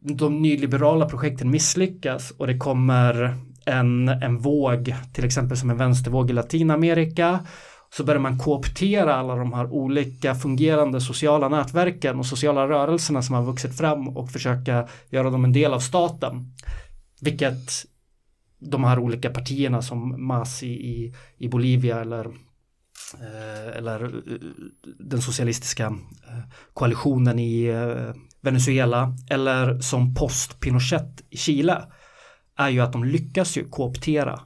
de 0.00 0.42
nyliberala 0.42 1.08
projekten 1.08 1.50
misslyckas 1.50 2.30
och 2.30 2.46
det 2.46 2.58
kommer 2.58 3.36
en, 3.66 4.08
en 4.08 4.38
våg, 4.38 4.94
till 5.12 5.24
exempel 5.24 5.56
som 5.56 5.70
en 5.70 5.76
vänstervåg 5.76 6.30
i 6.30 6.32
Latinamerika, 6.32 7.46
så 7.90 8.04
börjar 8.04 8.20
man 8.20 8.38
kooptera 8.38 9.14
alla 9.14 9.36
de 9.36 9.52
här 9.52 9.72
olika 9.72 10.34
fungerande 10.34 11.00
sociala 11.00 11.48
nätverken 11.48 12.18
och 12.18 12.26
sociala 12.26 12.68
rörelserna 12.68 13.22
som 13.22 13.34
har 13.34 13.42
vuxit 13.42 13.76
fram 13.76 14.08
och 14.08 14.30
försöka 14.30 14.88
göra 15.10 15.30
dem 15.30 15.44
en 15.44 15.52
del 15.52 15.72
av 15.72 15.78
staten. 15.78 16.54
Vilket 17.20 17.70
de 18.58 18.84
här 18.84 18.98
olika 18.98 19.30
partierna 19.30 19.82
som 19.82 20.26
MAS 20.26 20.62
i, 20.62 20.66
i, 20.66 21.14
i 21.38 21.48
Bolivia 21.48 22.00
eller 22.00 22.26
Eh, 23.20 23.76
eller 23.76 24.04
eh, 24.04 24.38
den 24.98 25.22
socialistiska 25.22 25.86
eh, 25.86 26.44
koalitionen 26.72 27.38
i 27.38 27.72
Venezuela 28.40 29.16
eller 29.30 29.80
som 29.80 30.14
post-Pinochet 30.14 31.22
i 31.30 31.36
Chile 31.36 31.84
är 32.56 32.68
ju 32.68 32.80
att 32.80 32.92
de 32.92 33.04
lyckas 33.04 33.56
ju 33.56 33.68
kooptera 33.68 34.40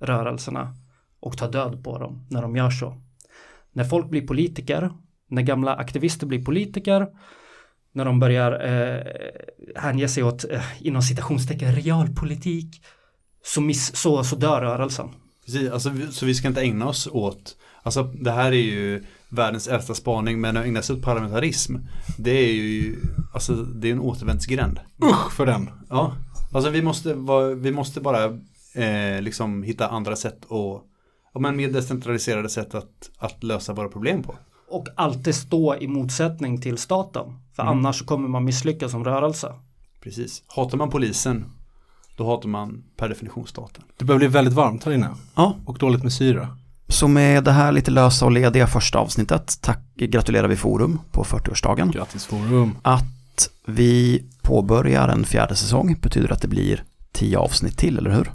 rörelserna 0.00 0.74
och 1.20 1.38
ta 1.38 1.48
död 1.48 1.84
på 1.84 1.98
dem 1.98 2.26
när 2.30 2.42
de 2.42 2.56
gör 2.56 2.70
så. 2.70 3.02
När 3.72 3.84
folk 3.84 4.10
blir 4.10 4.26
politiker, 4.26 4.92
när 5.28 5.42
gamla 5.42 5.74
aktivister 5.74 6.26
blir 6.26 6.44
politiker, 6.44 7.06
när 7.92 8.04
de 8.04 8.20
börjar 8.20 8.52
eh, 8.52 9.06
hänge 9.82 10.08
sig 10.08 10.22
åt, 10.22 10.44
eh, 10.44 10.62
inom 10.80 11.02
citationstecken, 11.02 11.74
realpolitik, 11.74 12.84
så, 13.44 13.60
miss, 13.60 13.96
så, 13.96 14.24
så 14.24 14.36
dör 14.36 14.60
rörelsen. 14.60 15.08
Precis, 15.48 15.70
alltså, 15.70 15.90
så 16.10 16.26
vi 16.26 16.34
ska 16.34 16.48
inte 16.48 16.60
ägna 16.60 16.88
oss 16.88 17.08
åt, 17.12 17.56
alltså 17.82 18.02
det 18.02 18.30
här 18.30 18.52
är 18.52 18.62
ju 18.62 19.04
världens 19.28 19.68
äldsta 19.68 19.94
spaning, 19.94 20.40
men 20.40 20.56
att 20.56 20.64
ägna 20.64 20.82
sig 20.82 20.96
åt 20.96 21.02
parlamentarism, 21.02 21.76
det 22.18 22.30
är 22.30 22.52
ju, 22.52 22.96
alltså 23.34 23.52
det 23.52 23.88
är 23.88 23.92
en 23.92 24.00
återvändsgränd. 24.00 24.80
Usch 25.02 25.32
för 25.32 25.46
den. 25.46 25.70
Ja, 25.88 26.12
alltså 26.52 26.70
vi 26.70 26.82
måste, 26.82 27.14
vi 27.56 27.70
måste 27.70 28.00
bara 28.00 28.24
eh, 28.74 29.22
liksom 29.22 29.62
hitta 29.62 29.88
andra 29.88 30.16
sätt 30.16 30.44
och, 30.44 30.82
ja, 31.34 31.40
men 31.40 31.56
mer 31.56 31.68
decentraliserade 31.68 32.48
sätt 32.48 32.74
att, 32.74 33.10
att 33.18 33.44
lösa 33.44 33.72
våra 33.72 33.88
problem 33.88 34.22
på. 34.22 34.34
Och 34.70 34.88
alltid 34.96 35.34
stå 35.34 35.76
i 35.76 35.88
motsättning 35.88 36.60
till 36.60 36.78
staten. 36.78 37.26
För 37.56 37.62
annars 37.62 37.98
så 37.98 38.04
kommer 38.04 38.28
man 38.28 38.44
misslyckas 38.44 38.90
som 38.90 39.04
rörelse. 39.04 39.52
Precis. 40.00 40.42
Hatar 40.46 40.78
man 40.78 40.90
polisen, 40.90 41.44
då 42.18 42.26
hatar 42.26 42.48
man 42.48 42.82
per 42.96 43.08
definition 43.08 43.46
staten. 43.46 43.82
Det 43.96 44.04
börjar 44.04 44.18
bli 44.18 44.28
väldigt 44.28 44.54
varmt 44.54 44.84
här 44.84 44.92
inne. 44.92 45.08
Ja, 45.34 45.56
Och 45.66 45.78
dåligt 45.78 46.02
med 46.02 46.12
syre. 46.12 46.48
så 46.88 47.08
med 47.08 47.44
det 47.44 47.52
här 47.52 47.72
lite 47.72 47.90
lösa 47.90 48.24
och 48.24 48.32
lediga 48.32 48.66
första 48.66 48.98
avsnittet 48.98 49.58
tack, 49.60 49.80
gratulerar 49.96 50.48
vi 50.48 50.56
Forum 50.56 50.98
på 51.12 51.24
40-årsdagen. 51.24 51.92
Grattis 51.92 52.24
forum. 52.26 52.76
Att 52.82 53.48
vi 53.66 54.24
påbörjar 54.42 55.08
en 55.08 55.24
fjärde 55.24 55.56
säsong 55.56 55.96
betyder 56.02 56.32
att 56.32 56.42
det 56.42 56.48
blir 56.48 56.84
tio 57.12 57.38
avsnitt 57.38 57.78
till, 57.78 57.98
eller 57.98 58.10
hur? 58.10 58.32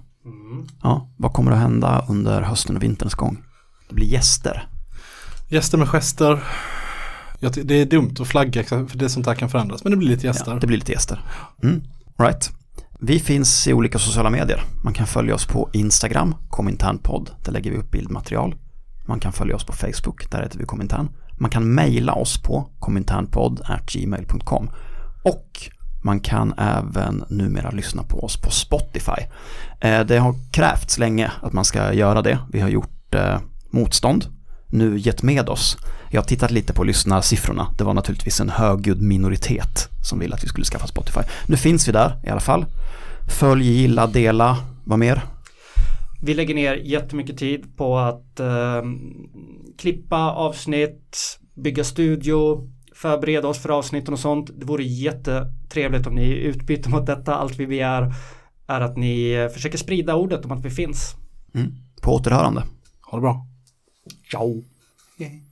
Ja, 0.84 1.08
vad 1.18 1.34
kommer 1.34 1.52
att 1.52 1.60
hända 1.60 2.06
under 2.10 2.42
hösten 2.42 2.76
och 2.76 2.84
vinterns 2.84 3.14
gång? 3.16 3.38
Det 3.90 3.96
blir 3.96 4.08
gäster. 4.08 4.68
Gäster 5.50 5.78
med 5.78 5.88
gester. 5.90 6.44
Det 7.64 7.74
är 7.82 7.86
dumt 7.86 8.16
att 8.20 8.28
flagga 8.28 8.64
för 8.64 8.98
det 8.98 9.10
sånt 9.10 9.26
här 9.26 9.36
kan 9.36 9.50
förändras. 9.50 9.84
Men 9.84 9.92
det 9.92 9.98
blir 9.98 10.08
lite 10.10 10.28
gäster. 10.28 10.52
Ja, 10.52 10.60
det 10.60 10.68
blir 10.68 10.78
lite 10.78 10.92
gäster. 10.92 11.22
Mm. 11.64 11.82
Right. 12.18 12.52
Vi 13.06 13.20
finns 13.20 13.68
i 13.68 13.74
olika 13.74 14.00
sociala 14.00 14.30
medier. 14.30 14.64
Man 14.84 14.94
kan 14.94 15.08
följa 15.08 15.36
oss 15.36 15.46
på 15.46 15.70
Instagram, 15.74 16.36
Kominternpodd. 16.50 17.30
Där 17.46 17.52
lägger 17.52 17.72
vi 17.72 17.78
upp 17.78 17.92
bildmaterial. 17.92 18.56
Man 19.06 19.20
kan 19.20 19.34
följa 19.34 19.56
oss 19.56 19.66
på 19.66 19.74
Facebook, 19.74 20.32
där 20.32 20.42
heter 20.42 20.60
vi 20.60 20.66
Komintern. 20.66 21.10
Man 21.40 21.50
kan 21.50 21.74
mejla 21.74 22.14
oss 22.14 22.42
på 22.42 22.70
kominternpodd.gmail.com 22.80 24.70
Och 25.24 25.70
man 26.04 26.20
kan 26.20 26.54
även 26.58 27.24
numera 27.30 27.72
lyssna 27.72 28.04
på 28.04 28.24
oss 28.24 28.42
på 28.42 28.52
Spotify. 28.52 29.22
Eh, 29.80 30.06
det 30.06 30.18
har 30.18 30.36
krävts 30.52 30.98
länge 30.98 31.32
att 31.42 31.54
man 31.54 31.66
ska 31.66 31.94
göra 31.94 32.22
det. 32.22 32.40
Vi 32.52 32.60
har 32.60 32.70
gjort 32.70 33.16
eh, 33.16 33.40
motstånd, 33.70 34.26
nu 34.68 34.98
gett 34.98 35.24
med 35.24 35.50
oss. 35.50 35.78
Jag 36.14 36.22
har 36.22 36.28
tittat 36.28 36.52
lite 36.52 36.74
på 36.74 36.84
lyssnarsiffrorna. 36.84 37.68
Det 37.78 37.84
var 37.84 37.94
naturligtvis 37.94 38.40
en 38.40 38.50
högljudd 38.50 39.02
minoritet 39.02 39.90
som 40.10 40.20
ville 40.20 40.36
att 40.36 40.44
vi 40.44 40.48
skulle 40.48 40.66
skaffa 40.66 40.88
Spotify. 40.88 41.20
Nu 41.48 41.58
finns 41.58 41.88
vi 41.88 41.92
där 41.92 42.20
i 42.26 42.30
alla 42.30 42.40
fall. 42.40 42.66
Följ, 43.40 43.66
gilla, 43.66 44.08
dela, 44.08 44.58
vad 44.84 45.00
mer? 45.00 45.22
Vi 46.22 46.34
lägger 46.34 46.56
ner 46.56 46.76
jättemycket 46.76 47.38
tid 47.38 47.78
på 47.78 47.98
att 47.98 48.40
eh, 48.40 48.82
klippa 49.78 50.32
avsnitt, 50.32 51.40
bygga 51.54 51.84
studio, 51.84 52.70
förbereda 52.96 53.48
oss 53.48 53.62
för 53.62 53.70
avsnitten 53.70 54.14
och 54.14 54.20
sånt. 54.20 54.50
Det 54.56 54.66
vore 54.66 54.84
jättetrevligt 54.84 56.08
om 56.08 56.16
ni 56.16 56.24
i 56.24 56.44
utbyte 56.44 56.90
mot 56.90 57.06
detta, 57.06 57.36
allt 57.36 57.60
vi 57.60 57.68
begär 57.68 58.14
är 58.68 58.82
att 58.82 58.98
ni 58.98 59.32
eh, 59.32 59.50
försöker 59.50 59.78
sprida 59.78 60.16
ordet 60.16 60.46
om 60.46 60.52
att 60.52 60.66
vi 60.66 60.70
finns. 60.70 61.16
Mm. 61.56 61.72
På 62.02 62.16
återhörande. 62.16 62.64
Ha 63.02 63.18
det 63.18 63.22
bra. 63.22 63.48
Ciao! 64.32 64.64
Yay. 65.20 65.43